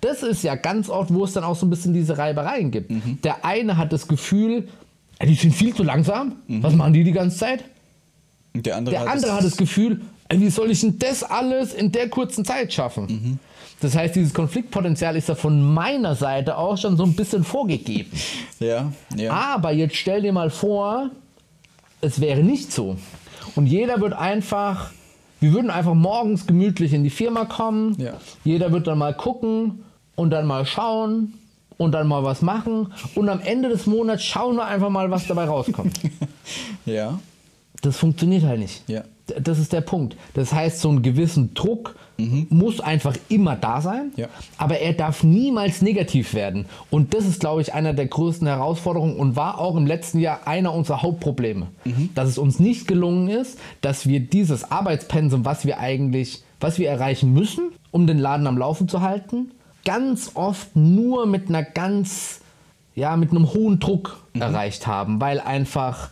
Das 0.00 0.22
ist 0.22 0.42
ja 0.42 0.54
ganz 0.54 0.88
oft, 0.88 1.12
wo 1.12 1.24
es 1.24 1.32
dann 1.32 1.44
auch 1.44 1.56
so 1.56 1.66
ein 1.66 1.70
bisschen 1.70 1.92
diese 1.94 2.16
Reibereien 2.16 2.70
gibt. 2.70 2.90
Mhm. 2.90 3.18
Der 3.22 3.44
eine 3.44 3.76
hat 3.76 3.92
das 3.92 4.06
Gefühl, 4.08 4.68
"Ey, 5.18 5.26
die 5.28 5.34
sind 5.34 5.54
viel 5.54 5.74
zu 5.74 5.82
langsam. 5.82 6.36
Was 6.48 6.74
machen 6.74 6.92
die 6.92 7.04
die 7.04 7.12
ganze 7.12 7.38
Zeit? 7.38 7.64
Und 8.54 8.64
der 8.66 8.76
andere, 8.76 8.94
Der 8.96 9.10
andere 9.10 9.32
hat 9.34 9.44
das 9.44 9.56
Gefühl, 9.56 10.00
ey, 10.28 10.40
wie 10.40 10.48
soll 10.50 10.70
ich 10.70 10.80
denn 10.80 10.98
das 10.98 11.24
alles 11.24 11.74
in 11.74 11.90
der 11.90 12.08
kurzen 12.08 12.44
Zeit 12.44 12.72
schaffen? 12.72 13.40
Das 13.80 13.96
heißt, 13.96 14.14
dieses 14.14 14.32
Konfliktpotenzial 14.32 15.16
ist 15.16 15.28
ja 15.28 15.34
von 15.34 15.60
meiner 15.74 16.14
Seite 16.14 16.56
auch 16.56 16.78
schon 16.78 16.96
so 16.96 17.02
ein 17.02 17.14
bisschen 17.14 17.44
vorgegeben. 17.44 18.10
Ja, 18.60 18.92
ja. 19.16 19.32
Aber 19.32 19.72
jetzt 19.72 19.96
stell 19.96 20.22
dir 20.22 20.32
mal 20.32 20.48
vor, 20.48 21.10
es 22.00 22.20
wäre 22.20 22.42
nicht 22.42 22.72
so. 22.72 22.96
Und 23.56 23.66
jeder 23.66 24.00
wird 24.00 24.14
einfach, 24.14 24.92
wir 25.44 25.52
würden 25.52 25.70
einfach 25.70 25.92
morgens 25.92 26.46
gemütlich 26.46 26.94
in 26.94 27.04
die 27.04 27.10
Firma 27.10 27.44
kommen. 27.44 27.96
Ja. 28.00 28.14
Jeder 28.44 28.72
wird 28.72 28.86
dann 28.86 28.96
mal 28.96 29.14
gucken 29.14 29.84
und 30.16 30.30
dann 30.30 30.46
mal 30.46 30.64
schauen 30.64 31.34
und 31.76 31.92
dann 31.92 32.08
mal 32.08 32.24
was 32.24 32.40
machen. 32.40 32.94
Und 33.14 33.28
am 33.28 33.40
Ende 33.40 33.68
des 33.68 33.84
Monats 33.86 34.24
schauen 34.24 34.56
wir 34.56 34.64
einfach 34.64 34.88
mal, 34.88 35.10
was 35.10 35.26
dabei 35.26 35.44
rauskommt. 35.44 36.00
Ja, 36.86 37.18
Das 37.82 37.96
funktioniert 37.96 38.44
halt 38.44 38.60
nicht. 38.60 38.88
Ja. 38.88 39.04
Das 39.40 39.58
ist 39.58 39.72
der 39.72 39.80
Punkt. 39.80 40.16
Das 40.34 40.52
heißt, 40.52 40.80
so 40.80 40.90
einen 40.90 41.02
gewissen 41.02 41.54
Druck 41.54 41.96
muss 42.18 42.80
einfach 42.80 43.16
immer 43.28 43.56
da 43.56 43.80
sein, 43.80 44.12
Ja. 44.16 44.28
aber 44.58 44.78
er 44.78 44.92
darf 44.92 45.24
niemals 45.24 45.82
negativ 45.82 46.34
werden. 46.34 46.66
Und 46.90 47.12
das 47.14 47.24
ist, 47.24 47.40
glaube 47.40 47.60
ich, 47.62 47.72
einer 47.74 47.92
der 47.94 48.06
größten 48.06 48.46
Herausforderungen 48.46 49.16
und 49.16 49.34
war 49.34 49.58
auch 49.58 49.76
im 49.76 49.86
letzten 49.86 50.18
Jahr 50.20 50.46
einer 50.46 50.72
unserer 50.74 51.02
Hauptprobleme. 51.02 51.68
Dass 52.14 52.28
es 52.28 52.38
uns 52.38 52.60
nicht 52.60 52.86
gelungen 52.86 53.28
ist, 53.28 53.58
dass 53.80 54.06
wir 54.06 54.20
dieses 54.20 54.70
Arbeitspensum, 54.70 55.44
was 55.44 55.64
wir 55.64 55.78
eigentlich, 55.80 56.42
was 56.60 56.78
wir 56.78 56.88
erreichen 56.88 57.32
müssen, 57.32 57.72
um 57.90 58.06
den 58.06 58.18
Laden 58.18 58.46
am 58.46 58.58
Laufen 58.58 58.88
zu 58.88 59.00
halten, 59.00 59.50
ganz 59.84 60.32
oft 60.34 60.76
nur 60.76 61.26
mit 61.26 61.48
einer 61.48 61.62
ganz, 61.62 62.40
ja, 62.94 63.16
mit 63.16 63.30
einem 63.30 63.52
hohen 63.54 63.80
Druck 63.80 64.18
erreicht 64.38 64.86
haben, 64.86 65.20
weil 65.20 65.40
einfach 65.40 66.10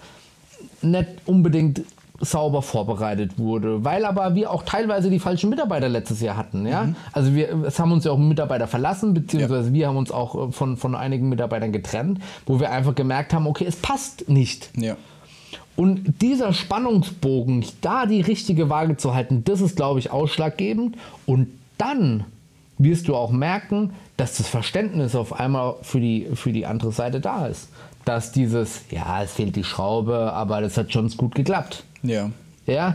nicht 0.80 1.08
unbedingt 1.26 1.82
sauber 2.22 2.62
vorbereitet 2.62 3.38
wurde, 3.38 3.84
weil 3.84 4.04
aber 4.04 4.34
wir 4.34 4.50
auch 4.50 4.62
teilweise 4.62 5.10
die 5.10 5.18
falschen 5.18 5.50
Mitarbeiter 5.50 5.88
letztes 5.88 6.20
Jahr 6.20 6.36
hatten. 6.36 6.66
Ja? 6.66 6.88
Also 7.12 7.34
wir, 7.34 7.64
es 7.64 7.78
haben 7.78 7.92
uns 7.92 8.04
ja 8.04 8.12
auch 8.12 8.18
Mitarbeiter 8.18 8.68
verlassen, 8.68 9.12
beziehungsweise 9.12 9.72
wir 9.72 9.88
haben 9.88 9.96
uns 9.96 10.12
auch 10.12 10.48
äh, 10.48 10.52
von, 10.52 10.76
von 10.76 10.94
einigen 10.94 11.28
Mitarbeitern 11.28 11.72
getrennt, 11.72 12.20
wo 12.46 12.60
wir 12.60 12.70
einfach 12.70 12.94
gemerkt 12.94 13.34
haben, 13.34 13.46
okay, 13.46 13.66
es 13.66 13.76
passt 13.76 14.28
nicht. 14.28 14.70
ja. 14.76 14.96
Und 15.74 16.20
dieser 16.20 16.52
Spannungsbogen, 16.52 17.64
da 17.80 18.04
die 18.04 18.20
richtige 18.20 18.68
Waage 18.68 18.98
zu 18.98 19.14
halten, 19.14 19.42
das 19.44 19.62
ist, 19.62 19.76
glaube 19.76 20.00
ich, 20.00 20.10
ausschlaggebend. 20.10 20.96
Und 21.24 21.48
dann 21.78 22.24
wirst 22.76 23.08
du 23.08 23.16
auch 23.16 23.30
merken, 23.30 23.92
dass 24.16 24.36
das 24.36 24.48
Verständnis 24.48 25.14
auf 25.14 25.32
einmal 25.32 25.76
für 25.82 26.00
die, 26.00 26.28
für 26.34 26.52
die 26.52 26.66
andere 26.66 26.92
Seite 26.92 27.20
da 27.20 27.46
ist. 27.46 27.68
Dass 28.04 28.32
dieses, 28.32 28.82
ja, 28.90 29.22
es 29.22 29.32
fehlt 29.32 29.56
die 29.56 29.64
Schraube, 29.64 30.32
aber 30.32 30.60
das 30.60 30.76
hat 30.76 30.92
schon 30.92 31.08
gut 31.10 31.34
geklappt. 31.34 31.84
Ja. 32.02 32.30
Ja, 32.66 32.94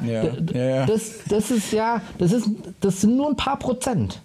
Ja. 0.54 0.86
Das, 0.86 1.24
das 1.28 1.52
ist 1.52 1.72
ja, 1.74 2.02
das 2.17 2.32
ist, 2.32 2.50
das 2.80 3.02
sind 3.02 3.17
nur 3.17 3.30
ein 3.30 3.36
paar 3.36 3.60
Prozent. 3.60 4.22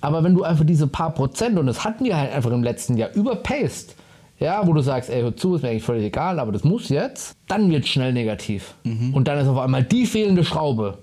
Aber 0.00 0.24
wenn 0.24 0.34
du 0.34 0.42
einfach 0.42 0.64
diese 0.64 0.86
paar 0.86 1.12
Prozent, 1.12 1.58
und 1.58 1.66
das 1.66 1.84
hatten 1.84 2.04
wir 2.04 2.16
halt 2.16 2.32
einfach 2.32 2.50
im 2.50 2.62
letzten 2.62 2.96
Jahr, 2.96 3.12
überpaced, 3.14 3.94
ja, 4.40 4.66
wo 4.66 4.72
du 4.72 4.80
sagst, 4.80 5.08
ey, 5.10 5.22
hör 5.22 5.36
zu, 5.36 5.54
ist 5.54 5.62
mir 5.62 5.68
eigentlich 5.68 5.84
völlig 5.84 6.04
egal, 6.04 6.40
aber 6.40 6.50
das 6.50 6.64
muss 6.64 6.88
jetzt, 6.88 7.36
dann 7.46 7.70
wird 7.70 7.84
es 7.84 7.90
schnell 7.90 8.12
negativ. 8.12 8.74
Mhm. 8.82 9.14
Und 9.14 9.28
dann 9.28 9.38
ist 9.38 9.46
auf 9.46 9.58
einmal 9.58 9.84
die 9.84 10.06
fehlende 10.06 10.44
Schraube 10.44 10.98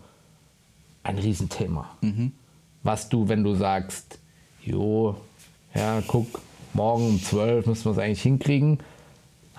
ein 1.04 1.18
Riesenthema. 1.18 1.90
Mhm. 2.02 2.34
Was 2.84 3.08
du, 3.08 3.30
wenn 3.30 3.44
du 3.44 3.56
sagst, 3.56 4.20
jo, 4.62 5.16
ja, 5.74 6.02
guck, 6.06 6.42
morgen 6.74 7.08
um 7.08 7.24
12 7.24 7.66
müssen 7.66 7.86
wir 7.86 7.92
es 7.92 7.98
eigentlich 7.98 8.22
hinkriegen. 8.22 8.80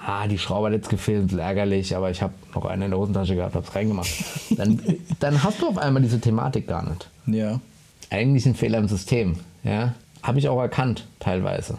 Ah, 0.05 0.27
die 0.27 0.39
Schraube 0.39 0.69
hat 0.69 0.73
jetzt 0.73 0.89
gefehlt, 0.89 1.31
ist 1.31 1.39
ärgerlich, 1.39 1.95
aber 1.95 2.11
ich 2.11 2.23
habe 2.23 2.33
noch 2.55 2.65
eine 2.65 2.87
in 2.87 2.91
der 2.91 2.99
Hosentasche 3.01 3.35
gehabt, 3.35 3.55
hab's 3.55 3.75
reingemacht. 3.75 4.09
Dann, 4.57 4.81
dann 5.21 5.43
hast 5.43 5.61
du 5.61 5.69
auf 5.69 5.79
einmal 5.79 6.03
diese 6.03 6.21
Thematik 6.21 6.67
gar 6.69 6.89
nicht. 6.89 7.11
Ja. 7.27 7.61
Eigentlich 8.09 8.47
ein 8.47 8.55
Fehler 8.55 8.79
im 8.79 8.89
System. 8.89 9.37
Ja? 9.63 9.95
Habe 10.23 10.39
ich 10.39 10.49
auch 10.49 10.61
erkannt, 10.61 11.07
teilweise. 11.21 11.77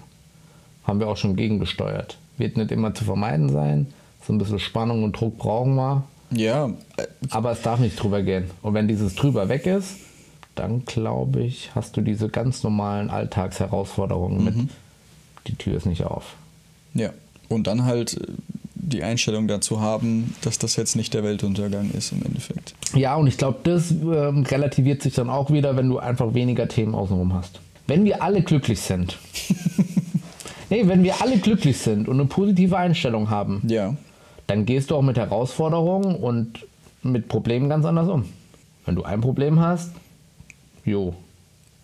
Haben 0.83 0.99
wir 0.99 1.07
auch 1.07 1.17
schon 1.17 1.35
gegengesteuert. 1.35 2.17
Wird 2.37 2.57
nicht 2.57 2.71
immer 2.71 2.93
zu 2.93 3.03
vermeiden 3.05 3.49
sein. 3.49 3.87
So 4.25 4.33
ein 4.33 4.37
bisschen 4.37 4.59
Spannung 4.59 5.03
und 5.03 5.19
Druck 5.19 5.37
brauchen 5.39 5.75
wir. 5.75 6.03
Ja, 6.31 6.67
äh, 6.97 7.07
Aber 7.31 7.51
es 7.51 7.61
darf 7.61 7.79
nicht 7.79 8.01
drüber 8.01 8.21
gehen. 8.21 8.51
Und 8.61 8.73
wenn 8.75 8.87
dieses 8.87 9.15
drüber 9.15 9.49
weg 9.49 9.65
ist, 9.65 9.95
dann 10.55 10.85
glaube 10.85 11.41
ich, 11.41 11.71
hast 11.75 11.97
du 11.97 12.01
diese 12.01 12.29
ganz 12.29 12.61
normalen 12.63 13.09
Alltagsherausforderungen 13.09 14.43
mit, 14.43 14.69
die 15.47 15.55
Tür 15.55 15.77
ist 15.77 15.85
nicht 15.87 16.03
auf. 16.05 16.35
ja. 16.93 17.09
Und 17.51 17.67
dann 17.67 17.85
halt 17.85 18.15
äh, 18.15 18.27
die 18.75 19.03
Einstellung 19.03 19.47
dazu 19.47 19.79
haben, 19.81 20.33
dass 20.41 20.57
das 20.57 20.75
jetzt 20.75 20.95
nicht 20.95 21.13
der 21.13 21.23
Weltuntergang 21.23 21.91
ist 21.91 22.11
im 22.11 22.23
Endeffekt. 22.23 22.73
Ja, 22.95 23.15
und 23.15 23.27
ich 23.27 23.37
glaube, 23.37 23.59
das 23.63 23.91
ähm, 23.91 24.43
relativiert 24.43 25.01
sich 25.01 25.13
dann 25.13 25.29
auch 25.29 25.51
wieder, 25.51 25.77
wenn 25.77 25.87
du 25.89 25.99
einfach 25.99 26.33
weniger 26.33 26.67
Themen 26.67 26.95
außenrum 26.95 27.33
hast. 27.33 27.59
Wenn 27.87 28.03
wir 28.05 28.21
alle 28.23 28.41
glücklich 28.41 28.79
sind. 28.81 29.17
nee, 30.69 30.87
wenn 30.87 31.03
wir 31.03 31.21
alle 31.21 31.37
glücklich 31.37 31.77
sind 31.77 32.07
und 32.07 32.19
eine 32.19 32.27
positive 32.27 32.77
Einstellung 32.77 33.29
haben, 33.29 33.61
Ja. 33.67 33.95
dann 34.47 34.65
gehst 34.65 34.91
du 34.91 34.95
auch 34.95 35.01
mit 35.01 35.17
Herausforderungen 35.17 36.15
und 36.15 36.65
mit 37.03 37.27
Problemen 37.27 37.69
ganz 37.69 37.85
anders 37.85 38.07
um. 38.09 38.25
Wenn 38.85 38.95
du 38.95 39.03
ein 39.03 39.21
Problem 39.21 39.59
hast, 39.59 39.91
jo. 40.85 41.13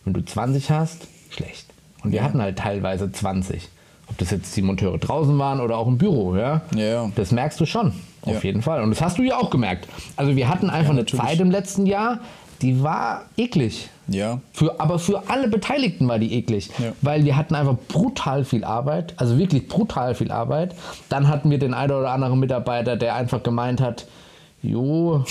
Wenn 0.03 0.13
du 0.13 0.23
20 0.23 0.71
hast, 0.71 1.07
schlecht. 1.29 1.65
Und 2.03 2.11
wir 2.11 2.23
hatten 2.23 2.41
halt 2.41 2.57
teilweise 2.59 3.11
20. 3.11 3.67
Ob 4.09 4.17
das 4.17 4.31
jetzt 4.31 4.55
die 4.55 4.61
Monteure 4.61 4.97
draußen 4.97 5.37
waren 5.37 5.59
oder 5.59 5.77
auch 5.77 5.87
im 5.87 5.97
Büro, 5.97 6.35
ja? 6.35 6.61
Ja, 6.75 6.79
ja. 6.85 7.11
Das 7.15 7.31
merkst 7.31 7.59
du 7.59 7.65
schon, 7.65 7.91
auf 8.21 8.35
Ja. 8.35 8.39
jeden 8.41 8.61
Fall. 8.61 8.81
Und 8.81 8.89
das 8.91 9.01
hast 9.01 9.17
du 9.17 9.23
ja 9.23 9.37
auch 9.37 9.49
gemerkt. 9.49 9.87
Also 10.15 10.35
wir 10.35 10.47
hatten 10.49 10.69
einfach 10.69 10.91
eine 10.91 11.01
natürlich. 11.01 11.25
Zeit 11.25 11.39
im 11.39 11.51
letzten 11.51 11.85
Jahr, 11.85 12.19
die 12.61 12.81
war 12.81 13.25
eklig. 13.35 13.89
Ja. 14.07 14.39
Für, 14.53 14.79
aber 14.79 14.97
für 14.99 15.29
alle 15.29 15.49
Beteiligten 15.49 16.07
war 16.07 16.17
die 16.19 16.33
eklig, 16.33 16.69
Ja. 16.79 16.93
weil 17.01 17.25
wir 17.25 17.35
hatten 17.35 17.53
einfach 17.55 17.75
brutal 17.89 18.45
viel 18.45 18.63
Arbeit, 18.63 19.13
also 19.17 19.37
wirklich 19.37 19.67
brutal 19.67 20.15
viel 20.15 20.31
Arbeit. 20.31 20.73
Dann 21.09 21.27
hatten 21.27 21.49
wir 21.51 21.59
den 21.59 21.73
einen 21.73 21.91
oder 21.91 22.11
anderen 22.11 22.39
Mitarbeiter, 22.39 22.95
der 22.95 23.15
einfach 23.15 23.43
gemeint 23.43 23.81
hat, 23.81 24.07
jo, 24.63 25.25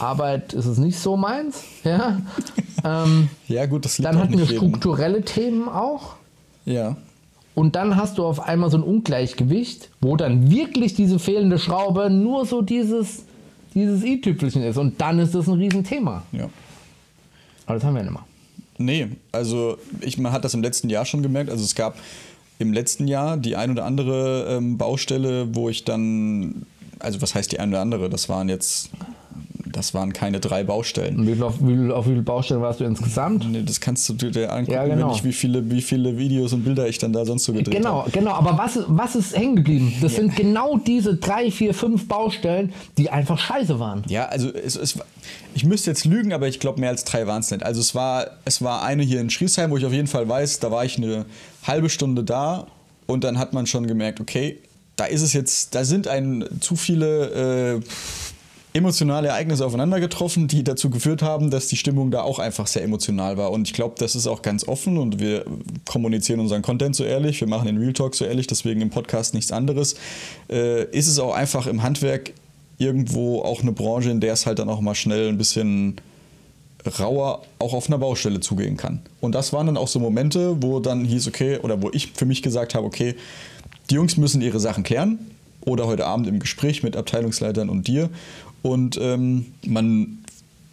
Arbeit 0.00 0.54
ist 0.54 0.64
es 0.66 0.78
nicht 0.78 0.98
so 0.98 1.16
meins. 1.18 1.62
Ja? 1.84 2.22
ähm, 2.84 3.28
Ja, 3.46 3.66
gut, 3.66 3.84
das 3.84 3.98
liegt 3.98 4.08
dann 4.08 4.18
hatten 4.18 4.30
wir 4.32 4.40
nicht 4.40 4.52
jedem. 4.52 4.68
strukturelle 4.70 5.22
Themen 5.22 5.68
auch. 5.68 6.14
Ja. 6.64 6.96
Und 7.54 7.76
dann 7.76 7.96
hast 7.96 8.18
du 8.18 8.24
auf 8.24 8.40
einmal 8.40 8.70
so 8.70 8.78
ein 8.78 8.82
Ungleichgewicht, 8.82 9.90
wo 10.00 10.16
dann 10.16 10.50
wirklich 10.50 10.94
diese 10.94 11.18
fehlende 11.18 11.58
Schraube 11.58 12.10
nur 12.10 12.46
so 12.46 12.62
dieses, 12.62 13.24
dieses 13.74 14.02
i-Tüpfelchen 14.02 14.62
ist. 14.62 14.76
Und 14.76 15.00
dann 15.00 15.18
ist 15.20 15.34
das 15.34 15.46
ein 15.46 15.54
Riesenthema. 15.54 16.24
Ja. 16.32 16.48
Aber 17.66 17.74
das 17.76 17.84
haben 17.84 17.94
wir 17.94 18.02
ja 18.02 18.10
nicht 18.10 18.14
mehr. 18.14 18.26
Nee, 18.76 19.08
also 19.30 19.78
ich, 20.00 20.18
man 20.18 20.32
hat 20.32 20.44
das 20.44 20.54
im 20.54 20.62
letzten 20.62 20.90
Jahr 20.90 21.04
schon 21.04 21.22
gemerkt. 21.22 21.48
Also 21.48 21.62
es 21.62 21.76
gab 21.76 21.96
im 22.58 22.72
letzten 22.72 23.06
Jahr 23.06 23.36
die 23.36 23.54
ein 23.54 23.70
oder 23.70 23.84
andere 23.84 24.56
ähm, 24.56 24.76
Baustelle, 24.76 25.54
wo 25.54 25.68
ich 25.68 25.84
dann, 25.84 26.66
also 26.98 27.22
was 27.22 27.36
heißt 27.36 27.52
die 27.52 27.60
ein 27.60 27.68
oder 27.68 27.80
andere? 27.80 28.10
Das 28.10 28.28
waren 28.28 28.48
jetzt 28.48 28.90
Das 29.74 29.92
waren 29.92 30.12
keine 30.12 30.38
drei 30.38 30.62
Baustellen. 30.62 31.18
Und 31.18 31.26
wie 31.26 31.32
viel, 31.34 31.42
auf, 31.42 31.54
wie 31.60 31.74
viel, 31.76 31.90
auf 31.90 32.06
wie 32.06 32.10
viele 32.10 32.22
Baustellen 32.22 32.62
warst 32.62 32.78
du 32.78 32.84
insgesamt? 32.84 33.50
Nee, 33.50 33.64
das 33.66 33.80
kannst 33.80 34.08
du 34.08 34.12
dir 34.14 34.52
angucken, 34.52 34.72
Ja, 34.72 34.84
genau. 34.86 35.08
wenn 35.08 35.14
ich, 35.16 35.24
wie 35.24 35.32
viele, 35.32 35.68
wie 35.68 35.82
viele 35.82 36.16
Videos 36.16 36.52
und 36.52 36.62
Bilder 36.64 36.86
ich 36.88 36.98
dann 36.98 37.12
da 37.12 37.24
sonst 37.24 37.42
so 37.44 37.52
gedreht 37.52 37.74
Genau, 37.76 38.02
habe. 38.02 38.10
genau. 38.12 38.30
Aber 38.34 38.56
was, 38.56 38.76
ist- 38.76 38.86
was 38.88 39.16
ist 39.16 39.36
hängen 39.36 39.56
geblieben? 39.56 39.92
Das 40.00 40.14
sind 40.14 40.36
genau 40.36 40.78
diese 40.78 41.16
drei, 41.16 41.50
vier, 41.50 41.74
fünf 41.74 42.06
Baustellen, 42.06 42.72
die 42.98 43.10
einfach 43.10 43.36
scheiße 43.38 43.80
waren. 43.80 44.04
Ja, 44.08 44.26
also 44.26 44.48
es, 44.54 44.76
es, 44.76 44.96
ich 45.54 45.64
müsste 45.64 45.90
jetzt 45.90 46.04
lügen, 46.04 46.32
aber 46.32 46.46
ich 46.46 46.60
glaube 46.60 46.78
mehr 46.78 46.90
als 46.90 47.02
drei 47.02 47.26
waren 47.26 47.40
es 47.40 47.50
nicht. 47.50 47.64
Also 47.64 47.80
es 47.80 47.96
war, 47.96 48.28
es 48.44 48.62
war 48.62 48.84
eine 48.84 49.02
hier 49.02 49.20
in 49.20 49.28
Schriesheim, 49.28 49.72
wo 49.72 49.76
ich 49.76 49.84
auf 49.84 49.92
jeden 49.92 50.06
Fall 50.06 50.28
weiß, 50.28 50.60
da 50.60 50.70
war 50.70 50.84
ich 50.84 50.98
eine 50.98 51.24
halbe 51.66 51.88
Stunde 51.90 52.22
da 52.22 52.68
und 53.06 53.24
dann 53.24 53.38
hat 53.40 53.52
man 53.52 53.66
schon 53.66 53.88
gemerkt, 53.88 54.20
okay, 54.20 54.58
da 54.96 55.06
ist 55.06 55.22
es 55.22 55.32
jetzt, 55.32 55.74
da 55.74 55.84
sind 55.84 56.06
ein 56.06 56.44
zu 56.60 56.76
viele 56.76 57.80
äh, 57.80 57.80
emotionale 58.74 59.28
Ereignisse 59.28 59.64
aufeinander 59.64 60.00
getroffen, 60.00 60.48
die 60.48 60.64
dazu 60.64 60.90
geführt 60.90 61.22
haben, 61.22 61.50
dass 61.50 61.68
die 61.68 61.76
Stimmung 61.76 62.10
da 62.10 62.22
auch 62.22 62.40
einfach 62.40 62.66
sehr 62.66 62.82
emotional 62.82 63.36
war. 63.36 63.52
Und 63.52 63.68
ich 63.68 63.72
glaube, 63.72 63.94
das 63.98 64.16
ist 64.16 64.26
auch 64.26 64.42
ganz 64.42 64.66
offen 64.66 64.98
und 64.98 65.20
wir 65.20 65.44
kommunizieren 65.86 66.40
unseren 66.40 66.62
Content 66.62 66.96
so 66.96 67.04
ehrlich, 67.04 67.40
wir 67.40 67.48
machen 67.48 67.66
den 67.66 67.78
Real 67.78 67.92
Talk 67.92 68.16
so 68.16 68.24
ehrlich, 68.24 68.48
deswegen 68.48 68.80
im 68.80 68.90
Podcast 68.90 69.32
nichts 69.32 69.52
anderes. 69.52 69.94
Äh, 70.50 70.90
ist 70.90 71.06
es 71.06 71.20
auch 71.20 71.34
einfach 71.34 71.68
im 71.68 71.84
Handwerk 71.84 72.32
irgendwo 72.76 73.42
auch 73.42 73.62
eine 73.62 73.70
Branche, 73.70 74.10
in 74.10 74.20
der 74.20 74.32
es 74.32 74.44
halt 74.44 74.58
dann 74.58 74.68
auch 74.68 74.80
mal 74.80 74.96
schnell 74.96 75.28
ein 75.28 75.38
bisschen 75.38 75.94
rauer 76.98 77.42
auch 77.60 77.74
auf 77.74 77.86
einer 77.86 77.98
Baustelle 77.98 78.40
zugehen 78.40 78.76
kann. 78.76 79.00
Und 79.20 79.36
das 79.36 79.52
waren 79.52 79.66
dann 79.66 79.76
auch 79.76 79.88
so 79.88 80.00
Momente, 80.00 80.60
wo 80.60 80.80
dann 80.80 81.04
hieß, 81.04 81.28
okay, 81.28 81.58
oder 81.58 81.80
wo 81.80 81.90
ich 81.92 82.10
für 82.12 82.26
mich 82.26 82.42
gesagt 82.42 82.74
habe, 82.74 82.84
okay, 82.84 83.14
die 83.88 83.94
Jungs 83.94 84.16
müssen 84.16 84.42
ihre 84.42 84.58
Sachen 84.58 84.82
klären 84.82 85.18
oder 85.60 85.86
heute 85.86 86.06
Abend 86.06 86.26
im 86.26 86.40
Gespräch 86.40 86.82
mit 86.82 86.96
Abteilungsleitern 86.96 87.68
und 87.68 87.86
dir. 87.86 88.10
Und 88.64 88.98
ähm, 88.98 89.44
man 89.66 90.24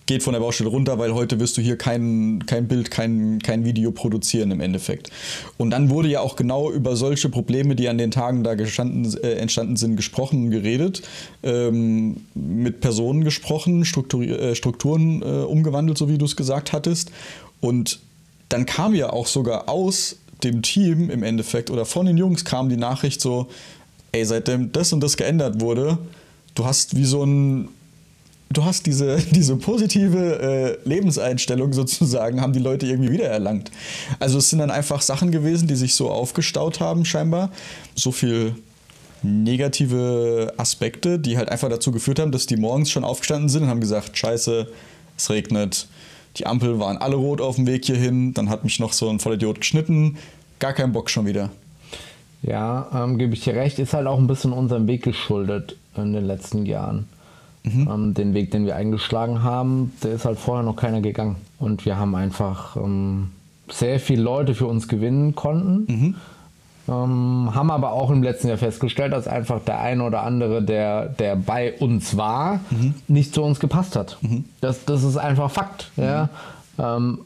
geht 0.05 0.23
von 0.23 0.31
der 0.31 0.39
Baustelle 0.39 0.69
runter, 0.69 0.97
weil 0.97 1.13
heute 1.13 1.41
wirst 1.41 1.57
du 1.57 1.61
hier 1.61 1.77
kein, 1.77 2.45
kein 2.45 2.69
Bild, 2.69 2.89
kein, 2.89 3.39
kein 3.39 3.65
Video 3.65 3.91
produzieren 3.91 4.49
im 4.51 4.61
Endeffekt. 4.61 5.11
Und 5.57 5.71
dann 5.71 5.89
wurde 5.89 6.07
ja 6.07 6.21
auch 6.21 6.37
genau 6.37 6.71
über 6.71 6.95
solche 6.95 7.27
Probleme, 7.27 7.75
die 7.75 7.89
an 7.89 7.97
den 7.97 8.09
Tagen 8.09 8.45
da 8.45 8.53
äh, 8.53 9.33
entstanden 9.33 9.75
sind, 9.75 9.97
gesprochen 9.97 10.51
geredet, 10.51 11.01
ähm, 11.43 12.21
mit 12.33 12.79
Personen 12.79 13.25
gesprochen, 13.25 13.83
Strukturi 13.83 14.31
äh, 14.31 14.55
Strukturen 14.55 15.21
äh, 15.21 15.43
umgewandelt, 15.43 15.97
so 15.97 16.07
wie 16.07 16.17
du 16.17 16.23
es 16.23 16.37
gesagt 16.37 16.71
hattest. 16.71 17.11
Und 17.59 17.99
dann 18.47 18.65
kam 18.65 18.95
ja 18.95 19.11
auch 19.11 19.27
sogar 19.27 19.67
aus 19.67 20.15
dem 20.45 20.61
Team 20.61 21.09
im 21.09 21.23
Endeffekt 21.23 21.69
oder 21.69 21.83
von 21.83 22.05
den 22.05 22.15
Jungs 22.15 22.45
kam 22.45 22.69
die 22.69 22.77
Nachricht 22.77 23.19
so, 23.19 23.47
ey, 24.13 24.23
seitdem 24.23 24.71
das 24.71 24.93
und 24.93 25.01
das 25.01 25.17
geändert 25.17 25.59
wurde, 25.59 25.97
du 26.55 26.63
hast 26.63 26.95
wie 26.95 27.05
so 27.05 27.23
ein 27.25 27.67
du 28.51 28.65
hast 28.65 28.85
diese, 28.85 29.17
diese 29.31 29.55
positive 29.55 30.77
äh, 30.83 30.87
Lebenseinstellung 30.87 31.73
sozusagen, 31.73 32.41
haben 32.41 32.53
die 32.53 32.59
Leute 32.59 32.85
irgendwie 32.85 33.11
wiedererlangt. 33.11 33.71
Also 34.19 34.37
es 34.37 34.49
sind 34.49 34.59
dann 34.59 34.71
einfach 34.71 35.01
Sachen 35.01 35.31
gewesen, 35.31 35.67
die 35.67 35.75
sich 35.75 35.95
so 35.95 36.09
aufgestaut 36.09 36.79
haben 36.79 37.05
scheinbar. 37.05 37.51
So 37.95 38.11
viel 38.11 38.55
negative 39.23 40.53
Aspekte, 40.57 41.19
die 41.19 41.37
halt 41.37 41.49
einfach 41.49 41.69
dazu 41.69 41.91
geführt 41.91 42.19
haben, 42.19 42.31
dass 42.31 42.47
die 42.47 42.57
morgens 42.57 42.89
schon 42.89 43.03
aufgestanden 43.03 43.49
sind 43.49 43.63
und 43.63 43.69
haben 43.69 43.81
gesagt, 43.81 44.17
scheiße, 44.17 44.67
es 45.17 45.29
regnet. 45.29 45.87
Die 46.37 46.47
Ampeln 46.47 46.79
waren 46.79 46.97
alle 46.97 47.15
rot 47.15 47.41
auf 47.41 47.57
dem 47.57 47.67
Weg 47.67 47.85
hierhin. 47.85 48.33
Dann 48.33 48.49
hat 48.49 48.63
mich 48.63 48.79
noch 48.79 48.93
so 48.93 49.09
ein 49.09 49.19
Vollidiot 49.19 49.59
geschnitten. 49.59 50.17
Gar 50.59 50.73
kein 50.73 50.93
Bock 50.93 51.09
schon 51.09 51.25
wieder. 51.25 51.49
Ja, 52.41 52.89
ähm, 52.93 53.17
gebe 53.17 53.33
ich 53.33 53.43
dir 53.43 53.53
recht, 53.53 53.77
ist 53.77 53.93
halt 53.93 54.07
auch 54.07 54.17
ein 54.17 54.27
bisschen 54.27 54.51
unserem 54.51 54.87
Weg 54.87 55.03
geschuldet 55.03 55.75
in 55.95 56.13
den 56.13 56.25
letzten 56.25 56.65
Jahren. 56.65 57.07
Ähm, 57.63 58.13
den 58.13 58.33
Weg, 58.33 58.51
den 58.51 58.65
wir 58.65 58.75
eingeschlagen 58.75 59.43
haben, 59.43 59.93
der 60.03 60.13
ist 60.13 60.25
halt 60.25 60.39
vorher 60.39 60.63
noch 60.63 60.75
keiner 60.75 61.01
gegangen. 61.01 61.35
Und 61.59 61.85
wir 61.85 61.97
haben 61.97 62.15
einfach 62.15 62.75
ähm, 62.75 63.31
sehr 63.69 63.99
viele 63.99 64.23
Leute 64.23 64.55
für 64.55 64.65
uns 64.65 64.87
gewinnen 64.87 65.35
konnten. 65.35 66.15
Ähm, 66.89 67.51
haben 67.53 67.69
aber 67.69 67.91
auch 67.93 68.09
im 68.09 68.23
letzten 68.23 68.47
Jahr 68.47 68.57
festgestellt, 68.57 69.13
dass 69.13 69.27
einfach 69.27 69.61
der 69.61 69.79
eine 69.79 70.03
oder 70.03 70.23
andere, 70.23 70.63
der, 70.63 71.05
der 71.05 71.35
bei 71.35 71.73
uns 71.73 72.17
war, 72.17 72.61
nicht 73.07 73.35
zu 73.35 73.43
uns 73.43 73.59
gepasst 73.59 73.95
hat. 73.95 74.17
Das, 74.59 74.85
das 74.85 75.03
ist 75.03 75.17
einfach 75.17 75.51
Fakt. 75.51 75.91
Ja? 75.97 76.29
Ähm, 76.79 77.19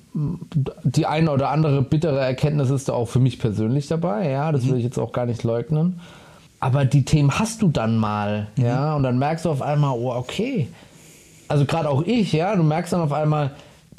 die 0.83 1.05
eine 1.05 1.31
oder 1.31 1.49
andere 1.49 1.81
bittere 1.81 2.19
Erkenntnis 2.19 2.69
ist 2.69 2.89
da 2.89 2.93
auch 2.93 3.07
für 3.07 3.19
mich 3.19 3.39
persönlich 3.39 3.87
dabei. 3.87 4.29
Ja, 4.29 4.51
das 4.51 4.67
will 4.67 4.77
ich 4.77 4.83
jetzt 4.83 4.99
auch 4.99 5.13
gar 5.13 5.25
nicht 5.25 5.43
leugnen. 5.43 6.01
Aber 6.65 6.83
die 6.83 7.05
Themen 7.05 7.29
hast 7.37 7.61
du 7.61 7.67
dann 7.67 7.95
mal, 7.97 8.47
ja, 8.57 8.95
und 8.95 9.03
dann 9.03 9.19
merkst 9.19 9.45
du 9.45 9.51
auf 9.51 9.61
einmal, 9.61 9.91
oh, 9.95 10.11
okay. 10.11 10.67
Also 11.47 11.65
gerade 11.65 11.87
auch 11.89 12.01
ich, 12.01 12.33
ja, 12.33 12.55
du 12.55 12.63
merkst 12.63 12.91
dann 12.91 13.01
auf 13.01 13.11
einmal, 13.13 13.51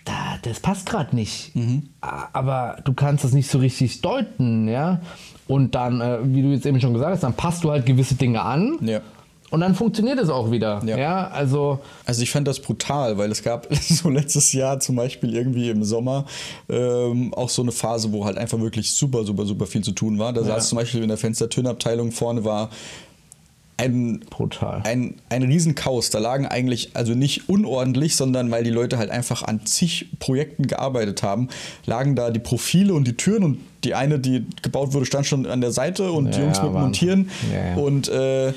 da, 0.05 0.15
das 0.43 0.59
passt 0.59 0.89
gerade 0.89 1.15
nicht. 1.15 1.53
A- 2.01 2.25
Aber 2.33 2.79
du 2.85 2.93
kannst 2.93 3.23
das 3.23 3.33
nicht 3.35 3.49
so 3.49 3.59
richtig 3.59 4.01
deuten, 4.01 4.67
ja. 4.67 5.01
Und 5.47 5.77
dann, 5.77 6.01
äh, 6.01 6.19
wie 6.25 6.43
du 6.43 6.49
jetzt 6.49 6.67
eben 6.67 6.81
schon 6.81 6.93
gesagt 6.93 7.13
hast, 7.13 7.23
dann 7.23 7.35
passt 7.35 7.63
du 7.63 7.71
halt 7.71 7.87
gewisse 7.87 8.17
Dinge 8.17 8.43
an 8.43 8.79
Ja. 8.81 8.99
Und 9.57 9.63
dann 9.63 9.75
funktioniert 9.75 10.19
es 10.21 10.29
auch 10.29 10.51
wieder. 10.51 10.83
Ja. 10.85 10.99
Ja, 10.99 11.29
also 11.29 11.81
Also 12.05 12.23
ich 12.23 12.31
fand 12.31 12.47
das 12.47 12.61
brutal, 12.61 13.17
weil 13.17 13.31
es 13.33 13.43
gab 13.43 13.67
so 13.81 14.11
letztes 14.11 14.53
Jahr 14.53 14.79
zum 14.81 14.97
Beispiel 14.97 15.35
irgendwie 15.35 15.71
im 15.71 15.83
Sommer 15.83 16.27
ähm, 16.69 17.33
auch 17.33 17.49
so 17.49 17.63
eine 17.63 17.73
Phase, 17.73 18.13
wo 18.13 18.27
halt 18.27 18.37
einfach 18.37 18.61
wirklich 18.61 18.93
super, 18.93 19.25
super, 19.25 19.47
super 19.47 19.67
viel 19.67 19.83
zu 19.83 19.93
tun 19.93 20.19
war. 20.19 20.35
Da 20.35 20.45
saß 20.45 20.69
zum 20.69 20.77
Beispiel 20.77 21.03
in 21.03 21.09
der 21.09 21.17
Fenstertürnabteilung 21.17 22.13
vorne 22.13 22.45
war 22.45 22.69
ein 23.79 24.21
brutal. 24.31 24.81
ein, 24.85 25.17
ein 25.29 25.43
Riesenchaos. 25.43 26.09
Da 26.11 26.19
lagen 26.19 26.47
eigentlich, 26.47 26.91
also 26.95 27.13
nicht 27.15 27.49
unordentlich, 27.51 28.17
sondern 28.17 28.51
weil 28.51 28.65
die 28.65 28.71
Leute 28.71 28.97
halt 28.97 29.11
einfach 29.11 29.43
an 29.43 29.67
zig 29.67 30.07
Projekten 30.19 30.67
gearbeitet 30.67 31.23
haben, 31.23 31.49
lagen 31.85 32.17
da 32.17 32.31
die 32.31 32.39
Profile 32.41 32.95
und 32.95 33.07
die 33.07 33.17
Türen 33.19 33.43
und 33.45 33.59
die 33.85 33.95
eine, 33.95 34.19
die 34.19 34.47
gebaut 34.63 34.95
wurde, 34.95 35.05
stand 35.05 35.27
schon 35.27 35.45
an 35.47 35.61
der 35.61 35.73
Seite 35.73 36.11
und 36.13 36.35
die 36.35 36.39
Ja, 36.39 36.45
Jungs 36.45 36.63
mit 36.63 36.73
Wahnsinn. 36.73 36.81
Montieren. 36.83 37.31
Ja, 37.53 37.67
ja. 37.69 37.77
Und 37.77 38.09
äh, 38.09 38.53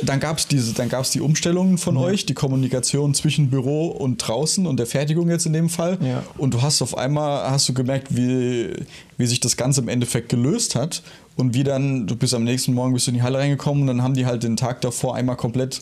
dann 0.00 0.20
gab 0.20 0.38
es 0.38 0.48
diese, 0.48 0.72
dann 0.74 0.88
gab 0.88 1.02
es 1.02 1.10
die 1.10 1.20
Umstellungen 1.20 1.78
von 1.78 1.96
euch, 1.96 2.24
die 2.26 2.34
Kommunikation 2.34 3.14
zwischen 3.14 3.50
Büro 3.50 3.88
und 3.88 4.18
draußen 4.18 4.66
und 4.66 4.78
der 4.78 4.86
Fertigung 4.86 5.28
jetzt 5.28 5.46
in 5.46 5.52
dem 5.52 5.68
Fall. 5.68 5.98
Ja. 6.00 6.22
Und 6.38 6.54
du 6.54 6.62
hast 6.62 6.82
auf 6.82 6.96
einmal 6.96 7.50
hast 7.50 7.68
du 7.68 7.74
gemerkt, 7.74 8.16
wie, 8.16 8.70
wie 9.18 9.26
sich 9.26 9.40
das 9.40 9.56
Ganze 9.56 9.80
im 9.80 9.88
Endeffekt 9.88 10.28
gelöst 10.28 10.74
hat. 10.74 11.02
Und 11.36 11.54
wie 11.54 11.64
dann, 11.64 12.06
du 12.06 12.16
bist 12.16 12.34
am 12.34 12.44
nächsten 12.44 12.74
Morgen 12.74 12.92
bist 12.92 13.06
du 13.06 13.10
in 13.10 13.16
die 13.16 13.22
Halle 13.22 13.38
reingekommen 13.38 13.82
und 13.82 13.86
dann 13.86 14.02
haben 14.02 14.14
die 14.14 14.26
halt 14.26 14.42
den 14.42 14.56
Tag 14.56 14.80
davor 14.82 15.14
einmal 15.14 15.36
komplett 15.36 15.80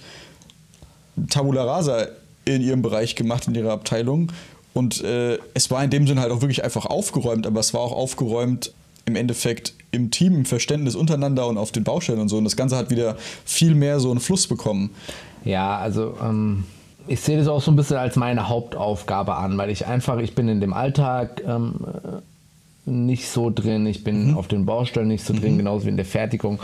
Tabula 1.28 1.64
Rasa 1.64 2.06
in 2.44 2.62
ihrem 2.62 2.82
Bereich 2.82 3.16
gemacht, 3.16 3.48
in 3.48 3.54
ihrer 3.54 3.72
Abteilung. 3.72 4.32
Und 4.72 5.02
äh, 5.02 5.38
es 5.54 5.70
war 5.70 5.82
in 5.82 5.90
dem 5.90 6.06
Sinne 6.06 6.20
halt 6.20 6.30
auch 6.30 6.40
wirklich 6.40 6.62
einfach 6.62 6.86
aufgeräumt, 6.86 7.46
aber 7.46 7.60
es 7.60 7.74
war 7.74 7.80
auch 7.80 7.92
aufgeräumt 7.92 8.72
im 9.06 9.16
Endeffekt 9.16 9.74
im 9.92 10.10
Team, 10.10 10.34
im 10.34 10.44
Verständnis 10.44 10.94
untereinander 10.94 11.46
und 11.48 11.58
auf 11.58 11.72
den 11.72 11.84
Baustellen 11.84 12.20
und 12.20 12.28
so. 12.28 12.38
Und 12.38 12.44
das 12.44 12.56
Ganze 12.56 12.76
hat 12.76 12.90
wieder 12.90 13.16
viel 13.44 13.74
mehr 13.74 14.00
so 14.00 14.10
einen 14.10 14.20
Fluss 14.20 14.46
bekommen. 14.46 14.90
Ja, 15.44 15.78
also 15.78 16.16
ähm, 16.22 16.64
ich 17.06 17.20
sehe 17.20 17.38
das 17.38 17.48
auch 17.48 17.60
so 17.60 17.70
ein 17.70 17.76
bisschen 17.76 17.96
als 17.96 18.16
meine 18.16 18.48
Hauptaufgabe 18.48 19.34
an, 19.36 19.58
weil 19.58 19.70
ich 19.70 19.86
einfach, 19.86 20.18
ich 20.18 20.34
bin 20.34 20.48
in 20.48 20.60
dem 20.60 20.72
Alltag 20.72 21.42
ähm, 21.46 21.74
äh, 22.04 22.90
nicht 22.90 23.28
so 23.28 23.50
drin, 23.50 23.86
ich 23.86 24.04
bin 24.04 24.34
auf 24.34 24.48
den 24.48 24.66
Baustellen 24.66 25.08
nicht 25.08 25.24
so 25.24 25.34
drin, 25.34 25.58
genauso 25.58 25.86
wie 25.86 25.90
in 25.90 25.96
der 25.96 26.06
Fertigung. 26.06 26.60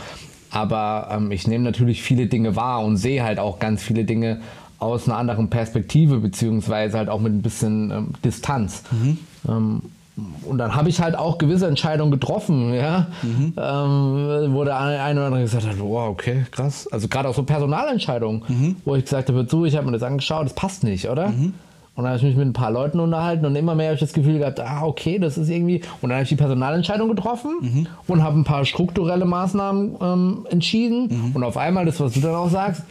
Aber 0.51 1.09
ähm, 1.11 1.31
ich 1.31 1.47
nehme 1.47 1.63
natürlich 1.63 2.01
viele 2.01 2.27
Dinge 2.27 2.55
wahr 2.55 2.83
und 2.83 2.97
sehe 2.97 3.23
halt 3.23 3.39
auch 3.39 3.59
ganz 3.59 3.83
viele 3.83 4.05
Dinge 4.05 4.39
aus 4.79 5.07
einer 5.07 5.17
anderen 5.17 5.49
Perspektive, 5.49 6.19
beziehungsweise 6.19 6.97
halt 6.97 7.09
auch 7.09 7.19
mit 7.19 7.33
ein 7.33 7.41
bisschen 7.41 7.91
ähm, 7.91 8.07
Distanz. 8.23 8.83
Ähm, 9.47 9.81
und 10.45 10.57
dann 10.57 10.75
habe 10.75 10.89
ich 10.89 10.99
halt 10.99 11.15
auch 11.15 11.37
gewisse 11.37 11.67
Entscheidungen 11.67 12.11
getroffen, 12.11 12.73
ja, 12.73 13.07
ähm, 13.23 14.53
wo 14.53 14.63
der 14.63 14.79
eine 14.79 15.01
eine 15.01 15.19
oder 15.19 15.27
andere 15.27 15.43
gesagt 15.43 15.67
hat, 15.67 15.79
wow, 15.79 16.09
okay, 16.09 16.45
krass. 16.51 16.87
Also 16.91 17.07
gerade 17.07 17.29
auch 17.29 17.35
so 17.35 17.43
Personalentscheidungen, 17.43 18.77
wo 18.85 18.95
ich 18.95 19.03
gesagt 19.03 19.29
habe, 19.29 19.45
so, 19.49 19.65
ich 19.65 19.75
habe 19.75 19.85
mir 19.85 19.93
das 19.93 20.03
angeschaut, 20.03 20.45
das 20.45 20.53
passt 20.53 20.83
nicht, 20.83 21.07
oder? 21.07 21.27
Und 21.95 22.03
dann 22.03 22.13
habe 22.13 22.17
ich 22.17 22.23
mich 22.23 22.35
mit 22.35 22.47
ein 22.47 22.53
paar 22.53 22.69
Leuten 22.71 22.99
unterhalten 22.99 23.45
und 23.45 23.55
immer 23.55 23.73
mehr 23.73 23.87
habe 23.87 23.95
ich 23.95 24.01
das 24.01 24.13
Gefühl 24.13 24.37
gehabt, 24.37 24.59
ah, 24.59 24.83
okay, 24.85 25.17
das 25.17 25.37
ist 25.37 25.49
irgendwie. 25.49 25.81
Und 26.01 26.09
dann 26.09 26.13
habe 26.17 26.23
ich 26.23 26.29
die 26.29 26.35
Personalentscheidung 26.35 27.09
getroffen 27.09 27.87
und 28.07 28.23
habe 28.23 28.39
ein 28.39 28.43
paar 28.43 28.65
strukturelle 28.65 29.25
Maßnahmen 29.25 29.95
ähm, 30.01 30.47
entschieden. 30.51 31.31
Und 31.33 31.43
auf 31.43 31.57
einmal, 31.57 31.85
das, 31.85 31.99
was 31.99 32.13
du 32.13 32.19
dann 32.19 32.35
auch 32.35 32.49
sagst, 32.49 32.83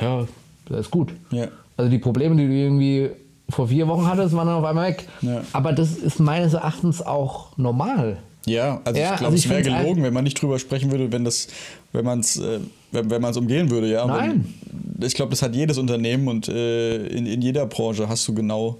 ja, 0.00 0.24
das 0.68 0.80
ist 0.80 0.90
gut. 0.90 1.12
Ja. 1.30 1.48
Also 1.76 1.90
die 1.90 1.98
Probleme, 1.98 2.34
die 2.36 2.46
du 2.46 2.52
irgendwie 2.54 3.10
vor 3.48 3.68
vier 3.68 3.86
Wochen 3.88 4.06
hattest, 4.06 4.34
waren 4.34 4.46
dann 4.46 4.56
auf 4.56 4.64
einmal 4.64 4.88
weg. 4.88 5.08
Ja. 5.22 5.42
Aber 5.52 5.72
das 5.72 5.96
ist 5.96 6.18
meines 6.18 6.54
Erachtens 6.54 7.00
auch 7.00 7.56
normal. 7.56 8.18
Ja, 8.46 8.80
also 8.84 9.00
Ja, 9.00 9.12
ich 9.12 9.18
glaube, 9.18 9.34
also 9.34 9.36
es 9.36 9.48
wäre 9.48 9.62
gelogen, 9.62 10.02
wenn 10.02 10.14
man 10.14 10.24
nicht 10.24 10.40
drüber 10.40 10.58
sprechen 10.58 10.90
würde, 10.90 11.10
wenn 11.10 11.24
das, 11.24 11.48
wenn 11.92 12.04
man 12.04 12.20
es, 12.20 12.36
äh, 12.36 12.60
wenn, 12.92 13.10
wenn 13.10 13.20
man 13.20 13.32
es 13.32 13.36
umgehen 13.36 13.70
würde, 13.70 13.90
ja. 13.90 14.06
Nein. 14.06 14.54
Wenn, 14.96 15.06
ich 15.06 15.14
glaube, 15.14 15.30
das 15.30 15.42
hat 15.42 15.54
jedes 15.54 15.78
Unternehmen 15.78 16.28
und 16.28 16.48
äh, 16.48 17.06
in, 17.06 17.26
in 17.26 17.42
jeder 17.42 17.66
Branche 17.66 18.08
hast 18.08 18.26
du 18.28 18.34
genau 18.34 18.78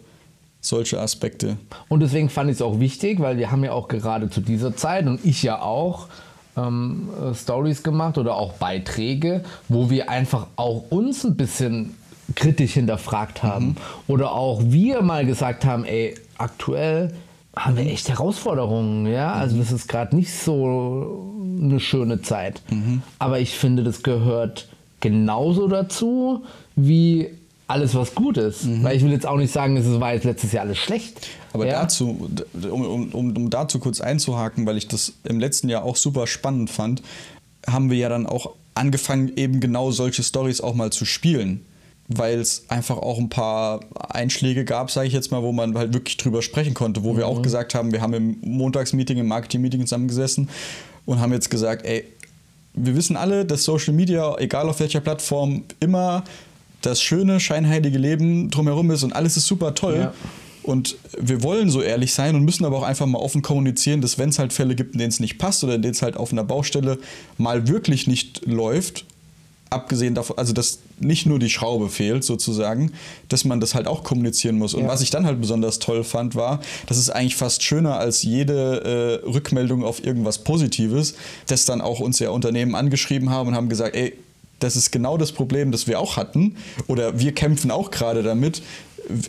solche 0.60 1.00
Aspekte. 1.00 1.56
Und 1.88 2.00
deswegen 2.00 2.28
fand 2.28 2.50
ich 2.50 2.56
es 2.56 2.62
auch 2.62 2.80
wichtig, 2.80 3.20
weil 3.20 3.38
wir 3.38 3.50
haben 3.50 3.64
ja 3.64 3.72
auch 3.72 3.88
gerade 3.88 4.30
zu 4.30 4.40
dieser 4.40 4.76
Zeit 4.76 5.06
und 5.06 5.24
ich 5.24 5.42
ja 5.42 5.60
auch 5.60 6.08
ähm, 6.56 7.08
äh, 7.22 7.34
Stories 7.34 7.82
gemacht 7.82 8.18
oder 8.18 8.36
auch 8.36 8.54
Beiträge, 8.54 9.44
wo 9.68 9.90
wir 9.90 10.10
einfach 10.10 10.46
auch 10.56 10.84
uns 10.90 11.24
ein 11.24 11.36
bisschen 11.36 11.94
kritisch 12.34 12.72
hinterfragt 12.72 13.42
haben. 13.42 13.76
Oder 14.06 14.32
auch 14.32 14.60
wir 14.64 15.02
mal 15.02 15.24
gesagt 15.24 15.64
haben, 15.64 15.84
ey, 15.84 16.14
aktuell 16.38 17.12
haben 17.54 17.76
wir 17.76 17.86
echt 17.86 18.08
Herausforderungen, 18.08 19.06
ja. 19.06 19.32
Also 19.32 19.56
das 19.56 19.72
ist 19.72 19.88
gerade 19.88 20.14
nicht 20.14 20.32
so 20.32 21.32
eine 21.58 21.80
schöne 21.80 22.20
Zeit. 22.22 22.62
Aber 23.18 23.40
ich 23.40 23.54
finde, 23.56 23.82
das 23.82 24.02
gehört 24.02 24.68
genauso 25.00 25.68
dazu 25.68 26.44
wie 26.74 27.30
alles, 27.68 27.94
was 27.94 28.14
gut 28.14 28.36
ist. 28.36 28.64
Weil 28.82 28.96
ich 28.96 29.02
will 29.02 29.10
jetzt 29.10 29.26
auch 29.26 29.38
nicht 29.38 29.52
sagen, 29.52 29.76
es 29.76 30.00
war 30.00 30.14
jetzt 30.14 30.24
letztes 30.24 30.52
Jahr 30.52 30.64
alles 30.64 30.78
schlecht. 30.78 31.28
Aber 31.52 31.66
ja? 31.66 31.80
dazu, 31.80 32.30
um, 32.70 32.82
um, 32.82 33.08
um, 33.10 33.36
um 33.36 33.50
dazu 33.50 33.78
kurz 33.78 34.00
einzuhaken, 34.00 34.66
weil 34.66 34.76
ich 34.76 34.88
das 34.88 35.14
im 35.24 35.40
letzten 35.40 35.68
Jahr 35.68 35.82
auch 35.82 35.96
super 35.96 36.26
spannend 36.26 36.70
fand, 36.70 37.02
haben 37.66 37.90
wir 37.90 37.96
ja 37.96 38.08
dann 38.08 38.26
auch 38.26 38.50
angefangen, 38.74 39.32
eben 39.36 39.60
genau 39.60 39.90
solche 39.90 40.22
Stories 40.22 40.60
auch 40.60 40.74
mal 40.74 40.92
zu 40.92 41.04
spielen. 41.04 41.64
Weil 42.08 42.38
es 42.38 42.66
einfach 42.68 42.98
auch 42.98 43.18
ein 43.18 43.28
paar 43.28 43.80
Einschläge 43.94 44.64
gab, 44.64 44.90
sage 44.90 45.08
ich 45.08 45.12
jetzt 45.12 45.32
mal, 45.32 45.42
wo 45.42 45.50
man 45.52 45.76
halt 45.76 45.92
wirklich 45.92 46.16
drüber 46.16 46.40
sprechen 46.40 46.74
konnte, 46.74 47.02
wo 47.02 47.16
wir 47.16 47.26
auch 47.26 47.42
gesagt 47.42 47.74
haben, 47.74 47.92
wir 47.92 48.00
haben 48.00 48.14
im 48.14 48.36
Montagsmeeting, 48.42 49.18
im 49.18 49.26
Marketing-Meeting 49.26 49.80
zusammengesessen 49.82 50.48
und 51.04 51.20
haben 51.20 51.32
jetzt 51.32 51.50
gesagt, 51.50 51.84
ey, 51.84 52.04
wir 52.74 52.94
wissen 52.94 53.16
alle, 53.16 53.44
dass 53.44 53.64
Social 53.64 53.94
Media, 53.94 54.36
egal 54.38 54.68
auf 54.68 54.78
welcher 54.80 55.00
Plattform, 55.00 55.64
immer 55.80 56.22
das 56.82 57.02
schöne, 57.02 57.40
scheinheilige 57.40 57.98
Leben 57.98 58.50
drumherum 58.50 58.90
ist 58.90 59.02
und 59.02 59.12
alles 59.12 59.36
ist 59.36 59.46
super 59.46 59.74
toll. 59.74 59.96
Ja. 59.96 60.14
Und 60.62 60.96
wir 61.18 61.42
wollen 61.42 61.70
so 61.70 61.80
ehrlich 61.80 62.12
sein 62.12 62.34
und 62.34 62.44
müssen 62.44 62.64
aber 62.64 62.76
auch 62.76 62.82
einfach 62.82 63.06
mal 63.06 63.18
offen 63.18 63.40
kommunizieren, 63.40 64.00
dass 64.00 64.18
wenn 64.18 64.30
es 64.30 64.38
halt 64.38 64.52
Fälle 64.52 64.74
gibt, 64.74 64.94
in 64.94 64.98
denen 64.98 65.10
es 65.10 65.20
nicht 65.20 65.38
passt 65.38 65.62
oder 65.64 65.76
in 65.76 65.82
denen 65.82 65.94
es 65.94 66.02
halt 66.02 66.16
auf 66.16 66.32
einer 66.32 66.44
Baustelle 66.44 66.98
mal 67.38 67.68
wirklich 67.68 68.06
nicht 68.06 68.44
läuft, 68.46 69.04
abgesehen 69.70 70.14
davon, 70.14 70.38
also 70.38 70.52
dass 70.52 70.78
nicht 71.00 71.26
nur 71.26 71.38
die 71.38 71.50
Schraube 71.50 71.88
fehlt 71.88 72.24
sozusagen, 72.24 72.92
dass 73.28 73.44
man 73.44 73.60
das 73.60 73.74
halt 73.74 73.86
auch 73.88 74.04
kommunizieren 74.04 74.58
muss. 74.58 74.74
Und 74.74 74.82
Ja. 74.82 74.88
was 74.88 75.00
ich 75.02 75.10
dann 75.10 75.26
halt 75.26 75.40
besonders 75.40 75.78
toll 75.78 76.04
fand, 76.04 76.34
war, 76.34 76.60
das 76.86 76.98
ist 76.98 77.10
eigentlich 77.10 77.36
fast 77.36 77.62
schöner 77.62 77.98
als 77.98 78.22
jede 78.22 79.20
äh, 79.24 79.28
Rückmeldung 79.28 79.84
auf 79.84 80.04
irgendwas 80.04 80.38
Positives, 80.38 81.14
dass 81.48 81.64
dann 81.64 81.80
auch 81.80 82.00
uns 82.00 82.18
ja 82.18 82.30
Unternehmen 82.30 82.74
angeschrieben 82.74 83.30
haben 83.30 83.48
und 83.48 83.54
haben 83.54 83.68
gesagt, 83.68 83.96
ey, 83.96 84.14
das 84.60 84.76
ist 84.76 84.90
genau 84.90 85.18
das 85.18 85.32
Problem, 85.32 85.70
das 85.72 85.86
wir 85.86 86.00
auch 86.00 86.16
hatten 86.16 86.56
oder 86.86 87.18
wir 87.18 87.32
kämpfen 87.32 87.70
auch 87.70 87.90
gerade 87.90 88.22
damit. 88.22 88.62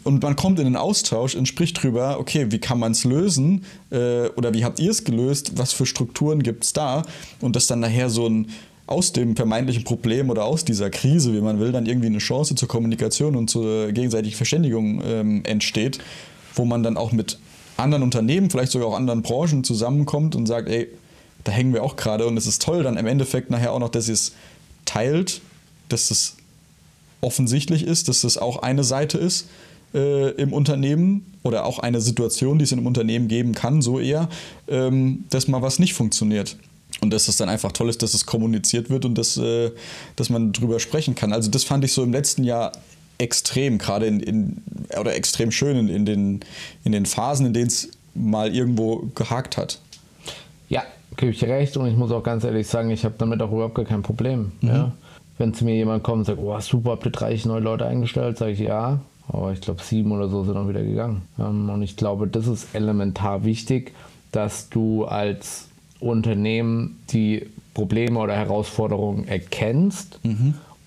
Und 0.04 0.24
man 0.24 0.36
kommt 0.36 0.58
in 0.58 0.66
den 0.66 0.76
Austausch 0.76 1.36
und 1.36 1.48
spricht 1.48 1.84
drüber, 1.84 2.18
okay, 2.20 2.48
wie 2.50 2.58
kann 2.58 2.80
man 2.80 2.94
es 2.94 3.04
lösen 3.04 3.64
äh, 3.92 4.28
oder 4.30 4.54
wie 4.54 4.64
habt 4.66 4.80
ihr 4.80 4.90
es 4.90 5.04
gelöst, 5.04 5.52
was 5.58 5.72
für 5.74 5.86
Strukturen 5.86 6.42
gibt 6.42 6.64
es 6.64 6.74
da 6.74 7.04
und 7.42 7.56
dass 7.56 7.68
dann 7.68 7.82
nachher 7.82 8.10
so 8.10 8.28
ein 8.28 8.48
aus 8.88 9.12
dem 9.12 9.36
vermeintlichen 9.36 9.84
Problem 9.84 10.30
oder 10.30 10.46
aus 10.46 10.66
dieser 10.66 10.90
Krise, 10.90 11.34
wie 11.34 11.42
man 11.42 11.60
will, 11.60 11.72
dann 11.72 11.86
irgendwie 11.86 12.08
eine 12.08 12.20
Chance 12.20 12.56
zur 12.56 12.68
Kommunikation 12.68 13.36
und 13.36 13.50
zur 13.50 13.92
gegenseitigen 13.92 14.36
Verständigung 14.36 15.02
ähm, 15.06 15.44
entsteht, 15.46 16.00
wo 16.56 16.66
man 16.66 16.84
dann 16.84 16.98
auch 16.98 17.12
mit 17.12 17.38
anderen 17.76 18.02
Unternehmen, 18.02 18.50
vielleicht 18.50 18.72
sogar 18.72 18.88
auch 18.88 18.96
anderen 18.96 19.22
Branchen 19.22 19.64
zusammenkommt 19.64 20.36
und 20.36 20.46
sagt, 20.46 20.70
ey, 20.70 20.88
da 21.44 21.52
hängen 21.52 21.74
wir 21.74 21.84
auch 21.84 21.96
gerade 21.96 22.26
und 22.26 22.38
es 22.38 22.48
ist 22.48 22.62
toll 22.62 22.84
dann 22.84 22.98
im 22.98 23.06
Endeffekt 23.06 23.52
nachher 23.52 23.74
auch 23.74 23.80
noch, 23.80 23.90
dass 23.90 24.08
ihr 24.08 24.14
es 24.14 24.34
teilt, 24.86 25.42
dass 25.90 26.10
es 26.10 26.38
offensichtlich 27.22 27.84
ist, 27.84 28.08
dass 28.08 28.22
das 28.22 28.38
auch 28.38 28.62
eine 28.64 28.84
Seite 28.84 29.18
ist 29.18 29.48
äh, 29.94 30.32
im 30.32 30.54
Unternehmen 30.54 31.26
oder 31.44 31.66
auch 31.66 31.80
eine 31.80 32.02
Situation, 32.02 32.58
die 32.58 32.64
es 32.64 32.72
in 32.72 32.80
einem 32.80 32.88
Unternehmen 32.88 33.28
geben 33.28 33.54
kann, 33.54 33.82
so 33.82 34.00
eher, 34.00 34.30
ähm, 34.68 35.26
dass 35.30 35.48
mal 35.48 35.62
was 35.62 35.80
nicht 35.80 35.94
funktioniert. 35.94 36.58
Und 37.02 37.14
dass 37.14 37.28
es 37.28 37.38
dann 37.38 37.50
einfach 37.50 37.72
toll 37.72 37.90
ist, 37.90 38.02
dass 38.02 38.14
es 38.14 38.26
kommuniziert 38.26 38.90
wird 38.90 39.06
und 39.06 39.18
dass, 39.18 39.38
äh, 39.38 39.72
dass 40.16 40.30
man 40.30 40.52
drüber 40.52 40.80
sprechen 40.80 41.16
kann. 41.16 41.32
Also 41.32 41.50
das 41.50 41.64
fand 41.64 41.84
ich 41.84 41.94
so 41.94 42.04
im 42.04 42.12
letzten 42.12 42.44
Jahr 42.44 42.72
extrem, 43.18 43.78
gerade 43.78 44.06
in, 44.06 44.20
in 44.20 44.64
oder 45.00 45.16
extrem 45.16 45.52
schön 45.52 45.78
in, 45.78 45.90
in, 45.90 46.06
den, 46.06 46.40
in 46.84 46.92
den 46.92 47.06
Phasen, 47.06 47.46
in 47.46 47.54
denen 47.54 47.68
es 47.68 47.90
mal 48.14 48.54
irgendwo 48.54 49.10
gehakt 49.16 49.58
hat. 49.58 49.80
Ja, 50.70 50.84
gebe 51.16 51.32
ich 51.32 51.40
dir 51.40 51.50
recht 51.50 51.78
und 51.78 51.88
ich 51.88 51.96
muss 51.96 52.12
auch 52.12 52.24
ganz 52.24 52.44
ehrlich 52.44 52.68
sagen, 52.68 52.90
ich 52.90 53.06
habe 53.06 53.16
damit 53.18 53.42
auch 53.42 53.52
überhaupt 53.52 53.76
gar 53.76 53.86
kein 53.86 54.02
Problem. 54.02 54.52
Ja? 54.62 54.92
Wenn 55.38 55.54
zu 55.54 55.66
mir 55.66 55.76
jemand 55.76 56.04
kommt 56.04 56.20
und 56.20 56.26
sagt, 56.26 56.40
oh 56.40 56.60
super, 56.60 56.92
habt 56.92 57.06
ihr 57.06 57.12
30 57.12 57.46
neue 57.46 57.62
Leute 57.62 57.86
eingestellt, 57.86 58.38
sage 58.38 58.54
ich 58.54 58.60
ja, 58.60 59.00
aber 59.28 59.52
ich 59.52 59.62
glaube 59.62 59.84
sieben 59.84 60.12
oder 60.12 60.30
so 60.30 60.44
sind 60.44 60.58
auch 60.58 60.68
wieder 60.68 60.84
gegangen. 60.84 61.24
Ähm, 61.40 61.70
Und 61.70 61.82
ich 61.84 61.96
glaube, 61.96 62.28
das 62.28 62.48
ist 62.48 62.74
elementar 62.74 63.44
wichtig, 63.44 63.94
dass 64.32 64.70
du 64.70 65.06
als 65.06 65.67
Unternehmen 66.00 67.00
die 67.12 67.48
Probleme 67.74 68.20
oder 68.20 68.36
Herausforderungen 68.36 69.28
erkennst 69.28 70.20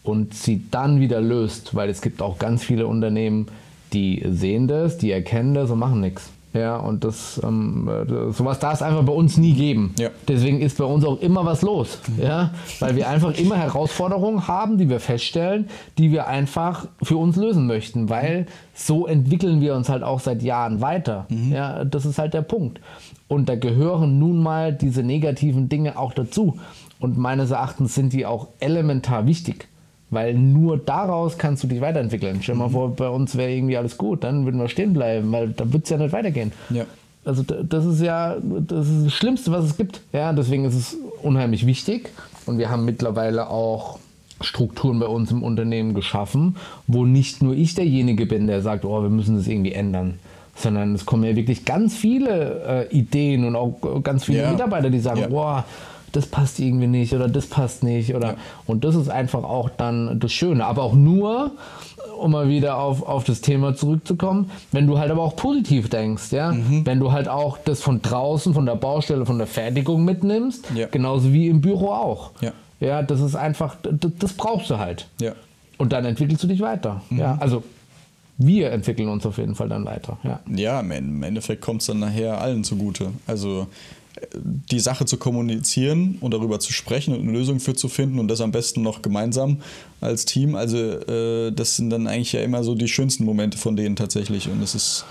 und 0.02 0.34
sie 0.34 0.64
dann 0.70 1.00
wieder 1.00 1.20
löst, 1.20 1.74
weil 1.74 1.88
es 1.88 2.00
gibt 2.00 2.22
auch 2.22 2.38
ganz 2.38 2.64
viele 2.64 2.86
Unternehmen, 2.86 3.46
die 3.92 4.24
sehen 4.28 4.68
das, 4.68 4.98
die 4.98 5.11
erkennen 5.11 5.54
das 5.54 5.70
und 5.70 5.78
machen 5.78 6.00
nichts. 6.00 6.30
Ja, 6.52 6.78
und 6.78 7.04
das, 7.04 7.40
ähm, 7.44 7.88
äh, 7.88 8.32
sowas 8.32 8.58
darf 8.58 8.74
es 8.74 8.82
einfach 8.82 9.04
bei 9.04 9.12
uns 9.12 9.36
nie 9.36 9.52
geben. 9.52 9.94
Ja. 10.00 10.11
Deswegen 10.26 10.61
ist 10.61 10.78
bei 10.78 10.84
uns 10.84 11.04
auch 11.04 11.20
immer 11.20 11.46
was 11.46 11.62
los. 11.62 12.00
Ja, 12.20 12.50
weil 12.80 12.96
wir 12.96 13.08
einfach 13.08 13.38
immer 13.38 13.56
Herausforderungen 13.56 14.48
haben, 14.48 14.76
die 14.76 14.88
wir 14.88 14.98
feststellen, 14.98 15.68
die 15.96 16.11
wir 16.11 16.26
einfach 16.26 16.88
für 17.02 17.18
uns 17.18 17.36
lösen 17.36 17.68
möchten, 17.68 18.08
weil 18.08 18.46
so 18.74 19.06
entwickeln 19.06 19.61
wir 19.61 19.76
uns 19.76 19.88
halt 19.88 20.02
auch 20.02 20.18
seit 20.18 20.42
Jahren 20.42 20.80
weiter. 20.80 21.26
Ja, 21.52 21.84
das 21.84 22.04
ist 22.04 22.18
halt 22.18 22.34
der 22.34 22.42
Punkt. 22.42 22.80
Und 23.31 23.49
da 23.49 23.55
gehören 23.55 24.18
nun 24.18 24.43
mal 24.43 24.72
diese 24.72 25.05
negativen 25.05 25.68
Dinge 25.68 25.97
auch 25.97 26.12
dazu. 26.12 26.59
Und 26.99 27.16
meines 27.16 27.53
Erachtens 27.53 27.95
sind 27.95 28.12
die 28.12 28.26
auch 28.26 28.49
elementar 28.59 29.24
wichtig. 29.24 29.68
Weil 30.11 30.35
nur 30.35 30.78
daraus 30.78 31.39
kannst 31.39 31.62
du 31.62 31.68
dich 31.68 31.81
weiterentwickeln. 31.81 32.41
Stell 32.43 32.57
dir 32.57 32.62
mal 32.62 32.70
vor, 32.70 32.97
bei 32.97 33.09
uns 33.09 33.37
wäre 33.37 33.53
irgendwie 33.53 33.76
alles 33.76 33.97
gut, 33.97 34.24
dann 34.24 34.47
würden 34.47 34.61
wir 34.61 34.68
stehen 34.68 34.95
bleiben, 34.95 35.31
weil 35.31 35.51
da 35.51 35.72
wird 35.72 35.85
es 35.85 35.91
ja 35.91 35.97
nicht 35.97 36.12
weitergehen. 36.12 36.51
Ja. 36.70 36.87
Also 37.24 37.45
das 37.45 37.85
ist 37.85 38.03
ja 38.03 38.37
das, 38.41 38.89
ist 38.89 39.07
das 39.07 39.12
Schlimmste, 39.12 39.53
was 39.53 39.64
es 39.64 39.76
gibt. 39.76 40.01
Ja, 40.12 40.33
deswegen 40.33 40.64
ist 40.64 40.74
es 40.74 40.97
unheimlich 41.22 41.66
wichtig. 41.66 42.11
Und 42.47 42.59
wir 42.59 42.68
haben 42.68 42.85
mittlerweile 42.85 43.49
auch 43.49 44.01
Strukturen 44.41 44.99
bei 44.99 45.07
uns 45.07 45.31
im 45.31 45.45
Unternehmen 45.45 45.95
geschaffen, 45.95 46.57
wo 46.89 47.05
nicht 47.05 47.43
nur 47.43 47.55
ich 47.55 47.76
derjenige 47.76 48.26
bin, 48.26 48.49
der 48.49 48.61
sagt, 48.61 48.85
oh, 48.85 49.03
wir 49.03 49.11
müssen 49.11 49.37
das 49.37 49.47
irgendwie 49.47 49.72
ändern. 49.72 50.18
Sondern 50.61 50.94
es 50.94 51.06
kommen 51.06 51.24
ja 51.24 51.34
wirklich 51.36 51.64
ganz 51.64 51.96
viele 51.96 52.86
äh, 52.90 52.96
Ideen 52.96 53.44
und 53.44 53.56
auch 53.56 53.74
äh, 53.82 54.00
ganz 54.00 54.24
viele 54.24 54.42
Ja. 54.42 54.50
Mitarbeiter, 54.52 54.90
die 54.90 54.98
sagen, 55.00 55.26
boah, 55.30 55.64
das 56.12 56.26
passt 56.26 56.58
irgendwie 56.58 56.86
nicht 56.88 57.14
oder 57.14 57.28
das 57.28 57.46
passt 57.46 57.82
nicht 57.84 58.14
oder 58.14 58.34
und 58.66 58.84
das 58.84 58.96
ist 58.96 59.08
einfach 59.08 59.44
auch 59.44 59.70
dann 59.70 60.18
das 60.18 60.32
Schöne, 60.32 60.66
aber 60.66 60.82
auch 60.82 60.92
nur 60.94 61.52
um 62.18 62.32
mal 62.32 62.48
wieder 62.48 62.76
auf, 62.78 63.02
auf 63.06 63.24
das 63.24 63.40
Thema 63.40 63.74
zurückzukommen, 63.74 64.50
wenn 64.72 64.86
du 64.86 64.98
halt 64.98 65.11
aber 65.11 65.22
auch 65.22 65.36
positiv 65.36 65.88
denkst, 65.88 66.32
ja, 66.32 66.52
Mhm. 66.52 66.84
wenn 66.84 66.98
du 66.98 67.12
halt 67.12 67.28
auch 67.28 67.56
das 67.64 67.80
von 67.80 68.02
draußen, 68.02 68.52
von 68.52 68.66
der 68.66 68.74
Baustelle, 68.74 69.24
von 69.24 69.38
der 69.38 69.46
Fertigung 69.46 70.04
mitnimmst, 70.04 70.66
Ja. 70.74 70.86
genauso 70.90 71.32
wie 71.32 71.48
im 71.48 71.61
Büro 71.62 71.88
auch. 71.90 72.32
Ja. 72.42 72.52
Ja, 72.80 73.02
das 73.02 73.20
ist 73.20 73.36
einfach, 73.36 73.76
das, 73.82 74.11
das 74.18 74.32
brauchst 74.34 74.68
du 74.68 74.78
halt. 74.78 75.06
Ja. 75.20 75.32
Und 75.78 75.92
dann 75.94 76.04
entwickelst 76.04 76.42
du 76.42 76.48
dich 76.48 76.61
weiter. 76.61 77.00
Mhm. 77.08 77.18
Ja, 77.18 77.36
also 77.40 77.62
wir 78.43 78.72
entwickeln 78.72 79.09
uns 79.09 79.24
auf 79.26 79.38
jeden 79.38 79.55
Fall 79.55 79.68
dann 79.68 79.84
weiter. 79.84 80.18
Ja. 80.24 80.41
Ja, 80.53 80.80
im 80.80 80.91
En- 80.91 81.09
im 81.09 81.22
Endeffekt 81.22 81.61
kommt 81.62 81.82
es 81.82 81.86
dann 81.86 81.99
nachher 82.01 82.41
allen 82.41 82.64
zugute. 82.64 83.11
Also 83.26 83.66
äh, 84.16 84.26
die 84.34 84.80
Sache 84.80 85.05
zu 85.05 85.16
kommunizieren 85.18 86.16
und 86.20 86.32
darüber 86.34 86.59
zu 86.59 86.72
sprechen 86.72 87.14
und 87.14 87.20
eine 87.22 87.32
Lösung 87.32 87.61
für 87.61 87.74
zu 87.74 87.88
finden 87.88 88.18
und 88.18 88.28
das 88.28 88.41
am 88.41 88.51
besten 88.51 88.82
noch 88.82 89.03
gemeinsam 89.03 89.59
als 90.01 90.24
Team. 90.24 90.55
Also 90.55 90.76
äh, 90.78 91.53
das 91.53 91.76
sind 91.76 91.91
dann 91.91 92.07
eigentlich 92.07 92.32
ja 92.32 92.41
immer 92.41 92.64
so 92.64 92.74
die 92.74 92.88
schönsten 92.88 93.24
Momente 93.24 93.59
von 93.59 93.76
denen 93.76 93.95
tatsächlich. 93.95 94.49
Und 94.49 94.62
es 94.62 94.74
ist 94.74 95.05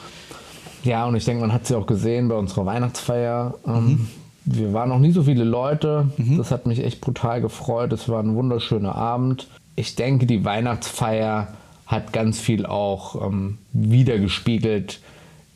Ja, 0.84 1.06
und 1.06 1.16
ich 1.16 1.26
denke, 1.26 1.42
man 1.42 1.54
hat 1.54 1.68
sie 1.68 1.76
auch 1.76 1.86
gesehen 1.86 2.28
bei 2.30 2.36
unserer 2.36 2.66
Weihnachtsfeier. 2.66 3.56
Mhm. 3.66 3.74
Ähm, 3.76 4.08
Wir 4.46 4.74
waren 4.74 4.90
noch 4.90 4.98
nie 5.00 5.12
so 5.12 5.22
viele 5.24 5.44
Leute. 5.44 6.08
Das 6.38 6.50
hat 6.50 6.66
mich 6.66 6.84
echt 6.84 7.02
brutal 7.02 7.42
gefreut. 7.42 7.94
Es 7.94 8.10
war 8.10 8.24
ein 8.24 8.34
wunderschöner 8.34 8.96
Abend. 8.96 9.48
Ich 9.76 9.96
denke, 9.96 10.26
die 10.26 10.44
Weihnachtsfeier 10.44 11.50
hat 11.90 12.14
ganz 12.14 12.40
viel 12.40 12.66
auch 12.68 13.20
ähm, 13.28 13.58
wiedergespiegelt, 13.74 15.02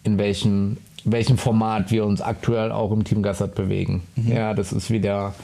in 0.03 0.17
welchem, 0.17 0.77
welchem 1.05 1.38
Format 1.38 1.91
wir 1.91 2.05
uns 2.05 2.21
aktuell 2.21 2.71
auch 2.71 2.91
im 2.91 3.03
Team 3.03 3.21
Gassert 3.21 3.53
bewegen. 3.55 4.01
Ja, 4.15 4.53
das 4.55 4.73
ist 4.73 4.89
wieder, 4.89 5.36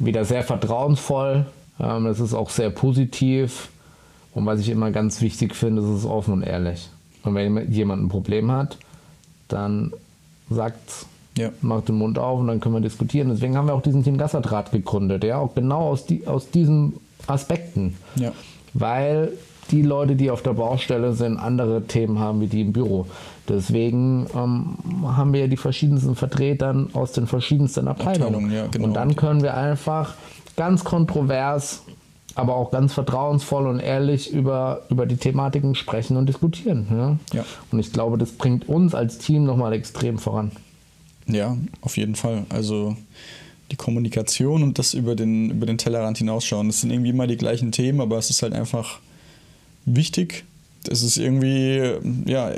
wieder 0.00 0.24
sehr 0.24 0.42
vertrauensvoll. 0.42 1.46
Ähm, 1.78 2.04
das 2.04 2.18
ist 2.18 2.34
auch 2.34 2.50
sehr 2.50 2.70
positiv. 2.70 3.68
Und 4.34 4.44
was 4.46 4.58
ich 4.58 4.68
immer 4.70 4.90
ganz 4.90 5.20
wichtig 5.20 5.54
finde, 5.54 5.82
ist 5.82 5.88
es 5.88 5.98
ist 6.00 6.06
offen 6.06 6.34
und 6.34 6.42
ehrlich. 6.42 6.88
Und 7.22 7.36
wenn 7.36 7.70
jemand 7.70 8.02
ein 8.02 8.08
Problem 8.08 8.50
hat, 8.50 8.76
dann 9.46 9.92
sagt's, 10.50 11.06
Ja. 11.38 11.50
macht 11.62 11.88
den 11.88 11.94
Mund 11.96 12.18
auf 12.18 12.40
und 12.40 12.48
dann 12.48 12.58
können 12.58 12.74
wir 12.74 12.80
diskutieren. 12.80 13.28
Deswegen 13.28 13.56
haben 13.56 13.68
wir 13.68 13.74
auch 13.74 13.82
diesen 13.82 14.02
Team 14.02 14.18
Gasserdraht 14.18 14.72
gegründet, 14.72 15.22
ja, 15.22 15.38
auch 15.38 15.54
genau 15.54 15.90
aus, 15.90 16.06
die, 16.06 16.26
aus 16.26 16.50
diesen 16.50 16.94
Aspekten. 17.28 17.96
Ja. 18.16 18.32
Weil 18.72 19.32
die 19.70 19.82
Leute, 19.82 20.16
die 20.16 20.30
auf 20.30 20.42
der 20.42 20.54
Baustelle 20.54 21.12
sind, 21.12 21.38
andere 21.38 21.86
Themen 21.86 22.18
haben 22.18 22.40
wie 22.40 22.46
die 22.46 22.60
im 22.60 22.72
Büro. 22.72 23.06
Deswegen 23.48 24.26
ähm, 24.34 24.76
haben 25.04 25.32
wir 25.32 25.40
ja 25.40 25.46
die 25.46 25.56
verschiedensten 25.56 26.14
Vertretern 26.14 26.90
aus 26.92 27.12
den 27.12 27.26
verschiedensten 27.26 27.88
Abteilungen. 27.88 28.50
Ja, 28.50 28.66
genau. 28.66 28.86
Und 28.86 28.94
dann 28.94 29.16
können 29.16 29.42
wir 29.42 29.54
einfach 29.54 30.14
ganz 30.56 30.84
kontrovers 30.84 31.82
aber 32.34 32.56
auch 32.56 32.70
ganz 32.70 32.92
vertrauensvoll 32.92 33.66
und 33.66 33.80
ehrlich 33.80 34.32
über, 34.32 34.82
über 34.90 35.06
die 35.06 35.16
Thematiken 35.16 35.74
sprechen 35.74 36.16
und 36.16 36.26
diskutieren. 36.26 36.86
Ja? 36.90 37.18
Ja. 37.32 37.44
Und 37.70 37.78
ich 37.78 37.92
glaube, 37.92 38.18
das 38.18 38.32
bringt 38.32 38.68
uns 38.68 38.94
als 38.94 39.18
Team 39.18 39.44
nochmal 39.44 39.72
extrem 39.72 40.18
voran. 40.18 40.50
Ja, 41.26 41.56
auf 41.80 41.96
jeden 41.96 42.16
Fall. 42.16 42.44
Also 42.48 42.96
die 43.70 43.76
Kommunikation 43.76 44.62
und 44.62 44.78
das 44.78 44.94
über 44.94 45.14
den, 45.14 45.50
über 45.50 45.66
den 45.66 45.78
Tellerrand 45.78 46.18
hinausschauen, 46.18 46.66
das 46.66 46.80
sind 46.80 46.90
irgendwie 46.90 47.10
immer 47.10 47.26
die 47.26 47.36
gleichen 47.36 47.72
Themen, 47.72 48.00
aber 48.00 48.18
es 48.18 48.30
ist 48.30 48.42
halt 48.42 48.52
einfach 48.52 48.98
wichtig. 49.84 50.44
Es 50.88 51.02
ist 51.02 51.16
irgendwie 51.16 51.80
ja, 52.26 52.50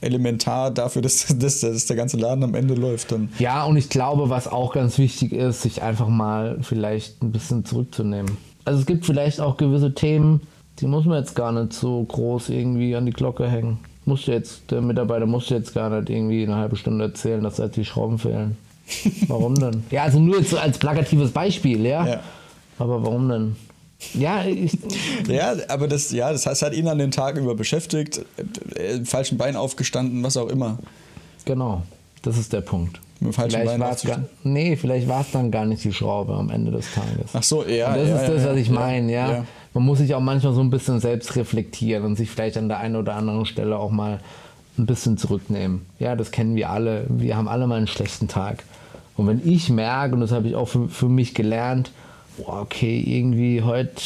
elementar 0.00 0.70
dafür, 0.70 1.02
dass, 1.02 1.26
dass, 1.38 1.60
dass 1.60 1.86
der 1.86 1.96
ganze 1.96 2.16
Laden 2.16 2.42
am 2.44 2.54
Ende 2.54 2.74
läuft. 2.74 3.12
Dann. 3.12 3.28
Ja, 3.38 3.64
und 3.64 3.76
ich 3.76 3.90
glaube, 3.90 4.30
was 4.30 4.48
auch 4.48 4.72
ganz 4.72 4.98
wichtig 4.98 5.32
ist, 5.32 5.62
sich 5.62 5.82
einfach 5.82 6.08
mal 6.08 6.58
vielleicht 6.62 7.22
ein 7.22 7.32
bisschen 7.32 7.64
zurückzunehmen. 7.64 8.38
Also 8.64 8.80
es 8.80 8.86
gibt 8.86 9.06
vielleicht 9.06 9.40
auch 9.40 9.56
gewisse 9.56 9.94
Themen, 9.94 10.40
die 10.80 10.86
muss 10.86 11.04
man 11.04 11.18
jetzt 11.18 11.34
gar 11.34 11.52
nicht 11.52 11.72
so 11.72 12.02
groß 12.04 12.50
irgendwie 12.50 12.94
an 12.94 13.06
die 13.06 13.12
Glocke 13.12 13.48
hängen. 13.50 13.78
Muss 14.04 14.26
jetzt, 14.26 14.70
der 14.70 14.80
Mitarbeiter 14.80 15.26
muss 15.26 15.50
jetzt 15.50 15.74
gar 15.74 15.90
nicht 15.90 16.08
irgendwie 16.08 16.42
eine 16.42 16.56
halbe 16.56 16.76
Stunde 16.76 17.04
erzählen, 17.04 17.42
dass 17.42 17.56
da 17.56 17.68
die 17.68 17.84
Schrauben 17.84 18.18
fehlen. 18.18 18.56
Warum 19.28 19.54
denn? 19.54 19.82
Ja, 19.90 20.04
also 20.04 20.18
nur 20.18 20.38
jetzt 20.38 20.50
so 20.50 20.58
als 20.58 20.78
plakatives 20.78 21.30
Beispiel, 21.30 21.84
ja. 21.84 22.06
Ja. 22.06 22.20
Aber 22.78 23.02
warum 23.02 23.28
denn? 23.28 23.56
Ja, 24.14 24.44
Ja, 25.26 25.56
aber 25.68 25.88
das, 25.88 26.12
ja, 26.12 26.30
das 26.32 26.46
hat 26.46 26.72
ihn 26.72 26.88
an 26.88 26.98
den 26.98 27.10
Tag 27.10 27.36
über 27.36 27.54
beschäftigt, 27.54 28.24
äh, 28.74 29.04
falschen 29.04 29.38
Bein 29.38 29.56
aufgestanden, 29.56 30.22
was 30.22 30.36
auch 30.36 30.48
immer. 30.48 30.78
genau. 31.44 31.82
Das 32.22 32.36
ist 32.36 32.52
der 32.52 32.62
Punkt. 32.62 33.00
Mit 33.20 33.34
falschen 33.34 33.60
Vielleicht 33.60 33.78
Bein 33.78 33.96
gar, 34.04 34.24
nee, 34.44 34.76
vielleicht 34.76 35.08
war 35.08 35.22
es 35.22 35.30
dann 35.32 35.50
gar 35.50 35.64
nicht 35.64 35.82
die 35.82 35.92
Schraube 35.92 36.34
am 36.34 36.50
Ende 36.50 36.70
des 36.70 36.86
Tages. 36.92 37.30
Ach 37.32 37.42
so, 37.42 37.64
ja. 37.64 37.88
Und 37.88 37.96
das 37.96 38.08
ja, 38.08 38.16
ist 38.16 38.28
ja, 38.28 38.34
das, 38.34 38.44
was 38.44 38.56
ich 38.56 38.70
meine, 38.70 39.12
ja. 39.12 39.32
ja. 39.32 39.44
Man 39.74 39.84
muss 39.84 39.98
sich 39.98 40.14
auch 40.14 40.20
manchmal 40.20 40.52
so 40.52 40.60
ein 40.60 40.70
bisschen 40.70 41.00
selbst 41.00 41.34
reflektieren 41.36 42.04
und 42.04 42.16
sich 42.16 42.30
vielleicht 42.30 42.56
an 42.56 42.68
der 42.68 42.78
einen 42.78 42.96
oder 42.96 43.14
anderen 43.14 43.44
Stelle 43.46 43.78
auch 43.78 43.90
mal 43.90 44.20
ein 44.78 44.86
bisschen 44.86 45.18
zurücknehmen. 45.18 45.86
Ja, 45.98 46.14
das 46.14 46.30
kennen 46.30 46.54
wir 46.54 46.70
alle. 46.70 47.06
Wir 47.08 47.36
haben 47.36 47.48
alle 47.48 47.66
mal 47.66 47.76
einen 47.76 47.88
schlechten 47.88 48.28
Tag. 48.28 48.64
Und 49.16 49.26
wenn 49.26 49.40
ich 49.44 49.68
merke, 49.68 50.14
und 50.14 50.20
das 50.20 50.30
habe 50.30 50.48
ich 50.48 50.54
auch 50.54 50.68
für, 50.68 50.88
für 50.88 51.08
mich 51.08 51.34
gelernt, 51.34 51.90
boah, 52.38 52.62
okay, 52.62 53.02
irgendwie 53.04 53.62
heute, 53.62 54.00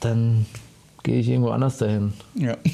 dann 0.00 0.46
gehe 1.02 1.20
ich 1.20 1.28
irgendwo 1.28 1.50
anders 1.50 1.78
dahin. 1.78 2.12
Ja. 2.34 2.56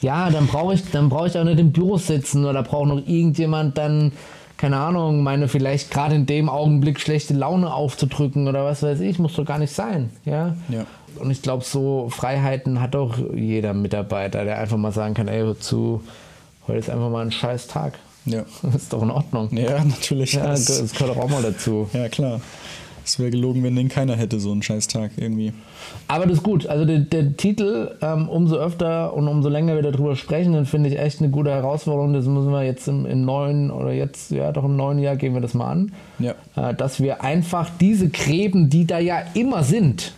Ja, 0.00 0.30
dann 0.30 0.46
brauche 0.46 0.74
ich, 0.74 0.90
dann 0.92 1.08
brauche 1.08 1.26
ich 1.26 1.36
auch 1.36 1.42
nicht 1.42 1.58
im 1.58 1.72
Büro 1.72 1.98
sitzen 1.98 2.44
oder 2.44 2.62
braucht 2.62 2.86
noch 2.86 2.98
irgendjemand 2.98 3.76
dann, 3.76 4.12
keine 4.56 4.76
Ahnung, 4.76 5.24
meine 5.24 5.48
vielleicht 5.48 5.90
gerade 5.90 6.14
in 6.14 6.24
dem 6.24 6.48
Augenblick 6.48 7.00
schlechte 7.00 7.34
Laune 7.34 7.74
aufzudrücken 7.74 8.46
oder 8.46 8.64
was 8.64 8.82
weiß 8.84 9.00
ich, 9.00 9.18
muss 9.18 9.34
doch 9.34 9.44
gar 9.44 9.58
nicht 9.58 9.72
sein. 9.72 10.10
Ja. 10.24 10.54
Ja. 10.68 10.86
Und 11.18 11.32
ich 11.32 11.42
glaube, 11.42 11.64
so 11.64 12.08
Freiheiten 12.10 12.80
hat 12.80 12.94
auch 12.94 13.16
jeder 13.34 13.74
Mitarbeiter, 13.74 14.44
der 14.44 14.58
einfach 14.58 14.76
mal 14.76 14.92
sagen 14.92 15.14
kann, 15.14 15.26
ey, 15.26 15.40
hör 15.40 15.58
zu, 15.58 16.02
heute 16.68 16.78
ist 16.78 16.90
einfach 16.90 17.10
mal 17.10 17.24
ein 17.24 17.32
scheiß 17.32 17.66
Tag. 17.66 17.98
Ja. 18.24 18.44
Das 18.62 18.76
ist 18.76 18.92
doch 18.92 19.02
in 19.02 19.10
Ordnung. 19.10 19.48
Ja, 19.50 19.82
natürlich. 19.84 20.34
Ja, 20.34 20.46
das, 20.46 20.66
das 20.66 20.92
gehört 20.92 21.16
doch 21.16 21.22
auch 21.24 21.28
mal 21.28 21.42
dazu. 21.42 21.88
ja, 21.92 22.08
klar. 22.08 22.40
Es 23.08 23.18
wäre 23.18 23.30
gelogen, 23.30 23.64
wenn 23.64 23.74
den 23.74 23.88
keiner 23.88 24.16
hätte, 24.16 24.38
so 24.38 24.52
einen 24.52 24.62
Scheißtag 24.62 25.12
irgendwie. 25.16 25.54
Aber 26.08 26.26
das 26.26 26.38
ist 26.38 26.42
gut. 26.42 26.66
Also 26.66 26.84
der, 26.84 26.98
der 26.98 27.36
Titel, 27.38 27.96
ähm, 28.02 28.28
umso 28.28 28.56
öfter 28.56 29.14
und 29.14 29.28
umso 29.28 29.48
länger 29.48 29.76
wir 29.76 29.82
darüber 29.82 30.14
sprechen, 30.14 30.52
dann 30.52 30.66
finde 30.66 30.90
ich 30.90 30.98
echt 30.98 31.20
eine 31.20 31.30
gute 31.30 31.50
Herausforderung. 31.50 32.12
Das 32.12 32.26
müssen 32.26 32.50
wir 32.50 32.64
jetzt 32.64 32.86
im, 32.86 33.06
im 33.06 33.24
neuen 33.24 33.70
oder 33.70 33.92
jetzt, 33.92 34.30
ja 34.30 34.52
doch 34.52 34.64
im 34.64 34.76
neuen 34.76 34.98
Jahr 34.98 35.16
gehen 35.16 35.32
wir 35.32 35.40
das 35.40 35.54
mal 35.54 35.70
an. 35.70 35.92
Ja. 36.18 36.34
Äh, 36.54 36.74
dass 36.74 37.00
wir 37.00 37.24
einfach 37.24 37.70
diese 37.80 38.10
Gräben, 38.10 38.68
die 38.68 38.86
da 38.86 38.98
ja 38.98 39.22
immer 39.32 39.64
sind, 39.64 40.12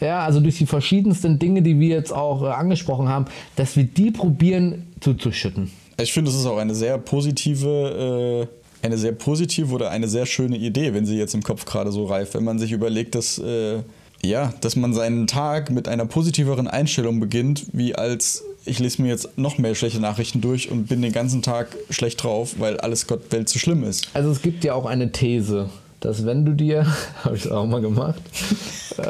ja, 0.00 0.24
also 0.24 0.40
durch 0.40 0.58
die 0.58 0.66
verschiedensten 0.66 1.38
Dinge, 1.38 1.62
die 1.62 1.78
wir 1.78 1.88
jetzt 1.88 2.12
auch 2.12 2.42
äh, 2.42 2.46
angesprochen 2.46 3.08
haben, 3.08 3.26
dass 3.54 3.76
wir 3.76 3.84
die 3.84 4.10
probieren 4.10 4.86
zuzuschütten. 5.00 5.70
Ich 5.98 6.12
finde, 6.12 6.30
es 6.30 6.36
ist 6.36 6.46
auch 6.46 6.58
eine 6.58 6.74
sehr 6.74 6.98
positive, 6.98 8.48
äh, 8.50 8.65
eine 8.86 8.96
sehr 8.98 9.12
positive 9.12 9.74
oder 9.74 9.90
eine 9.90 10.08
sehr 10.08 10.24
schöne 10.26 10.56
Idee, 10.56 10.94
wenn 10.94 11.04
sie 11.06 11.18
jetzt 11.18 11.34
im 11.34 11.42
Kopf 11.42 11.64
gerade 11.66 11.92
so 11.92 12.04
reift, 12.06 12.34
wenn 12.34 12.44
man 12.44 12.58
sich 12.58 12.72
überlegt, 12.72 13.14
dass, 13.14 13.38
äh, 13.38 13.80
ja, 14.24 14.52
dass 14.60 14.76
man 14.76 14.94
seinen 14.94 15.26
Tag 15.26 15.70
mit 15.70 15.88
einer 15.88 16.06
positiveren 16.06 16.68
Einstellung 16.68 17.20
beginnt, 17.20 17.66
wie 17.72 17.94
als 17.94 18.42
ich 18.64 18.78
lese 18.80 19.00
mir 19.02 19.08
jetzt 19.08 19.38
noch 19.38 19.58
mehr 19.58 19.74
schlechte 19.76 20.00
Nachrichten 20.00 20.40
durch 20.40 20.70
und 20.72 20.88
bin 20.88 21.00
den 21.02 21.12
ganzen 21.12 21.40
Tag 21.42 21.68
schlecht 21.90 22.22
drauf, 22.24 22.56
weil 22.58 22.78
alles 22.80 23.06
Gott 23.06 23.30
Welt 23.30 23.48
zu 23.48 23.58
schlimm 23.60 23.84
ist. 23.84 24.08
Also 24.14 24.30
es 24.30 24.42
gibt 24.42 24.64
ja 24.64 24.74
auch 24.74 24.86
eine 24.86 25.12
These, 25.12 25.68
dass 26.00 26.26
wenn 26.26 26.44
du 26.44 26.52
dir, 26.52 26.84
habe 27.24 27.36
ich 27.36 27.48
auch 27.50 27.66
mal 27.66 27.80
gemacht, 27.80 28.20
äh, 28.98 29.02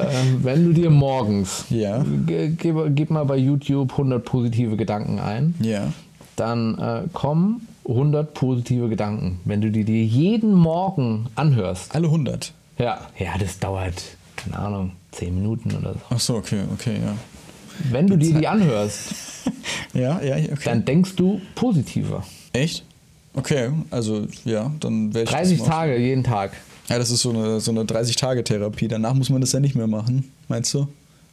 wenn 0.43 0.66
du 0.66 0.72
dir 0.74 0.91
morgens, 0.91 1.64
Ja. 1.70 2.05
gib, 2.27 2.77
gib 2.95 3.11
mal 3.11 3.24
bei 3.24 3.37
YouTube 3.39 3.93
100 3.93 4.22
positive 4.24 4.77
Gedanken 4.77 5.18
ein, 5.20 5.55
Ja. 5.62 5.91
dann 6.37 6.77
äh, 6.79 7.03
kommen 7.14 7.66
100 7.89 8.34
positive 8.34 8.89
Gedanken. 8.89 9.41
Wenn 9.45 9.61
du 9.61 9.70
die 9.70 9.84
dir 9.84 10.05
jeden 10.05 10.53
Morgen 10.55 11.26
anhörst, 11.34 11.95
Alle 11.95 12.07
100. 12.09 12.53
ja, 12.78 13.01
ja, 13.18 13.39
das 13.39 13.59
dauert, 13.59 14.03
keine 14.37 14.59
Ahnung, 14.59 14.93
10 15.12 15.34
Minuten 15.34 15.74
oder 15.76 15.95
so. 15.95 16.01
Ach 16.11 16.20
so, 16.20 16.34
okay, 16.37 16.62
okay, 16.74 16.99
ja. 17.05 17.14
Wenn 17.91 18.07
du 18.07 18.16
dir 18.16 18.34
die 18.34 18.47
anhörst, 18.47 19.11
Ja, 19.95 20.20
ja, 20.22 20.37
okay. 20.37 20.57
dann 20.64 20.84
denkst 20.84 21.14
du 21.16 21.41
positiver. 21.55 22.24
Echt? 22.53 22.84
Okay, 23.34 23.70
also 23.91 24.26
ja, 24.45 24.70
dann 24.80 25.14
werde 25.14 25.24
ich 25.24 25.30
30 25.30 25.59
das 25.59 25.68
mal- 25.68 25.74
Tage 25.74 25.97
jeden 25.99 26.24
Tag. 26.24 26.53
Ja, 26.89 26.99
das 26.99 27.11
ist 27.11 27.20
so 27.22 27.30
eine, 27.30 27.61
so 27.61 27.70
eine 27.72 27.82
30-Tage-Therapie. 27.84 28.89
Danach 28.89 29.12
muss 29.14 29.28
man 29.28 29.41
das 29.41 29.53
ja 29.53 29.61
nicht 29.61 29.74
mehr 29.74 29.87
machen, 29.89 30.30
meinst 30.49 30.72
du? 30.74 30.87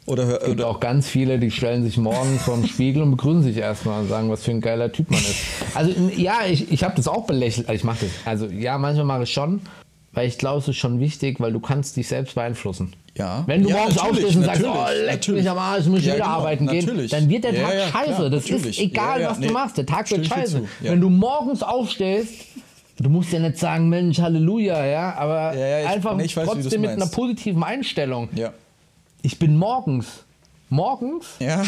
Oder, 0.06 0.24
Es 0.24 0.46
gibt 0.48 0.60
oder 0.60 0.68
auch 0.68 0.80
ganz 0.82 1.08
viele, 1.08 1.40
die 1.40 1.50
stellen 1.50 1.84
sich 1.84 1.98
morgen 1.98 2.38
vorm 2.40 2.66
Spiegel 2.68 3.02
und 3.04 3.12
begrüßen 3.12 3.44
sich 3.44 3.58
erstmal 3.58 4.02
und 4.02 4.10
sagen, 4.10 4.30
was 4.30 4.44
für 4.44 4.52
ein 4.52 4.60
geiler 4.62 4.92
Typ 4.92 5.10
man 5.10 5.20
ist. 5.22 5.36
Also 5.76 5.92
ja, 6.18 6.40
ich, 6.50 6.72
ich 6.72 6.84
habe 6.84 6.94
das 6.96 7.08
auch 7.08 7.26
belächelt. 7.26 7.70
Also 7.70 7.78
ich 7.78 7.84
mache 7.86 8.00
das. 8.06 8.10
Also 8.26 8.48
ja, 8.48 8.78
manchmal 8.78 9.06
mache 9.06 9.24
ich 9.24 9.32
schon, 9.32 9.62
weil 10.12 10.28
ich 10.28 10.38
glaube, 10.38 10.60
es 10.60 10.68
ist 10.68 10.76
schon 10.76 11.00
wichtig, 11.00 11.40
weil 11.40 11.54
du 11.54 11.60
kannst 11.62 11.96
dich 11.96 12.08
selbst 12.10 12.36
beeinflussen. 12.36 12.94
Ja. 13.18 13.44
Wenn 13.46 13.64
du 13.64 13.70
Ja, 13.70 13.78
morgens 13.78 13.98
aufstehst 14.00 14.36
und 14.36 14.44
sagst, 14.44 14.64
oh, 14.66 14.74
leck 15.06 15.12
natürlich. 15.14 15.44
mich 15.44 15.50
am 15.52 15.58
Arsch, 15.58 15.82
ich 15.82 15.88
muss 15.88 16.00
Ja, 16.00 16.16
wieder 16.16 16.26
genau, 16.26 16.28
arbeiten 16.38 16.68
gehen, 16.68 16.84
natürlich. 16.86 17.12
dann 17.12 17.30
wird 17.30 17.44
der 17.46 17.56
Tag 17.56 17.74
ja, 17.74 17.88
scheiße. 17.88 18.16
klar, 18.16 18.30
das 18.30 18.44
ist 18.46 18.52
natürlich. 18.52 18.82
egal, 18.82 19.18
Ja, 19.20 19.24
ja, 19.26 19.30
was 19.32 19.40
nee, 19.40 19.48
du 19.48 19.54
machst. 19.54 19.78
Der 19.78 19.86
Tag 19.86 20.10
wird 20.12 20.26
scheiße. 20.26 20.64
Wenn 20.82 21.00
du 21.00 21.10
morgens 21.10 21.62
aufstehst, 21.64 22.34
du 23.00 23.10
musst 23.10 23.32
ja 23.32 23.40
nicht 23.40 23.58
sagen, 23.60 23.88
Mensch, 23.88 24.20
Halleluja, 24.20 24.84
ja, 24.86 25.14
aber 25.16 25.54
ich- 25.54 25.88
einfach 25.88 26.16
nee, 26.18 26.24
weiß, 26.24 26.46
trotzdem 26.46 26.82
mit 26.82 26.90
einer 26.90 27.06
positiven 27.06 27.64
Einstellung. 27.64 28.30
Ja. 28.36 28.52
Ich 29.26 29.40
bin 29.40 29.56
morgens, 29.58 30.26
morgens 30.70 31.26
Ja. 31.40 31.64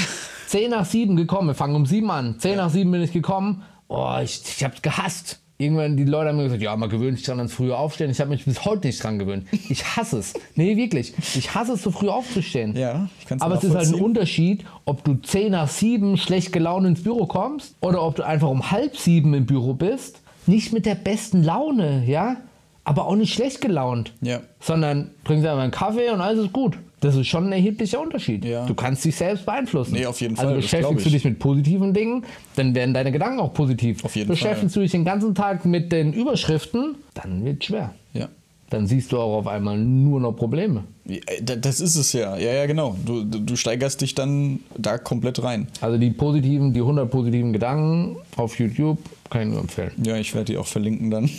10 0.48 0.72
nach 0.72 0.84
7 0.86 1.16
gekommen. 1.16 1.48
Wir 1.48 1.56
fangen 1.56 1.76
um 1.76 1.86
7 1.86 2.12
an. 2.12 2.36
10 2.38 2.58
nach 2.58 2.70
7 2.70 2.92
bin 2.92 3.02
ich 3.02 3.14
gekommen. 3.14 3.64
Oh, 3.88 4.14
ich, 4.22 4.42
ich 4.46 4.62
hab's 4.64 4.82
gehasst. 4.82 5.40
Irgendwann 5.58 5.96
die 5.96 6.04
Leute 6.04 6.30
haben 6.30 6.36
mir 6.36 6.44
gesagt, 6.44 6.62
ja, 6.62 6.76
man 6.76 6.90
gewöhnt 6.90 7.18
sich 7.18 7.26
dran 7.26 7.38
ans 7.40 7.54
frühe 7.54 7.78
Aufstehen. 7.78 8.12
Ich 8.12 8.20
habe 8.20 8.30
mich 8.32 8.44
bis 8.44 8.66
heute 8.66 8.88
nicht 8.88 9.02
dran 9.02 9.20
gewöhnt. 9.20 9.48
Ich 9.70 9.86
hasse 9.96 10.18
es. 10.20 10.34
Nee, 10.56 10.76
wirklich. 10.76 11.14
Ich 11.34 11.56
hasse 11.56 11.74
es, 11.74 11.82
so 11.82 11.92
früh 11.92 12.10
aufzustehen. 12.10 12.76
Ja, 12.76 13.08
ich 13.22 13.26
kann's 13.26 13.42
Aber 13.42 13.56
es 13.56 13.64
ist 13.64 13.74
halt 13.74 13.88
ein. 13.88 14.02
Unterschied, 14.02 14.66
ob 14.84 15.06
du 15.06 15.14
10 15.16 15.54
nach 15.54 15.70
7 15.70 16.18
schlecht 16.18 16.52
gelaunt 16.52 16.86
ins 16.86 17.04
Büro 17.04 17.26
kommst 17.26 17.76
oder 17.80 18.04
ob 18.04 18.18
du 18.18 18.24
einfach 18.24 18.50
um 18.50 18.70
halb 18.70 18.98
sieben 18.98 19.34
im 19.34 19.46
Büro 19.46 19.74
bist. 19.74 20.20
Nicht 20.46 20.74
mit 20.74 20.86
der 20.86 20.96
besten 20.96 21.42
Laune, 21.42 22.04
ja? 22.06 22.36
Aber 22.84 23.06
auch 23.08 23.16
nicht 23.16 23.34
schlecht 23.34 23.62
gelaunt. 23.62 24.12
Ja. 24.22 24.42
Sondern 24.60 25.12
trinkst 25.24 25.48
einfach 25.48 25.64
einen 25.64 25.72
Kaffee 25.72 26.10
und 26.10 26.20
alles 26.20 26.44
ist 26.48 26.54
gut. 26.54 26.78
Das 27.06 27.16
ist 27.16 27.28
schon 27.28 27.46
ein 27.46 27.52
erheblicher 27.52 28.02
Unterschied. 28.02 28.44
Ja. 28.44 28.66
Du 28.66 28.74
kannst 28.74 29.06
dich 29.06 29.16
selbst 29.16 29.46
beeinflussen. 29.46 29.94
Nee, 29.94 30.08
auf 30.08 30.20
jeden 30.22 30.34
also 30.40 30.48
Fall, 30.48 30.54
glaub 30.54 30.64
beschäftigst 30.64 31.06
du 31.06 31.10
ich. 31.10 31.14
dich 31.14 31.26
mit 31.26 31.38
positiven 31.38 31.94
Dingen, 31.94 32.26
dann 32.56 32.74
werden 32.74 32.96
deine 32.96 33.12
Gedanken 33.12 33.40
auch 33.40 33.54
positiv. 33.54 34.04
Auf 34.04 34.16
jeden 34.16 34.30
beschäftigst 34.30 34.76
du 34.76 34.80
dich 34.80 34.92
den 34.92 35.06
ganzen 35.06 35.36
Tag 35.36 35.66
mit 35.66 35.92
den 35.92 36.14
Überschriften, 36.14 36.96
dann 37.14 37.46
wird 37.46 37.64
schwer. 37.64 37.94
Ja. 38.14 38.30
Dann 38.72 38.88
siehst 38.88 39.12
du 39.12 39.20
auch 39.20 39.38
auf 39.38 39.48
einmal 39.48 39.78
nur 39.78 40.20
noch 40.20 40.32
Probleme. 40.34 40.86
Da- 41.44 41.56
Das 41.56 41.80
ist 41.80 41.96
es 41.96 42.14
ja. 42.14 42.36
Ja, 42.36 42.52
ja, 42.52 42.66
genau. 42.66 42.96
Du, 43.06 43.24
du 43.24 43.56
steigerst 43.56 44.02
dich 44.02 44.16
dann 44.16 44.60
da 44.76 44.98
komplett 44.98 45.42
rein. 45.44 45.68
Also 45.82 46.00
die 46.00 46.10
positiven, 46.10 46.74
die 46.74 46.80
100 46.80 47.10
positiven 47.10 47.54
Gedanken 47.54 48.18
auf 48.38 48.58
YouTube 48.60 48.98
kann 49.30 49.42
ich 49.44 49.48
nur 49.50 49.60
empfehlen. 49.62 49.92
Ja, 50.04 50.18
ich 50.18 50.34
werde 50.34 50.46
die 50.52 50.58
auch 50.58 50.66
verlinken 50.66 51.12
dann. 51.12 51.30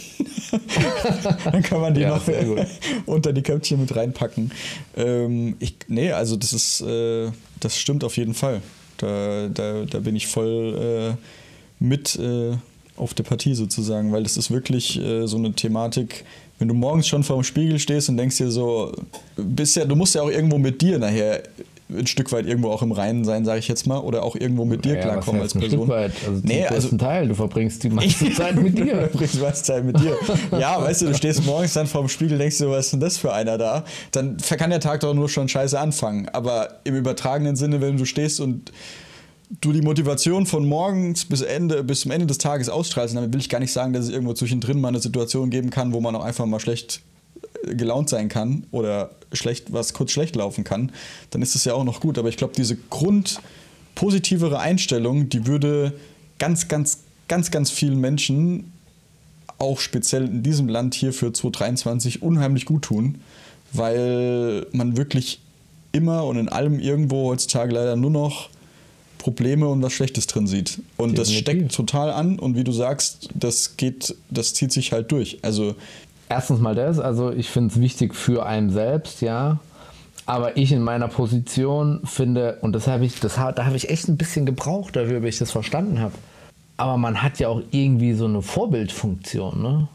dann 1.44 1.62
kann 1.62 1.80
man 1.80 1.94
die 1.94 2.02
Ja, 2.02 2.10
noch 2.10 2.22
unter 3.06 3.32
die 3.32 3.42
Köpfchen 3.42 3.80
mit 3.80 3.94
reinpacken. 3.94 4.52
Ähm, 4.96 5.56
ich, 5.58 5.74
nee, 5.88 6.12
also 6.12 6.36
das 6.36 6.52
ist, 6.52 6.80
äh, 6.82 7.30
das 7.60 7.76
stimmt 7.76 8.04
auf 8.04 8.16
jeden 8.16 8.34
Fall. 8.34 8.62
Da, 8.98 9.48
da, 9.48 9.84
da 9.84 9.98
bin 9.98 10.16
ich 10.16 10.26
voll 10.26 11.16
äh, 11.18 11.84
mit 11.84 12.16
äh, 12.16 12.52
auf 12.96 13.12
der 13.14 13.24
Partie 13.24 13.54
sozusagen, 13.54 14.12
weil 14.12 14.22
das 14.22 14.36
ist 14.36 14.50
wirklich 14.50 14.98
äh, 15.00 15.26
so 15.26 15.36
eine 15.36 15.52
Thematik, 15.52 16.24
wenn 16.58 16.68
du 16.68 16.74
morgens 16.74 17.06
schon 17.06 17.22
vor 17.22 17.36
dem 17.36 17.44
Spiegel 17.44 17.78
stehst 17.78 18.08
und 18.08 18.16
denkst 18.16 18.38
dir 18.38 18.50
so, 18.50 18.92
bist 19.36 19.76
ja, 19.76 19.84
du 19.84 19.94
musst 19.96 20.14
ja 20.14 20.22
auch 20.22 20.30
irgendwo 20.30 20.58
mit 20.58 20.80
dir 20.80 20.98
nachher 20.98 21.42
ein 21.88 22.06
Stück 22.08 22.32
weit 22.32 22.46
irgendwo 22.46 22.70
auch 22.70 22.82
im 22.82 22.90
Reinen 22.90 23.24
sein, 23.24 23.44
sage 23.44 23.60
ich 23.60 23.68
jetzt 23.68 23.86
mal, 23.86 23.98
oder 23.98 24.24
auch 24.24 24.34
irgendwo 24.34 24.64
mit 24.64 24.84
dir 24.84 24.94
Ja, 24.96 25.02
klarkommen 25.02 25.40
als 25.40 25.54
heißt 25.54 25.56
ein 25.56 25.60
Person. 25.60 25.80
Stück 25.82 25.88
weit? 25.94 26.12
Also 26.26 26.40
nee, 26.42 26.62
den 26.62 26.66
also 26.66 26.96
Teil, 26.96 27.28
du 27.28 27.34
verbringst 27.34 27.84
die 27.84 27.90
meiste 27.90 28.32
Zeit 28.32 28.56
mit 28.60 28.76
Du 28.76 28.84
dir. 28.84 28.96
verbringst 29.08 29.40
meiste 29.40 29.62
Zeit 29.64 29.84
mit 29.84 30.00
dir. 30.00 30.16
Ja, 30.58 30.82
weißt 30.82 31.02
du, 31.02 31.06
du 31.06 31.14
stehst 31.14 31.46
morgens 31.46 31.74
dann 31.74 31.86
vorm 31.86 32.08
Spiegel, 32.08 32.38
denkst 32.38 32.58
du, 32.58 32.70
was 32.70 32.86
ist 32.86 32.92
denn 32.94 33.00
das 33.00 33.18
für 33.18 33.32
einer 33.32 33.56
da? 33.56 33.84
Dann 34.10 34.36
kann 34.38 34.70
der 34.70 34.80
Tag 34.80 34.98
doch 35.00 35.14
nur 35.14 35.28
schon 35.28 35.48
scheiße 35.48 35.78
anfangen. 35.78 36.28
Aber 36.30 36.80
im 36.82 36.96
übertragenen 36.96 37.54
Sinne, 37.54 37.80
wenn 37.80 37.96
du 37.96 38.04
stehst 38.04 38.40
und 38.40 38.72
du 39.50 39.72
die 39.72 39.82
Motivation 39.82 40.46
von 40.46 40.66
morgens 40.66 41.24
bis 41.24 41.42
Ende, 41.42 41.84
bis 41.84 42.00
zum 42.00 42.10
Ende 42.10 42.26
des 42.26 42.38
Tages 42.38 42.68
ausstrahlst, 42.68 43.14
damit 43.14 43.32
will 43.32 43.40
ich 43.40 43.48
gar 43.48 43.60
nicht 43.60 43.72
sagen, 43.72 43.92
dass 43.92 44.04
es 44.04 44.10
irgendwo 44.10 44.32
zwischendrin 44.32 44.80
mal 44.80 44.88
eine 44.88 45.00
Situation 45.00 45.50
geben 45.50 45.70
kann, 45.70 45.92
wo 45.92 46.00
man 46.00 46.14
auch 46.16 46.24
einfach 46.24 46.46
mal 46.46 46.60
schlecht 46.60 47.00
äh, 47.64 47.74
gelaunt 47.74 48.08
sein 48.08 48.28
kann 48.28 48.66
oder 48.72 49.10
schlecht 49.32 49.72
was 49.72 49.92
kurz 49.92 50.12
schlecht 50.12 50.36
laufen 50.36 50.64
kann, 50.64 50.92
dann 51.30 51.42
ist 51.42 51.54
es 51.54 51.64
ja 51.64 51.74
auch 51.74 51.84
noch 51.84 52.00
gut. 52.00 52.18
Aber 52.18 52.28
ich 52.28 52.36
glaube, 52.36 52.54
diese 52.56 52.76
grundpositivere 52.76 54.58
Einstellung, 54.58 55.28
die 55.28 55.46
würde 55.46 55.92
ganz, 56.38 56.68
ganz, 56.68 57.00
ganz, 57.28 57.50
ganz 57.50 57.70
vielen 57.70 58.00
Menschen, 58.00 58.72
auch 59.58 59.80
speziell 59.80 60.26
in 60.26 60.42
diesem 60.42 60.68
Land 60.68 60.94
hier 60.94 61.12
für 61.12 61.32
2023, 61.32 62.20
unheimlich 62.20 62.66
gut 62.66 62.82
tun, 62.82 63.22
weil 63.72 64.66
man 64.72 64.96
wirklich 64.96 65.40
immer 65.92 66.26
und 66.26 66.36
in 66.36 66.48
allem 66.50 66.78
irgendwo 66.78 67.30
heutzutage 67.30 67.72
leider 67.72 67.96
nur 67.96 68.10
noch 68.10 68.50
Probleme 69.26 69.66
und 69.66 69.82
was 69.82 69.92
Schlechtes 69.92 70.28
drin 70.28 70.46
sieht. 70.46 70.78
Und 70.96 71.18
das 71.18 71.26
Definitiv. 71.26 71.72
steckt 71.72 71.74
total 71.74 72.12
an 72.12 72.38
und 72.38 72.54
wie 72.54 72.62
du 72.62 72.70
sagst, 72.70 73.28
das 73.34 73.76
geht, 73.76 74.14
das 74.30 74.54
zieht 74.54 74.70
sich 74.70 74.92
halt 74.92 75.10
durch. 75.10 75.40
Also 75.42 75.74
Erstens 76.28 76.60
mal 76.60 76.76
das, 76.76 77.00
also 77.00 77.32
ich 77.32 77.48
finde 77.48 77.74
es 77.74 77.80
wichtig 77.80 78.14
für 78.14 78.46
einen 78.46 78.70
selbst, 78.70 79.22
ja. 79.22 79.58
Aber 80.26 80.56
ich 80.56 80.70
in 80.70 80.80
meiner 80.80 81.08
Position 81.08 82.02
finde, 82.04 82.58
und 82.60 82.72
das 82.72 82.86
habe 82.86 83.04
ich, 83.04 83.18
das, 83.18 83.34
da 83.34 83.64
habe 83.64 83.76
ich 83.76 83.90
echt 83.90 84.06
ein 84.06 84.16
bisschen 84.16 84.46
gebraucht 84.46 84.94
dafür, 84.94 85.18
bis 85.18 85.34
ich 85.34 85.38
das 85.40 85.50
verstanden 85.50 85.98
habe. 85.98 86.14
Aber 86.76 86.96
man 86.96 87.20
hat 87.20 87.40
ja 87.40 87.48
auch 87.48 87.62
irgendwie 87.72 88.12
so 88.12 88.26
eine 88.26 88.42
Vorbildfunktion, 88.42 89.60
ne? 89.60 89.88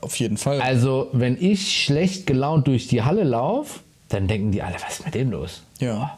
auf 0.00 0.16
jeden 0.16 0.38
Fall. 0.38 0.62
Also, 0.62 1.08
wenn 1.12 1.36
ich 1.38 1.84
schlecht 1.84 2.26
gelaunt 2.26 2.68
durch 2.68 2.88
die 2.88 3.02
Halle 3.02 3.24
laufe, 3.24 3.80
dann 4.08 4.28
denken 4.28 4.50
die 4.50 4.62
alle, 4.62 4.76
was 4.76 5.00
ist 5.00 5.04
mit 5.04 5.14
dem 5.14 5.30
los? 5.30 5.62
ja. 5.78 6.16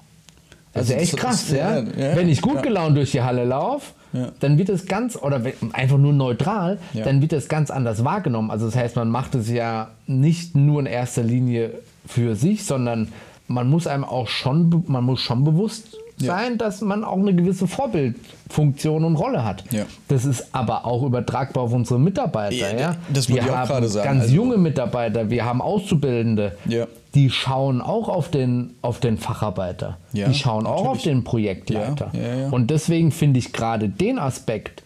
Das 0.73 0.89
ist 0.89 0.93
Also 0.93 1.03
echt 1.03 1.17
krass, 1.17 1.51
ja. 1.51 1.81
ja, 1.81 2.17
Wenn 2.17 2.29
ich 2.29 2.41
gut 2.41 2.63
gelaunt 2.63 2.97
durch 2.97 3.11
die 3.11 3.23
Halle 3.23 3.45
laufe, 3.45 3.93
dann 4.41 4.59
wird 4.59 4.69
es 4.69 4.87
ganz, 4.87 5.17
oder 5.17 5.41
einfach 5.73 5.97
nur 5.99 6.13
neutral, 6.13 6.79
dann 6.93 7.23
wird 7.23 7.33
es 7.33 7.49
ganz 7.49 7.71
anders 7.71 8.05
wahrgenommen. 8.05 8.51
Also 8.51 8.67
das 8.67 8.77
heißt, 8.77 8.97
man 8.97 9.09
macht 9.09 9.35
es 9.35 9.51
ja 9.51 9.89
nicht 10.07 10.55
nur 10.55 10.81
in 10.81 10.87
erster 10.87 11.23
Linie 11.23 11.73
für 12.07 12.37
sich, 12.37 12.65
sondern 12.65 13.09
man 13.49 13.69
muss 13.69 13.87
einem 13.87 14.05
auch 14.05 14.29
schon, 14.29 14.85
man 14.87 15.05
muss 15.05 15.21
schon 15.21 15.45
bewusst 15.45 15.97
Ja. 16.23 16.37
sein, 16.37 16.59
dass 16.59 16.81
man 16.81 17.05
auch 17.05 17.19
eine 17.19 17.35
gewisse 17.35 17.67
Vorbildfunktion 17.67 19.05
und 19.05 19.17
Rolle 19.17 19.45
hat. 19.45 19.65
Ja. 19.73 19.85
Das 20.09 20.25
ist 20.25 20.47
aber 20.53 20.85
auch 20.87 21.03
übertragbar 21.03 21.65
auf 21.65 21.73
unsere 21.73 21.99
Mitarbeiter. 22.01 22.55
Ja, 22.55 22.79
Ja, 22.79 22.97
das 23.13 23.29
wir 23.29 23.37
ich 23.37 23.43
auch 23.51 23.55
haben 23.57 23.69
gerade 23.69 23.89
sagen. 23.89 24.09
Ganz 24.09 24.23
Also- 24.23 24.35
junge 24.35 24.57
Mitarbeiter, 24.59 25.31
wir 25.31 25.45
haben 25.45 25.61
Auszubildende, 25.61 26.57
Ja. 26.67 26.87
die 27.15 27.31
schauen 27.31 27.81
auch 27.81 28.09
auf 28.09 28.31
den, 28.31 28.71
auf 28.83 29.01
den 29.01 29.19
Facharbeiter. 29.19 29.99
Die 30.13 30.35
schauen 30.35 30.67
auch 30.67 30.81
auf 30.81 30.85
natürlich. 30.99 31.03
den 31.05 31.25
Projektleiter. 31.25 32.11
Und 32.51 32.71
deswegen 32.71 33.11
finde 33.13 33.39
ich 33.39 33.53
gerade 33.53 33.89
den 33.89 34.19
Aspekt 34.19 34.83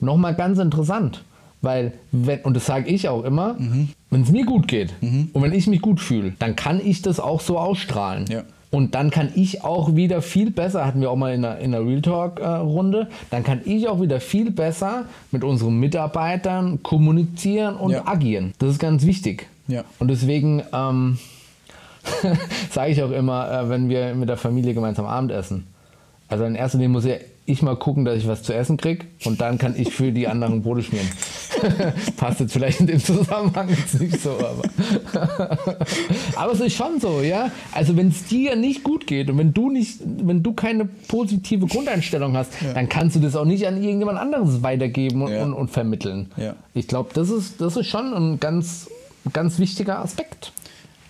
nochmal 0.00 0.34
ganz 0.34 0.58
interessant. 0.58 1.22
Weil, 1.62 1.92
wenn, 2.10 2.40
und 2.40 2.54
das 2.56 2.64
sage 2.64 2.88
ich 2.88 3.06
auch 3.10 3.22
immer, 3.22 3.52
Mhm. 3.52 3.90
wenn 4.08 4.22
es 4.22 4.30
mir 4.30 4.46
gut 4.46 4.66
geht 4.66 4.94
und 5.02 5.30
wenn 5.34 5.52
ich 5.52 5.66
mich 5.66 5.82
gut 5.82 6.00
fühle, 6.00 6.32
dann 6.38 6.56
kann 6.56 6.80
ich 6.82 7.02
das 7.02 7.20
auch 7.20 7.42
so 7.42 7.58
ausstrahlen. 7.58 8.24
Ja. 8.30 8.44
Und 8.72 8.94
dann 8.94 9.10
kann 9.10 9.30
ich 9.34 9.64
auch 9.64 9.96
wieder 9.96 10.22
viel 10.22 10.50
besser, 10.52 10.86
hatten 10.86 11.00
wir 11.00 11.10
auch 11.10 11.16
mal 11.16 11.34
in 11.34 11.42
der, 11.42 11.58
in 11.58 11.72
der 11.72 11.84
Real 11.84 12.00
Talk-Runde, 12.02 13.08
dann 13.30 13.42
kann 13.42 13.60
ich 13.64 13.88
auch 13.88 14.00
wieder 14.00 14.20
viel 14.20 14.52
besser 14.52 15.06
mit 15.32 15.42
unseren 15.42 15.78
Mitarbeitern 15.80 16.80
kommunizieren 16.84 17.74
und 17.74 17.90
Ja. 17.90 18.06
agieren. 18.06 18.52
Das 18.60 18.70
ist 18.70 18.78
ganz 18.78 19.04
wichtig. 19.04 19.48
Ja. 19.66 19.82
Und 19.98 20.08
deswegen 20.08 20.62
ähm, 20.72 21.18
sage 22.70 22.92
ich 22.92 23.02
auch 23.02 23.10
immer, 23.10 23.50
äh, 23.50 23.68
wenn 23.68 23.88
wir 23.88 24.14
mit 24.14 24.28
der 24.28 24.36
Familie 24.36 24.72
gemeinsam 24.74 25.06
Abendessen. 25.06 25.66
Also 26.28 26.44
in 26.44 26.54
erster 26.54 26.78
Linie 26.78 26.90
muss 26.90 27.04
ja 27.04 27.14
ich 27.46 27.62
mal 27.62 27.74
gucken, 27.76 28.04
dass 28.04 28.16
ich 28.18 28.28
was 28.28 28.42
zu 28.42 28.52
essen 28.54 28.76
kriege 28.76 29.06
und 29.24 29.40
dann 29.40 29.58
kann 29.58 29.74
ich 29.76 29.92
für 29.92 30.12
die 30.12 30.28
anderen 30.28 30.62
Brote 30.62 30.82
schmieren. 30.82 31.08
Passt 32.16 32.40
jetzt 32.40 32.52
vielleicht 32.52 32.80
in 32.80 32.86
dem 32.86 33.02
Zusammenhang 33.02 33.68
jetzt 33.70 33.98
nicht 34.00 34.20
so, 34.20 34.30
aber. 34.32 34.62
aber 36.36 36.52
es 36.52 36.60
ist 36.60 36.74
schon 36.76 37.00
so, 37.00 37.20
ja. 37.22 37.50
Also 37.72 37.96
wenn 37.96 38.08
es 38.08 38.24
dir 38.24 38.56
nicht 38.56 38.84
gut 38.84 39.06
geht 39.06 39.30
und 39.30 39.38
wenn 39.38 39.52
du 39.52 39.70
nicht, 39.70 39.98
wenn 40.04 40.42
du 40.42 40.52
keine 40.52 40.84
positive 40.84 41.66
Grundeinstellung 41.66 42.36
hast, 42.36 42.52
dann 42.74 42.88
kannst 42.88 43.16
du 43.16 43.20
das 43.20 43.34
auch 43.36 43.44
nicht 43.44 43.66
an 43.66 43.82
irgendjemand 43.82 44.18
anderes 44.18 44.62
weitergeben 44.62 45.22
und, 45.22 45.32
Ja. 45.32 45.42
und, 45.42 45.54
und 45.54 45.70
vermitteln. 45.70 46.30
Ja. 46.36 46.54
Ich 46.74 46.86
glaube, 46.88 47.10
das 47.14 47.30
ist, 47.30 47.60
das 47.60 47.76
ist 47.76 47.88
schon 47.88 48.12
ein 48.14 48.38
ganz, 48.40 48.88
ganz 49.32 49.58
wichtiger 49.58 49.98
Aspekt, 49.98 50.52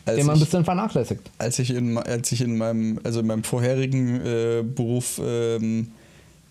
Als 0.07 0.17
den 0.17 0.27
man 0.27 0.37
ein 0.37 0.41
bisschen 0.41 0.65
vernachlässigt. 0.65 1.31
als 1.39 1.59
ich 1.59 1.71
in, 1.71 1.99
als 1.99 2.33
ich 2.33 2.41
in 2.41 2.57
meinem, 2.57 2.99
also 3.05 3.21
in 3.21 3.27
meinem 3.27 3.45
vorherigen 3.45 4.21
äh, 4.25 4.63
Beruf 4.63 5.21
ähm, 5.23 5.89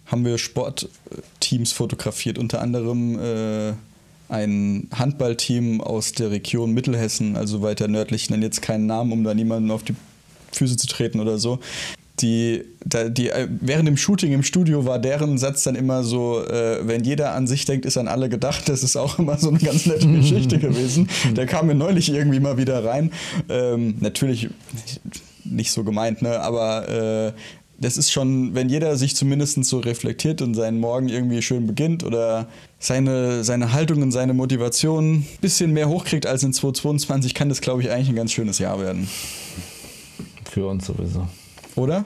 haben 0.09 0.25
wir 0.25 0.37
Sportteams 0.37 1.71
fotografiert, 1.71 2.37
unter 2.37 2.61
anderem 2.61 3.19
äh, 3.19 3.73
ein 4.27 4.87
Handballteam 4.93 5.81
aus 5.81 6.13
der 6.13 6.31
Region 6.31 6.73
Mittelhessen, 6.73 7.35
also 7.35 7.61
weiter 7.61 7.87
nördlich, 7.87 8.23
ich 8.23 8.29
nenne 8.29 8.45
jetzt 8.45 8.61
keinen 8.61 8.85
Namen, 8.85 9.11
um 9.11 9.23
da 9.23 9.33
niemanden 9.33 9.71
auf 9.71 9.83
die 9.83 9.95
Füße 10.51 10.77
zu 10.77 10.87
treten 10.87 11.19
oder 11.19 11.37
so. 11.37 11.59
Die, 12.21 12.65
die, 12.83 13.29
äh, 13.29 13.47
während 13.61 13.87
dem 13.87 13.95
Shooting 13.95 14.33
im 14.33 14.43
Studio 14.43 14.85
war 14.85 14.99
deren 14.99 15.37
Satz 15.37 15.63
dann 15.63 15.75
immer 15.75 16.03
so, 16.03 16.43
äh, 16.43 16.85
wenn 16.85 17.05
jeder 17.05 17.33
an 17.33 17.47
sich 17.47 17.63
denkt, 17.63 17.85
ist 17.85 17.97
an 17.97 18.09
alle 18.09 18.27
gedacht. 18.27 18.67
Das 18.67 18.83
ist 18.83 18.97
auch 18.97 19.19
immer 19.19 19.37
so 19.37 19.47
eine 19.49 19.59
ganz 19.59 19.85
nette 19.85 20.05
Geschichte 20.11 20.59
gewesen. 20.59 21.07
Der 21.31 21.45
kam 21.45 21.67
mir 21.67 21.75
neulich 21.75 22.11
irgendwie 22.11 22.41
mal 22.41 22.57
wieder 22.57 22.83
rein. 22.83 23.13
Ähm, 23.47 23.95
natürlich 24.01 24.49
nicht 25.45 25.71
so 25.71 25.85
gemeint, 25.85 26.21
ne? 26.21 26.41
aber 26.41 26.89
äh, 26.89 27.33
das 27.81 27.97
ist 27.97 28.11
schon, 28.11 28.55
wenn 28.55 28.69
jeder 28.69 28.95
sich 28.97 29.15
zumindest 29.15 29.63
so 29.65 29.79
reflektiert 29.79 30.41
und 30.41 30.53
seinen 30.53 30.79
Morgen 30.79 31.09
irgendwie 31.09 31.41
schön 31.41 31.65
beginnt 31.67 32.03
oder 32.03 32.47
seine, 32.77 33.43
seine 33.43 33.71
Haltung 33.71 34.01
und 34.01 34.11
seine 34.11 34.33
Motivation 34.33 35.19
ein 35.19 35.27
bisschen 35.41 35.71
mehr 35.73 35.89
hochkriegt 35.89 36.25
als 36.25 36.43
in 36.43 36.53
2022, 36.53 37.33
kann 37.33 37.49
das, 37.49 37.61
glaube 37.61 37.81
ich, 37.81 37.89
eigentlich 37.89 38.09
ein 38.09 38.15
ganz 38.15 38.31
schönes 38.31 38.59
Jahr 38.59 38.79
werden. 38.79 39.07
Für 40.49 40.67
uns 40.67 40.85
sowieso. 40.85 41.27
Oder? 41.75 42.05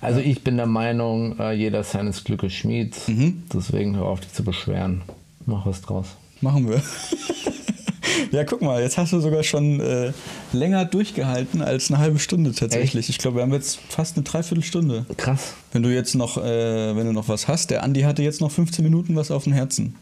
Also 0.00 0.20
ich 0.20 0.42
bin 0.44 0.56
der 0.56 0.66
Meinung, 0.66 1.38
äh, 1.38 1.52
jeder 1.52 1.82
seines 1.82 2.24
Glückes 2.24 2.52
Schmied. 2.52 2.96
Deswegen 3.52 3.96
hör 3.96 4.06
auf, 4.06 4.20
dich 4.20 4.32
zu 4.32 4.44
beschweren. 4.44 5.02
Mach 5.46 5.66
was 5.66 5.82
draus. 5.82 6.08
Machen 6.40 6.68
wir. 6.68 6.82
ja, 8.30 8.44
guck 8.44 8.62
mal, 8.62 8.82
jetzt 8.82 8.98
hast 8.98 9.12
du 9.12 9.20
sogar 9.20 9.42
schon 9.42 9.80
äh, 9.80 10.12
länger 10.52 10.84
durchgehalten 10.84 11.62
als 11.62 11.90
eine 11.90 11.98
halbe 11.98 12.18
Stunde 12.18 12.52
tatsächlich. 12.52 13.08
Ich 13.08 13.18
glaube, 13.18 13.36
wir 13.38 13.42
haben 13.42 13.52
jetzt 13.52 13.78
fast 13.88 14.16
eine 14.16 14.24
Dreiviertelstunde. 14.24 15.06
Krass. 15.16 15.54
Wenn 15.72 15.82
du 15.82 15.92
jetzt 15.92 16.14
noch, 16.14 16.38
äh, 16.38 16.96
wenn 16.96 17.06
du 17.06 17.12
noch 17.12 17.28
was 17.28 17.48
hast, 17.48 17.70
der 17.70 17.82
Andi 17.82 18.02
hatte 18.02 18.22
jetzt 18.22 18.40
noch 18.40 18.50
15 18.50 18.84
Minuten 18.84 19.16
was 19.16 19.30
auf 19.30 19.44
dem 19.44 19.52
Herzen. 19.52 19.94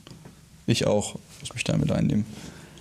Ich 0.67 0.87
auch. 0.87 1.17
Muss 1.41 1.55
mich 1.55 1.65
da 1.65 1.77
mit 1.77 1.91
einnehmen. 1.91 2.25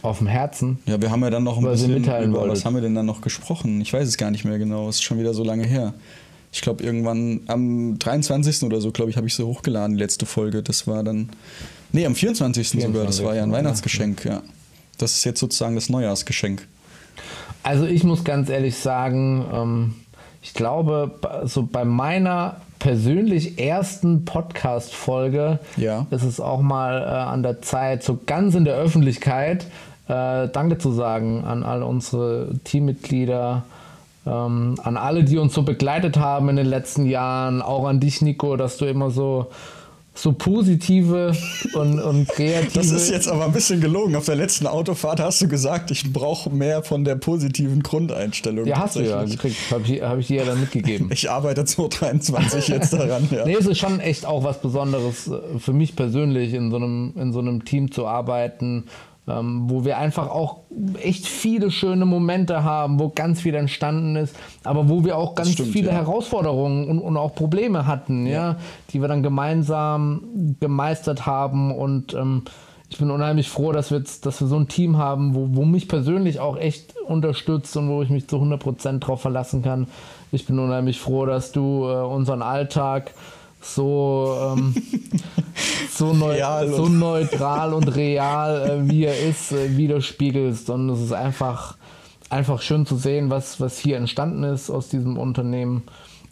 Auf 0.01 0.19
dem 0.19 0.27
Herzen. 0.27 0.79
Ja, 0.85 1.01
wir 1.01 1.11
haben 1.11 1.21
ja 1.23 1.29
dann 1.29 1.43
noch 1.43 1.57
ein 1.57 1.63
ihr 1.63 1.71
bisschen 1.71 1.93
mitteilen 1.93 2.31
über, 2.31 2.47
was 2.47 2.63
haben 2.63 2.75
wir 2.75 2.81
denn 2.81 2.95
dann 2.95 3.05
noch 3.05 3.21
gesprochen? 3.21 3.81
Ich 3.81 3.91
weiß 3.91 4.07
es 4.07 4.17
gar 4.17 4.31
nicht 4.31 4.45
mehr 4.45 4.57
genau. 4.57 4.87
Es 4.87 4.95
ist 4.95 5.03
schon 5.03 5.19
wieder 5.19 5.33
so 5.33 5.43
lange 5.43 5.65
her. 5.65 5.93
Ich 6.51 6.61
glaube, 6.61 6.83
irgendwann 6.83 7.41
am 7.47 7.99
23. 7.99 8.63
oder 8.63 8.81
so, 8.81 8.91
glaube 8.91 9.11
ich, 9.11 9.17
habe 9.17 9.27
ich 9.27 9.35
sie 9.35 9.45
hochgeladen, 9.45 9.97
die 9.97 10.01
letzte 10.01 10.25
Folge. 10.25 10.63
Das 10.63 10.87
war 10.87 11.03
dann. 11.03 11.29
Nee, 11.91 12.05
am 12.05 12.15
24. 12.15 12.69
sogar. 12.81 13.05
Das 13.05 13.23
war 13.23 13.35
ja 13.35 13.43
ein 13.43 13.49
24., 13.49 13.53
Weihnachtsgeschenk, 13.53 14.25
ja. 14.25 14.41
Das 14.99 15.13
ist 15.13 15.23
jetzt 15.23 15.39
sozusagen 15.39 15.75
das 15.75 15.89
Neujahrsgeschenk. 15.89 16.67
Also 17.63 17.85
ich 17.85 18.03
muss 18.03 18.23
ganz 18.23 18.49
ehrlich 18.49 18.77
sagen, 18.77 19.45
ähm, 19.53 19.95
ich 20.41 20.53
glaube, 20.53 21.19
so 21.45 21.63
bei 21.63 21.83
meiner 21.83 22.57
persönlich 22.79 23.59
ersten 23.59 24.23
Podcast-Folge 24.23 25.59
Ja. 25.75 26.05
ist 26.11 26.23
es 26.23 26.39
auch 26.39 26.61
mal 26.61 27.01
äh, 27.01 27.05
an 27.05 27.43
der 27.43 27.61
Zeit, 27.61 28.03
so 28.03 28.19
ganz 28.25 28.55
in 28.55 28.63
der 28.63 28.75
Öffentlichkeit, 28.75 29.65
äh, 30.07 30.47
Danke 30.47 30.77
zu 30.77 30.91
sagen 30.91 31.43
an 31.43 31.63
all 31.63 31.83
unsere 31.83 32.51
Teammitglieder, 32.63 33.63
ähm, 34.25 34.75
an 34.81 34.95
alle, 34.97 35.23
die 35.25 35.37
uns 35.37 35.53
so 35.53 35.63
begleitet 35.63 36.17
haben 36.17 36.47
in 36.49 36.55
den 36.55 36.67
letzten 36.67 37.05
Jahren, 37.05 37.61
auch 37.61 37.85
an 37.85 37.99
dich, 37.99 38.21
Nico, 38.21 38.55
dass 38.55 38.77
du 38.77 38.85
immer 38.85 39.11
so, 39.11 39.47
so 40.21 40.33
positive 40.33 41.33
und, 41.73 41.99
und 41.99 42.27
kreative... 42.27 42.71
Das 42.79 42.91
ist 42.91 43.09
jetzt 43.09 43.27
aber 43.27 43.45
ein 43.45 43.53
bisschen 43.53 43.79
gelogen. 43.79 44.15
Auf 44.15 44.25
der 44.25 44.35
letzten 44.35 44.67
Autofahrt 44.67 45.19
hast 45.19 45.41
du 45.41 45.47
gesagt, 45.47 45.91
ich 45.91 46.11
brauche 46.11 46.49
mehr 46.49 46.83
von 46.83 47.03
der 47.03 47.15
positiven 47.15 47.83
Grundeinstellung. 47.83 48.65
Ja, 48.65 48.79
hast 48.79 48.95
du 48.95 49.01
ja 49.01 49.23
gekriegt. 49.23 49.57
Habe 49.71 49.83
ich, 49.85 50.01
hab 50.01 50.17
ich 50.17 50.27
dir 50.27 50.37
ja 50.37 50.45
dann 50.45 50.59
mitgegeben. 50.59 51.09
Ich 51.19 51.29
arbeite 51.29 51.65
2023 51.65 52.67
jetzt 52.69 52.93
daran, 52.93 53.27
ja. 53.31 53.45
Nee, 53.45 53.55
es 53.59 53.65
ist 53.65 53.79
schon 53.79 53.99
echt 53.99 54.25
auch 54.25 54.43
was 54.43 54.61
Besonderes 54.61 55.27
äh, 55.27 55.59
für 55.59 55.73
mich 55.73 55.95
persönlich, 55.95 56.53
in 56.53 56.71
so 56.71 56.77
einem, 56.77 57.13
in 57.17 57.33
so 57.33 57.39
einem 57.39 57.65
Team 57.65 57.91
zu 57.91 58.07
arbeiten, 58.07 58.85
ähm, 59.29 59.69
wo 59.69 59.85
wir 59.85 59.97
einfach 59.97 60.29
auch 60.29 60.61
echt 61.01 61.25
viele 61.25 61.71
schöne 61.71 62.05
Momente 62.05 62.63
haben, 62.63 62.99
wo 62.99 63.09
ganz 63.09 63.41
viel 63.41 63.55
entstanden 63.55 64.15
ist, 64.15 64.35
aber 64.63 64.89
wo 64.89 65.03
wir 65.05 65.17
auch 65.17 65.35
ganz 65.35 65.51
stimmt, 65.51 65.69
viele 65.69 65.89
ja. 65.89 65.93
Herausforderungen 65.93 66.89
und, 66.89 66.99
und 66.99 67.17
auch 67.17 67.35
Probleme 67.35 67.85
hatten, 67.85 68.25
ja. 68.25 68.57
die 68.91 69.01
wir 69.01 69.07
dann 69.07 69.23
gemeinsam 69.23 70.55
gemeistert 70.59 71.25
haben 71.25 71.71
und 71.71 72.13
ähm, 72.13 72.43
ich 72.91 72.97
bin 72.97 73.11
unheimlich 73.11 73.49
froh, 73.49 73.71
dass 73.71 73.91
wir, 73.91 73.99
jetzt, 73.99 74.25
dass 74.25 74.41
wir 74.41 74.47
so 74.47 74.55
ein 74.57 74.67
Team 74.67 74.97
haben, 74.97 75.35
wo, 75.35 75.49
wo 75.51 75.63
mich 75.63 75.87
persönlich 75.87 76.39
auch 76.39 76.57
echt 76.57 76.95
unterstützt 76.97 77.77
und 77.77 77.87
wo 77.87 78.01
ich 78.01 78.09
mich 78.09 78.27
zu 78.27 78.37
100% 78.37 78.99
drauf 78.99 79.21
verlassen 79.21 79.61
kann. 79.61 79.87
Ich 80.31 80.47
bin 80.47 80.57
unheimlich 80.57 80.99
froh, 80.99 81.27
dass 81.27 81.51
du 81.51 81.83
äh, 81.83 82.01
unseren 82.03 82.41
Alltag 82.41 83.11
so, 83.61 84.37
ähm, 84.41 84.73
so, 85.91 86.13
neu, 86.13 86.39
so 86.67 86.87
neutral 86.87 87.73
und 87.73 87.95
real, 87.95 88.69
äh, 88.69 88.89
wie 88.89 89.05
er 89.05 89.19
ist, 89.19 89.51
äh, 89.51 89.77
widerspiegelst. 89.77 90.69
Und 90.69 90.89
es 90.89 91.01
ist 91.01 91.13
einfach, 91.13 91.77
einfach 92.29 92.61
schön 92.61 92.85
zu 92.85 92.95
sehen, 92.95 93.29
was, 93.29 93.59
was 93.59 93.77
hier 93.77 93.97
entstanden 93.97 94.43
ist 94.43 94.69
aus 94.69 94.89
diesem 94.89 95.17
Unternehmen. 95.17 95.83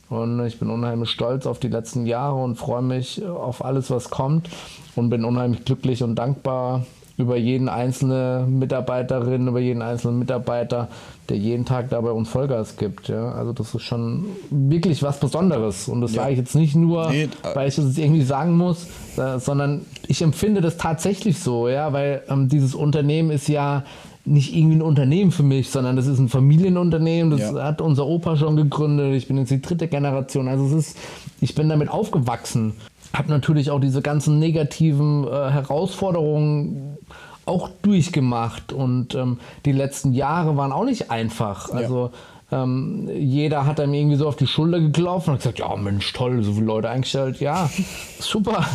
Und 0.10 0.46
ich 0.46 0.58
bin 0.58 0.70
unheimlich 0.70 1.10
stolz 1.10 1.46
auf 1.46 1.60
die 1.60 1.68
letzten 1.68 2.06
Jahre 2.06 2.36
und 2.36 2.56
freue 2.56 2.82
mich 2.82 3.26
auf 3.26 3.64
alles, 3.64 3.92
was 3.92 4.10
kommt. 4.10 4.50
Und 4.96 5.10
bin 5.10 5.26
unheimlich 5.26 5.66
glücklich 5.66 6.02
und 6.02 6.16
dankbar 6.16 6.86
über 7.18 7.36
jeden 7.36 7.68
einzelnen 7.68 8.60
Mitarbeiterin, 8.60 9.48
über 9.48 9.60
jeden 9.60 9.82
einzelnen 9.82 10.20
Mitarbeiter, 10.20 10.88
der 11.30 11.38
jeden 11.38 11.66
Tag 11.66 11.90
da 11.90 12.00
bei 12.00 12.12
uns 12.12 12.30
Vollgas 12.30 12.78
gibt. 12.78 13.08
Ja? 13.10 13.32
Also 13.32 13.54
das 13.54 13.74
ist 13.74 13.82
schon 13.82 14.26
wirklich 14.52 15.02
was 15.02 15.20
Besonderes. 15.20 15.88
Und 15.88 16.02
das 16.02 16.14
Ja. 16.14 16.22
sage 16.22 16.34
ich 16.34 16.40
jetzt 16.40 16.54
nicht 16.56 16.76
nur, 16.76 17.10
Nee, 17.10 17.28
weil 17.56 17.68
ich 17.70 17.76
das 17.76 17.86
jetzt 17.86 17.98
irgendwie 17.98 18.22
sagen 18.24 18.56
muss, 18.56 18.86
äh, 19.18 19.40
sondern 19.40 19.82
ich 20.08 20.22
empfinde 20.22 20.62
das 20.62 20.78
tatsächlich 20.78 21.40
so, 21.40 21.68
ja, 21.68 21.92
weil 21.92 22.22
ähm, 22.30 22.50
dieses 22.50 22.76
Unternehmen 22.76 23.32
ist 23.32 23.48
ja 23.50 23.84
nicht 24.24 24.56
irgendwie 24.56 24.76
ein 24.76 24.82
Unternehmen 24.82 25.32
für 25.32 25.42
mich, 25.44 25.70
sondern 25.70 25.96
das 25.96 26.06
ist 26.06 26.20
ein 26.20 26.28
Familienunternehmen, 26.30 27.32
das 27.32 27.40
Ja. 27.54 27.64
hat 27.64 27.82
unser 27.82 28.06
Opa 28.06 28.36
schon 28.36 28.58
gegründet, 28.58 29.16
ich 29.16 29.28
bin 29.28 29.38
jetzt 29.38 29.50
die 29.52 29.62
dritte 29.62 29.88
Generation, 29.88 30.48
also 30.50 30.66
es 30.66 30.74
ist, 30.74 30.98
ich 31.42 31.56
bin 31.56 31.70
damit 31.70 31.90
aufgewachsen, 31.90 32.74
habe 33.14 33.30
natürlich 33.30 33.72
auch 33.72 33.80
diese 33.80 34.02
ganzen 34.02 34.40
negativen 34.40 35.26
äh, 35.28 35.50
Herausforderungen 35.52 36.98
auch 37.46 37.70
durchgemacht 37.82 38.74
und 38.74 39.16
ähm, 39.16 39.40
die 39.66 39.72
letzten 39.72 40.14
Jahre 40.14 40.58
waren 40.58 40.72
auch 40.74 40.84
nicht 40.84 41.10
einfach, 41.12 41.72
also 41.72 42.12
ähm, 42.52 43.10
jeder 43.14 43.66
hat 43.66 43.80
einem 43.80 43.94
irgendwie 43.94 44.16
so 44.18 44.28
auf 44.28 44.36
die 44.36 44.48
Schulter 44.48 44.80
geklopft 44.80 45.28
und 45.28 45.34
hat 45.36 45.40
gesagt, 45.42 45.60
ja 45.60 45.74
Mensch, 45.76 46.12
toll, 46.14 46.44
so 46.44 46.54
viele 46.54 46.66
Leute 46.66 46.90
eingestellt, 46.90 47.40
ja, 47.40 47.70
super. 48.20 48.66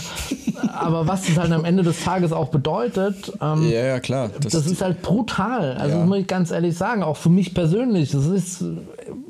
Aber 0.74 1.07
was 1.07 1.26
das 1.26 1.37
halt 1.39 1.53
am 1.53 1.64
Ende 1.64 1.83
des 1.83 2.03
Tages 2.03 2.33
auch 2.33 2.49
bedeutet, 2.49 3.33
ähm, 3.43 3.68
Ja, 3.70 3.85
ja, 3.85 4.01
klar. 4.01 4.30
das, 4.41 4.55
ist 4.55 4.80
halt 4.80 5.03
brutal. 5.03 5.72
Also 5.74 5.95
Ja. 5.95 5.99
das 6.01 6.09
muss 6.09 6.18
ich 6.18 6.26
ganz 6.26 6.51
ehrlich 6.51 6.76
sagen, 6.76 7.03
auch 7.03 7.16
für 7.16 7.28
mich 7.30 7.53
persönlich. 7.55 8.11
Das 8.11 8.26
ist 8.26 8.64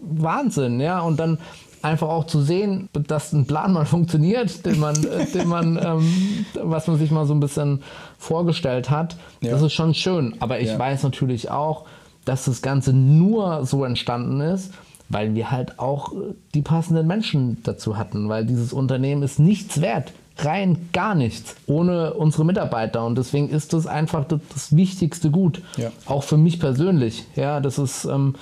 Wahnsinn, 0.00 0.78
ja. 0.80 1.00
Und 1.00 1.18
dann 1.18 1.38
einfach 1.83 2.09
auch 2.09 2.26
zu 2.26 2.41
sehen, 2.43 2.89
dass 2.93 3.33
ein 3.33 3.47
Plan 3.47 3.72
mal 3.72 3.85
funktioniert, 3.87 4.64
den 4.66 4.78
man, 4.80 4.95
den 5.35 5.49
man, 5.49 5.78
ähm, 5.83 6.47
was 6.62 6.87
man 6.87 6.99
sich 6.99 7.11
mal 7.11 7.26
so 7.26 7.35
ein 7.35 7.41
bisschen 7.41 7.83
vorgestellt 8.18 8.91
hat. 8.91 9.16
Ja. 9.41 9.51
Das 9.53 9.62
ist 9.62 9.72
schon 9.72 9.95
schön. 9.95 10.35
Aber 10.41 10.61
ich 10.61 10.68
Ja. 10.68 10.78
weiß 10.78 11.03
natürlich 11.03 11.51
auch, 11.51 11.85
dass 12.24 12.45
das 12.45 12.62
Ganze 12.62 12.93
nur 12.93 13.64
so 13.66 13.85
entstanden 13.85 14.41
ist, 14.41 14.72
weil 15.09 15.35
wir 15.35 15.51
halt 15.51 15.78
auch 15.78 16.12
die 16.55 16.62
passenden 16.62 17.07
Menschen 17.07 17.59
dazu 17.64 17.97
hatten, 17.99 18.28
weil 18.28 18.47
dieses 18.47 18.72
Unternehmen 18.72 19.22
ist 19.22 19.39
nichts 19.39 19.80
wert. 19.80 20.12
Rein 20.39 20.89
gar 20.95 21.14
nichts 21.14 21.57
ohne 21.66 22.14
unsere 22.14 22.47
Mitarbeiter 22.47 23.05
und 23.05 23.18
deswegen 23.18 23.51
ist 23.51 23.74
das 23.74 23.87
einfach 23.87 24.24
das, 24.24 24.41
das 24.55 24.74
wichtigste 24.74 25.30
Gut, 25.30 25.61
Ja. 25.76 25.91
auch 26.07 26.22
für 26.22 26.39
mich 26.39 26.59
persönlich. 26.59 27.24
Ja, 27.37 27.61
das 27.61 27.78
ist 27.78 28.07
ähm, 28.07 28.37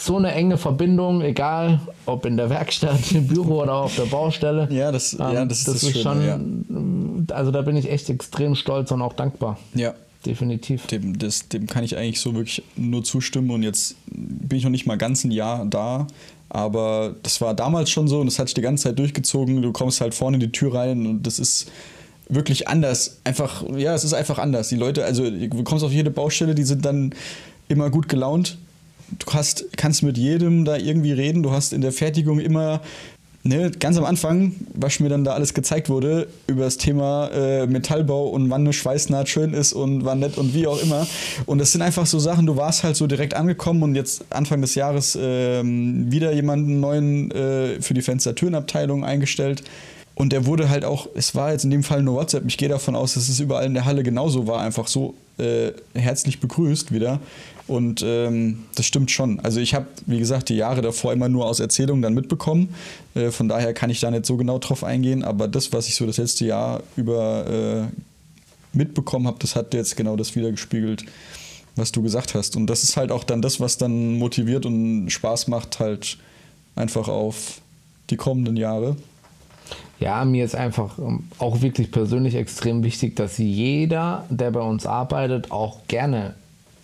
so 0.00 0.16
eine 0.16 0.32
enge 0.32 0.56
Verbindung, 0.56 1.20
egal 1.22 1.80
ob 2.06 2.24
in 2.26 2.36
der 2.36 2.48
Werkstatt, 2.50 3.12
im 3.12 3.26
Büro 3.26 3.62
oder 3.62 3.74
auf 3.74 3.94
der 3.96 4.04
Baustelle. 4.06 4.68
Ja, 4.70 4.90
das- 4.92 5.12
ja, 5.12 5.44
das 5.44 5.58
ist 5.58 5.68
das 5.68 5.80
Schöne, 5.90 6.02
schon, 6.02 7.26
also 7.32 7.50
da 7.50 7.62
bin 7.62 7.76
ich 7.76 7.90
echt 7.90 8.08
extrem 8.10 8.54
stolz 8.54 8.90
und 8.90 9.02
auch 9.02 9.12
dankbar. 9.12 9.58
Ja, 9.74 9.94
Definitiv. 10.26 10.86
dem, 10.86 11.18
das, 11.18 11.48
dem 11.48 11.66
kann 11.66 11.84
ich 11.84 11.96
eigentlich 11.96 12.20
so 12.20 12.34
wirklich 12.34 12.62
nur 12.76 13.04
zustimmen 13.04 13.50
und 13.50 13.62
jetzt 13.62 13.96
bin 14.10 14.58
ich 14.58 14.64
noch 14.64 14.70
nicht 14.70 14.86
mal 14.86 14.96
ganz 14.98 15.24
ein 15.24 15.30
Jahr 15.30 15.64
da, 15.66 16.06
aber 16.48 17.14
das 17.22 17.40
war 17.40 17.54
damals 17.54 17.90
schon 17.90 18.08
so 18.08 18.20
und 18.20 18.26
das 18.26 18.38
hat 18.38 18.48
sich 18.48 18.54
die 18.54 18.60
ganze 18.60 18.84
Zeit 18.84 18.98
durchgezogen. 18.98 19.62
Du 19.62 19.72
kommst 19.72 20.00
halt 20.00 20.14
vorne 20.14 20.36
in 20.36 20.40
die 20.40 20.50
Tür 20.52 20.74
rein 20.74 21.06
und 21.06 21.22
das 21.26 21.38
ist 21.38 21.70
wirklich 22.28 22.68
anders. 22.68 23.18
Einfach, 23.24 23.64
ja, 23.76 23.94
es 23.94 24.04
ist 24.04 24.14
einfach 24.14 24.38
anders. 24.38 24.68
Die 24.68 24.76
Leute, 24.76 25.04
also 25.04 25.28
du 25.30 25.62
kommst 25.64 25.84
auf 25.84 25.92
jede 25.92 26.10
Baustelle, 26.10 26.54
die 26.54 26.64
sind 26.64 26.84
dann 26.84 27.14
immer 27.68 27.88
gut 27.90 28.08
gelaunt. 28.08 28.58
Du 29.18 29.32
hast, 29.32 29.66
kannst 29.76 30.02
mit 30.02 30.16
jedem 30.18 30.64
da 30.64 30.76
irgendwie 30.76 31.12
reden. 31.12 31.42
Du 31.42 31.50
hast 31.50 31.72
in 31.72 31.80
der 31.80 31.92
Fertigung 31.92 32.40
immer 32.40 32.80
Ne, 33.42 33.70
ganz 33.70 33.96
am 33.96 34.04
Anfang, 34.04 34.52
was 34.74 35.00
mir 35.00 35.08
dann 35.08 35.24
da 35.24 35.32
alles 35.32 35.54
gezeigt 35.54 35.88
wurde, 35.88 36.26
über 36.46 36.64
das 36.64 36.76
Thema 36.76 37.28
äh, 37.28 37.66
Metallbau 37.66 38.28
und 38.28 38.50
wann 38.50 38.60
eine 38.60 38.74
Schweißnaht 38.74 39.30
schön 39.30 39.54
ist 39.54 39.72
und 39.72 40.04
wann 40.04 40.18
nicht 40.18 40.36
und 40.36 40.52
wie 40.52 40.66
auch 40.66 40.80
immer. 40.82 41.06
Und 41.46 41.56
das 41.56 41.72
sind 41.72 41.80
einfach 41.80 42.04
so 42.04 42.18
Sachen, 42.18 42.44
du 42.44 42.58
warst 42.58 42.84
halt 42.84 42.96
so 42.96 43.06
direkt 43.06 43.32
angekommen 43.32 43.82
und 43.82 43.94
jetzt 43.94 44.26
Anfang 44.28 44.60
des 44.60 44.74
Jahres 44.74 45.16
ähm, 45.18 46.12
wieder 46.12 46.32
jemanden 46.34 46.80
neuen 46.80 47.30
äh, 47.30 47.80
für 47.80 47.94
die 47.94 48.02
Fenstertürenabteilung 48.02 49.06
eingestellt. 49.06 49.62
Und 50.14 50.34
der 50.34 50.44
wurde 50.44 50.68
halt 50.68 50.84
auch, 50.84 51.08
es 51.14 51.34
war 51.34 51.52
jetzt 51.52 51.64
in 51.64 51.70
dem 51.70 51.82
Fall 51.82 52.02
nur 52.02 52.16
WhatsApp, 52.16 52.44
ich 52.46 52.58
gehe 52.58 52.68
davon 52.68 52.94
aus, 52.94 53.14
dass 53.14 53.30
es 53.30 53.40
überall 53.40 53.64
in 53.64 53.72
der 53.72 53.86
Halle 53.86 54.02
genauso 54.02 54.48
war, 54.48 54.60
einfach 54.60 54.86
so 54.86 55.14
äh, 55.38 55.70
herzlich 55.94 56.40
begrüßt 56.40 56.92
wieder. 56.92 57.20
Und 57.70 58.02
ähm, 58.04 58.64
das 58.74 58.84
stimmt 58.84 59.12
schon. 59.12 59.38
Also 59.38 59.60
ich 59.60 59.74
habe, 59.76 59.86
wie 60.06 60.18
gesagt, 60.18 60.48
die 60.48 60.56
Jahre 60.56 60.82
davor 60.82 61.12
immer 61.12 61.28
nur 61.28 61.46
aus 61.46 61.60
Erzählungen 61.60 62.02
dann 62.02 62.14
mitbekommen. 62.14 62.74
Äh, 63.14 63.30
von 63.30 63.48
daher 63.48 63.72
kann 63.74 63.90
ich 63.90 64.00
da 64.00 64.10
nicht 64.10 64.26
so 64.26 64.36
genau 64.36 64.58
drauf 64.58 64.82
eingehen. 64.82 65.22
Aber 65.22 65.46
das, 65.46 65.72
was 65.72 65.86
ich 65.86 65.94
so 65.94 66.04
das 66.04 66.16
letzte 66.16 66.46
Jahr 66.46 66.82
über 66.96 67.46
äh, 67.46 68.76
mitbekommen 68.76 69.28
habe, 69.28 69.36
das 69.38 69.54
hat 69.54 69.72
jetzt 69.72 69.96
genau 69.96 70.16
das 70.16 70.34
wiedergespiegelt, 70.34 71.04
was 71.76 71.92
du 71.92 72.02
gesagt 72.02 72.34
hast. 72.34 72.56
Und 72.56 72.66
das 72.66 72.82
ist 72.82 72.96
halt 72.96 73.12
auch 73.12 73.22
dann 73.22 73.40
das, 73.40 73.60
was 73.60 73.78
dann 73.78 74.18
motiviert 74.18 74.66
und 74.66 75.08
Spaß 75.08 75.46
macht, 75.46 75.78
halt 75.78 76.18
einfach 76.74 77.06
auf 77.06 77.60
die 78.10 78.16
kommenden 78.16 78.56
Jahre. 78.56 78.96
Ja, 80.00 80.24
mir 80.24 80.44
ist 80.44 80.56
einfach 80.56 80.98
ähm, 80.98 81.28
auch 81.38 81.62
wirklich 81.62 81.92
persönlich 81.92 82.34
extrem 82.34 82.82
wichtig, 82.82 83.14
dass 83.14 83.38
jeder, 83.38 84.26
der 84.28 84.50
bei 84.50 84.60
uns 84.60 84.86
arbeitet, 84.86 85.52
auch 85.52 85.86
gerne 85.86 86.34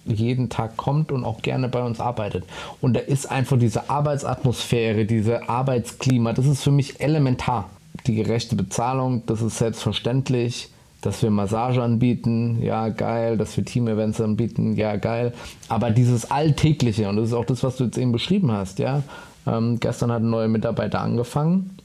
jeden 0.06 0.48
Tag 0.48 0.76
kommt 0.76 1.12
und 1.12 1.24
auch 1.24 1.42
gerne 1.42 1.68
bei 1.68 1.82
uns 1.82 2.00
arbeitet. 2.00 2.44
Und 2.80 2.94
da 2.94 3.00
ist 3.00 3.30
einfach 3.30 3.58
diese 3.58 3.90
Arbeitsatmosphäre, 3.90 5.04
diese 5.04 5.48
Arbeitsklima, 5.48 6.32
das 6.32 6.46
ist 6.46 6.62
für 6.62 6.70
mich 6.70 7.00
elementar. 7.00 7.70
Die 8.06 8.14
gerechte 8.14 8.56
Bezahlung, 8.56 9.22
das 9.26 9.42
ist 9.42 9.58
selbstverständlich. 9.58 10.70
Dass 11.02 11.22
wir 11.22 11.30
Massage 11.30 11.82
anbieten, 11.82 12.60
ja 12.62 12.88
geil. 12.88 13.36
Dass 13.36 13.56
wir 13.56 13.64
Team-Events 13.64 14.20
anbieten, 14.20 14.74
ja 14.76 14.96
geil. 14.96 15.34
Aber 15.68 15.90
dieses 15.90 16.30
Alltägliche, 16.30 17.08
und 17.08 17.16
das 17.16 17.28
ist 17.28 17.34
auch 17.34 17.44
das, 17.44 17.62
was 17.62 17.76
du 17.76 17.84
jetzt 17.84 17.98
eben 17.98 18.12
beschrieben 18.12 18.50
hast, 18.50 18.78
ja. 18.78 19.02
Ähm, 19.46 19.78
gestern 19.78 20.10
hat 20.10 20.22
ein 20.22 20.30
neuer 20.30 20.48
Mitarbeiter 20.48 21.00
angefangen. 21.00 21.78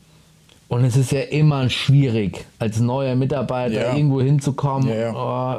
Und 0.71 0.85
es 0.85 0.95
ist 0.95 1.11
ja 1.11 1.19
immer 1.19 1.69
schwierig, 1.69 2.45
als 2.57 2.79
neuer 2.79 3.15
Mitarbeiter 3.15 3.73
Ja. 3.89 3.93
irgendwo 3.93 4.21
hinzukommen. 4.21 4.87
Ja, 4.87 5.11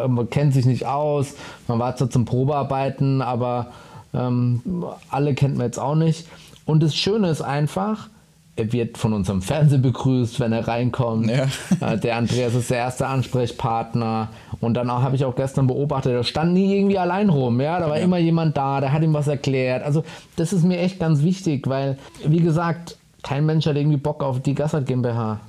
Oh, 0.05 0.09
man 0.09 0.31
kennt 0.31 0.55
sich 0.55 0.65
nicht 0.65 0.87
aus, 0.87 1.35
man 1.69 1.79
war 1.79 1.95
zwar 1.97 2.09
zum 2.09 2.25
Probearbeiten, 2.25 3.21
aber 3.21 3.67
ähm, 4.15 4.63
alle 5.11 5.35
kennt 5.35 5.59
man 5.59 5.67
jetzt 5.67 5.79
auch 5.79 5.97
nicht. 5.97 6.27
Und 6.65 6.83
das 6.83 6.95
Schöne 6.97 7.29
ist 7.29 7.43
einfach, 7.43 8.09
er 8.57 8.73
wird 8.73 8.97
von 8.97 9.13
unserem 9.13 9.43
Fernsehen 9.43 9.83
begrüßt, 9.83 10.41
wenn 10.41 10.53
er 10.55 10.67
reinkommt. 10.67 11.31
Ja. 11.31 11.47
Äh, 11.87 11.99
Der 11.99 12.17
Andreas 12.17 12.55
ist 12.55 12.71
der 12.71 12.79
erste 12.79 13.07
Ansprechpartner. 13.07 14.29
Und 14.63 14.75
dann 14.75 14.91
habe 14.91 15.15
ich 15.17 15.27
auch 15.27 15.35
gestern 15.37 15.67
beobachtet, 15.67 16.13
er 16.15 16.25
stand 16.25 16.55
nie 16.55 16.75
irgendwie 16.75 16.99
allein 16.99 17.29
rum. 17.29 17.61
Ja? 17.61 17.81
Da 17.81 17.89
war 17.91 17.99
immer 17.99 18.17
jemand 18.19 18.57
da, 18.57 18.81
der 18.81 18.93
hat 18.93 19.03
ihm 19.03 19.13
was 19.13 19.29
erklärt. 19.29 19.83
Also 19.85 20.05
das 20.37 20.55
ist 20.55 20.65
mir 20.65 20.79
echt 20.79 20.99
ganz 21.01 21.23
wichtig, 21.23 21.67
weil, 21.69 21.99
wie 22.27 22.41
gesagt, 22.41 22.97
kein 23.23 23.47
Mensch 23.47 23.67
hat 23.67 23.77
irgendwie 23.77 23.97
Bock 23.97 24.23
auf 24.23 24.41
die 24.41 24.55
Gassert 24.55 24.87
GmbH. 24.87 25.41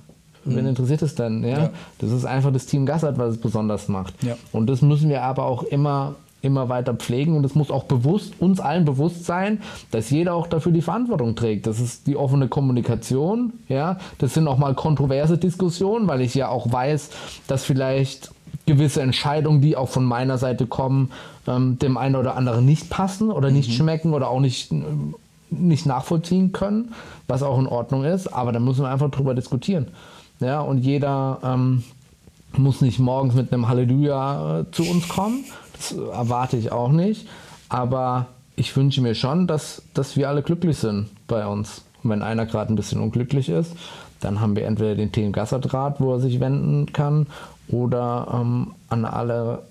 Wen 0.45 0.65
interessiert 0.65 1.01
es 1.01 1.15
denn? 1.15 1.43
Ja? 1.43 1.57
Ja. 1.57 1.69
Das 1.99 2.11
ist 2.11 2.25
einfach 2.25 2.51
das 2.51 2.65
Team 2.65 2.85
Gassert, 2.85 3.17
was 3.17 3.35
es 3.35 3.37
besonders 3.41 3.87
macht. 3.87 4.21
Ja. 4.23 4.35
Und 4.51 4.67
das 4.67 4.81
müssen 4.81 5.09
wir 5.09 5.23
aber 5.23 5.45
auch 5.45 5.63
immer, 5.63 6.15
immer 6.41 6.67
weiter 6.69 6.93
pflegen. 6.93 7.37
Und 7.37 7.45
es 7.45 7.55
muss 7.55 7.71
auch 7.71 7.85
bewusst, 7.85 8.33
uns 8.39 8.59
allen 8.59 8.83
bewusst 8.83 9.25
sein, 9.25 9.61
dass 9.91 10.09
jeder 10.09 10.33
auch 10.33 10.47
dafür 10.47 10.71
die 10.71 10.81
Verantwortung 10.81 11.35
trägt. 11.35 11.65
Das 11.65 11.79
ist 11.79 12.07
die 12.07 12.17
offene 12.17 12.49
Kommunikation. 12.49 13.53
Ja? 13.69 13.97
Das 14.17 14.33
sind 14.33 14.47
auch 14.47 14.57
mal 14.57 14.73
kontroverse 14.73 15.37
Diskussionen, 15.37 16.07
weil 16.07 16.21
ich 16.21 16.35
ja 16.35 16.49
auch 16.49 16.71
weiß, 16.71 17.11
dass 17.47 17.63
vielleicht 17.63 18.31
gewisse 18.65 19.01
Entscheidungen, 19.01 19.61
die 19.61 19.75
auch 19.75 19.89
von 19.89 20.05
meiner 20.05 20.37
Seite 20.37 20.67
kommen, 20.67 21.11
ähm, 21.47 21.79
dem 21.79 21.97
einen 21.97 22.15
oder 22.15 22.35
anderen 22.35 22.65
nicht 22.65 22.89
passen 22.89 23.31
oder 23.31 23.51
nicht 23.51 23.73
schmecken 23.73 24.13
oder 24.13 24.29
auch 24.29 24.39
nicht, 24.39 24.71
nicht 25.59 25.85
nachvollziehen 25.85 26.51
können, 26.51 26.93
was 27.27 27.43
auch 27.43 27.57
in 27.59 27.67
Ordnung 27.67 28.03
ist. 28.03 28.27
Aber 28.27 28.51
da 28.51 28.59
müssen 28.59 28.83
wir 28.83 28.89
einfach 28.89 29.11
drüber 29.11 29.33
diskutieren. 29.33 29.87
Ja, 30.39 30.61
und 30.61 30.79
jeder 30.79 31.39
ähm, 31.43 31.83
muss 32.57 32.81
nicht 32.81 32.99
morgens 32.99 33.35
mit 33.35 33.53
einem 33.53 33.67
Halleluja 33.67 34.59
äh, 34.59 34.71
zu 34.71 34.83
uns 34.83 35.07
kommen, 35.07 35.45
Das 35.73 35.91
erwarte 35.91 36.57
ich 36.57 36.71
auch 36.71 36.91
nicht. 36.91 37.27
Aber 37.69 38.27
ich 38.55 38.75
wünsche 38.75 39.01
mir 39.01 39.15
schon, 39.15 39.47
dass, 39.47 39.81
dass 39.93 40.15
wir 40.15 40.29
alle 40.29 40.43
glücklich 40.43 40.77
sind 40.77 41.09
bei 41.27 41.47
uns. 41.47 41.83
Und 42.03 42.09
wenn 42.09 42.21
einer 42.21 42.45
gerade 42.45 42.71
ein 42.71 42.75
bisschen 42.75 43.01
unglücklich 43.01 43.49
ist, 43.49 43.75
dann 44.19 44.39
haben 44.39 44.55
wir 44.55 44.65
entweder 44.65 44.95
den 44.95 45.11
Team 45.11 45.31
Gasserdraht, 45.31 45.99
wo 45.99 46.13
er 46.13 46.19
sich 46.19 46.39
wenden 46.39 46.93
kann, 46.93 47.27
oder 47.69 48.27
ähm, 48.33 48.73
an 48.89 49.05
alle 49.05 49.63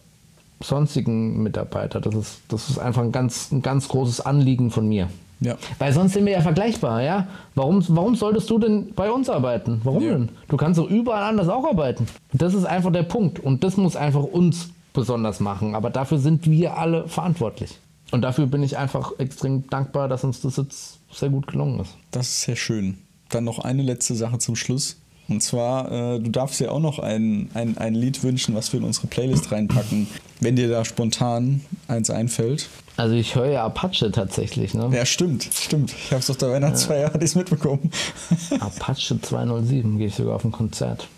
sonstigen 0.61 1.43
Mitarbeiter. 1.43 2.01
Das 2.01 2.15
ist, 2.15 2.41
das 2.49 2.71
ist 2.71 2.79
einfach 2.79 3.03
ein 3.03 3.13
ganz, 3.13 3.51
ein 3.53 3.63
ganz 3.63 3.89
großes 3.89 4.21
Anliegen 4.21 4.71
von 4.71 4.89
mir. 4.89 5.09
Ja. 5.45 5.57
Weil 5.79 5.93
sonst 5.93 6.13
sind 6.13 6.25
wir 6.25 6.33
ja 6.33 6.41
vergleichbar, 6.41 7.03
ja? 7.03 7.27
Warum, 7.55 7.85
warum 7.89 8.15
solltest 8.15 8.49
du 8.51 8.59
denn 8.59 8.93
bei 8.95 9.11
uns 9.11 9.29
arbeiten? 9.29 9.81
Warum 9.85 10.03
Ja. 10.03 10.13
denn? 10.13 10.29
Du 10.49 10.57
kannst 10.57 10.79
doch 10.79 10.89
überall 10.89 11.25
anders 11.25 11.49
auch 11.49 11.65
arbeiten. 11.65 12.07
Das 12.33 12.55
ist 12.55 12.65
einfach 12.65 12.93
der 12.93 13.03
Punkt. 13.03 13.39
Und 13.41 13.65
das 13.65 13.77
muss 13.77 13.97
einfach 13.97 14.23
uns 14.23 14.71
besonders 14.93 15.41
machen. 15.41 15.75
Aber 15.75 15.91
dafür 15.91 16.19
sind 16.19 16.49
wir 16.49 16.77
alle 16.79 17.09
verantwortlich. 17.09 17.79
Und 18.13 18.23
dafür 18.23 18.47
bin 18.47 18.63
ich 18.63 18.77
einfach 18.77 19.13
extrem 19.19 19.69
dankbar, 19.69 20.07
dass 20.09 20.23
uns 20.23 20.41
das 20.43 20.57
jetzt 20.59 20.99
sehr 21.11 21.31
gut 21.31 21.47
gelungen 21.47 21.81
ist. 21.81 21.95
Das 22.11 22.29
ist 22.29 22.43
sehr 22.43 22.57
schön. 22.57 22.99
Dann 23.31 23.45
noch 23.45 23.59
eine 23.59 23.83
letzte 23.83 24.15
Sache 24.15 24.39
zum 24.39 24.55
Schluss. 24.55 24.99
Und 25.29 25.43
zwar, 25.43 25.91
äh, 25.91 26.21
du 26.21 26.31
darfst 26.31 26.61
dir 26.61 26.73
auch 26.73 26.81
noch 26.81 26.99
ein, 26.99 27.49
ein, 27.55 27.79
ein 27.79 27.95
Lied 27.95 28.23
wünschen, 28.23 28.55
was 28.55 28.73
wir 28.73 28.81
in 28.81 28.87
unsere 28.87 29.07
Playlist 29.07 29.51
reinpacken, 29.53 30.07
wenn 30.41 30.57
dir 30.57 30.69
da 30.69 30.85
spontan 30.85 31.63
eins 31.89 32.11
einfällt. 32.11 32.69
Also 32.97 33.15
ich 33.15 33.35
höre 33.35 33.47
ja 33.47 33.65
Apache 33.65 34.11
tatsächlich, 34.13 34.75
ne? 34.75 34.91
Ja, 34.93 35.07
stimmt, 35.07 35.49
stimmt. 35.53 35.93
Ich 35.93 36.11
habe 36.11 36.21
es 36.21 36.29
auf 36.29 36.37
der 36.37 36.51
Weihnachtsfeier 36.51 37.11
ja. 37.15 37.29
mitbekommen. 37.35 37.91
Apache 38.61 39.19
207 39.21 39.99
gehe 39.99 40.09
ich 40.09 40.15
sogar 40.15 40.37
auf 40.37 40.45
ein 40.45 40.53
Konzert. 40.53 41.09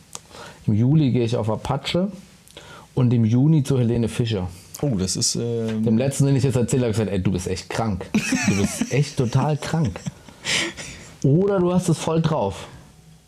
Im 0.66 0.74
Juli 0.74 1.10
gehe 1.10 1.24
ich 1.24 1.36
auf 1.36 1.50
Apache 1.50 2.12
und 2.94 3.12
im 3.12 3.24
Juni 3.24 3.64
zu 3.64 3.78
Helene 3.78 4.08
Fischer. 4.08 4.48
Oh, 4.82 4.96
das 4.96 5.16
ist. 5.16 5.36
ähm, 5.36 5.84
Dem 5.84 5.98
letzten, 5.98 6.26
den 6.26 6.36
ich 6.36 6.44
jetzt 6.44 6.56
erzählt 6.56 6.82
habe, 6.82 6.92
gesagt, 6.92 7.10
ey, 7.10 7.20
du 7.20 7.32
bist 7.32 7.48
echt 7.48 7.68
krank. 7.70 8.06
Du 8.48 8.56
bist 8.60 8.92
echt 8.92 9.16
total 9.16 9.56
krank. 9.56 9.98
Oder 11.24 11.58
du 11.58 11.72
hast 11.72 11.88
es 11.88 11.98
voll 11.98 12.20
drauf. 12.20 12.66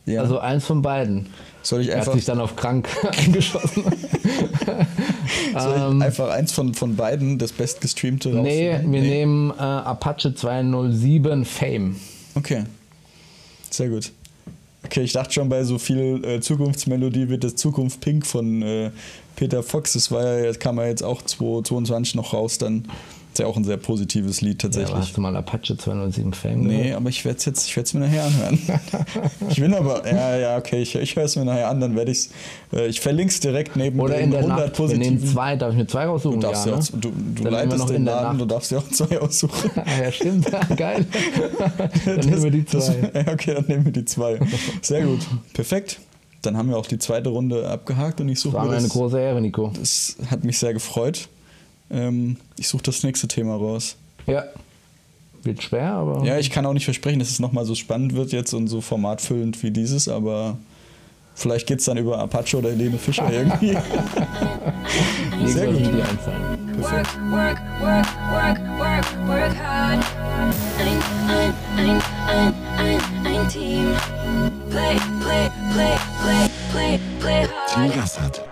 Ja. 0.07 0.20
Also 0.20 0.38
eins 0.38 0.64
von 0.64 0.82
beiden. 0.82 1.26
soll 1.62 1.82
ich 1.82 1.88
Er 1.88 1.94
hat 1.94 2.00
einfach, 2.00 2.14
sich 2.14 2.24
dann 2.24 2.40
auf 2.40 2.57
krank 2.57 2.88
eingeschossen. 3.18 3.84
soll 5.59 5.96
ich 5.96 6.02
einfach 6.02 6.30
eins 6.30 6.52
von, 6.52 6.74
von 6.74 6.96
beiden, 6.96 7.38
das 7.38 7.52
bestgestreamte 7.52 8.30
ähm, 8.30 8.42
nee, 8.42 8.78
wir 8.82 9.00
nehmen 9.02 9.50
äh, 9.50 9.62
Apache 9.62 10.34
207 10.34 11.44
Fame. 11.44 11.96
Okay. 12.34 12.64
Sehr 13.70 13.88
gut. 13.88 14.12
Okay, 14.84 15.02
ich 15.02 15.12
dachte 15.12 15.32
schon 15.32 15.48
bei 15.48 15.64
so 15.64 15.78
viel 15.78 16.24
äh, 16.24 16.40
Zukunftsmelodie 16.40 17.28
wird 17.28 17.42
das 17.42 17.57
Zukunft 17.57 18.00
Pink 18.00 18.24
von 18.24 18.62
äh, 18.62 18.90
Peter 19.34 19.64
Fox. 19.64 19.94
Das 19.94 20.12
war 20.12 20.38
ja, 20.38 20.52
kam 20.52 20.78
ja 20.78 20.86
jetzt 20.86 21.02
auch 21.02 21.22
2022 21.22 22.14
noch 22.14 22.32
raus, 22.32 22.59
dann 22.59 22.84
ist 23.37 23.41
ja 23.41 23.47
auch 23.47 23.57
ein 23.59 23.64
sehr 23.64 23.76
positives 23.76 24.41
Lied 24.41 24.62
Ja, 24.62 24.68
tatsächlich. 24.68 24.97
hast 24.97 25.14
du 25.16 25.20
mal 25.20 25.37
Apache 25.37 25.76
207 25.76 26.32
Fame 26.32 26.61
nee, 26.62 26.82
gehört? 26.84 26.97
aber 26.97 27.11
ich 27.11 27.22
werde 27.24 27.37
es 27.39 27.45
jetzt, 27.45 27.66
ich 27.68 27.76
werde 27.76 27.87
es 27.87 27.93
mir 27.95 28.01
nachher 28.01 28.24
anhören. 28.24 28.59
ich 29.51 29.61
will 29.61 29.74
aber, 29.74 30.07
ja, 30.11 30.37
ja, 30.39 30.57
okay, 30.57 30.80
ich, 30.80 30.95
ich 30.95 31.14
höre 31.16 31.24
es 31.24 31.37
mir 31.37 31.45
nachher 31.45 31.68
an, 31.68 31.78
dann 31.80 31.95
werde 31.97 32.12
ich 32.12 32.18
es, 32.18 32.30
äh, 32.72 32.87
ich 32.87 32.99
verlinke 33.01 33.30
es 33.32 33.41
direkt 33.41 33.76
neben 33.76 34.01
Oder 34.01 34.18
in 34.18 34.30
der 34.30 34.41
100 34.41 34.59
Nacht. 34.59 34.78
Wir 34.78 34.87
nehmen 34.89 35.01
positiven. 35.18 35.28
zwei, 35.28 35.57
darf 35.57 35.72
ich 35.72 35.76
mir 35.78 35.87
zwei 35.87 36.07
raussuchen? 36.07 36.41
Du, 36.41 36.47
darfst 36.47 36.64
ja, 36.64 36.72
ja 36.72 36.78
ne? 36.78 36.82
auch, 36.82 37.01
du, 37.01 37.12
du 37.34 37.43
leitest 37.51 37.89
den 37.91 38.05
Laden, 38.07 38.28
Nacht. 38.28 38.41
du 38.41 38.45
darfst 38.47 38.70
dir 38.70 38.78
auch 38.78 38.89
zwei 38.89 39.20
aussuchen. 39.20 39.70
Ah, 39.76 39.84
ja, 40.05 40.12
stimmt. 40.12 40.47
Geil. 40.76 41.05
Dann 42.07 42.20
nehmen 42.20 42.43
wir 42.43 42.51
die 42.51 42.64
Das, 42.64 42.87
zwei. 42.87 43.11
ja, 43.26 43.32
okay, 43.32 43.55
dann 43.55 43.64
nehmen 43.68 43.84
wir 43.84 43.93
die 43.93 44.05
zwei. 44.07 44.39
Sehr 44.80 45.05
gut. 45.05 45.20
Perfekt. 45.53 46.01
Dann 46.41 46.57
haben 46.57 46.70
wir 46.70 46.78
auch 46.78 46.87
die 46.87 46.99
zweite 46.99 47.28
Runde 47.28 47.68
abgehakt 47.68 48.20
und 48.20 48.28
ich 48.30 48.41
suche 48.41 48.55
War 48.55 48.64
mir 48.64 48.72
eine 48.72 48.82
das, 48.82 48.91
große 48.93 49.20
Ehre, 49.20 49.41
Nico. 49.43 49.72
das 49.78 50.16
hat 50.30 50.43
mich 50.45 50.59
sehr 50.59 50.72
gefreut. 50.72 51.28
Ähm, 51.91 52.37
ich 52.59 52.68
suche 52.68 52.82
das 52.84 53.03
nächste 53.03 53.28
Thema 53.28 53.57
raus. 53.57 53.97
Ja. 54.26 54.45
Wird 55.43 55.62
schwer, 55.62 55.93
aber. 55.93 56.24
Ja, 56.24 56.39
ich 56.39 56.51
kann 56.51 56.66
auch 56.66 56.72
nicht 56.72 56.84
versprechen, 56.84 57.20
dass 57.20 57.30
es 57.30 57.39
nochmal 57.39 57.64
so 57.64 57.74
spannend 57.74 58.14
wird 58.14 58.32
jetzt 58.32 58.53
und 58.53 58.66
so 58.68 58.80
formatfüllend 58.80 59.62
wie 59.62 59.70
dieses, 59.70 60.09
aber 60.09 60.59
vielleicht 61.34 61.68
geht 61.68 61.78
es 61.78 61.84
dann 61.84 61.97
über 61.97 62.18
Apache 62.18 62.57
oder 62.57 62.70
Helene 62.70 62.99
Fischer 62.99 63.30
irgendwie. 63.32 63.76
Sehr 65.47 65.68
gut. 65.68 65.82
einfallen. 65.82 66.66
Work, 66.80 67.07
work, 67.30 67.59
work, 67.80 68.07
work, 68.32 68.59
work, 68.78 69.28
work 69.28 69.57
hard. 69.57 70.05
Ein, 70.78 70.91
ein, 71.28 71.55
ein, 71.76 72.03
ein, 72.26 72.55
ein, 72.76 73.01
ein 73.26 73.49
Team. 73.49 73.95
Play, 74.70 74.97
play, 75.20 75.51
play, 75.72 75.97
play, 76.20 76.51
play, 76.72 77.01
play 77.20 77.47
hard. 77.47 78.34
Team. 78.34 78.45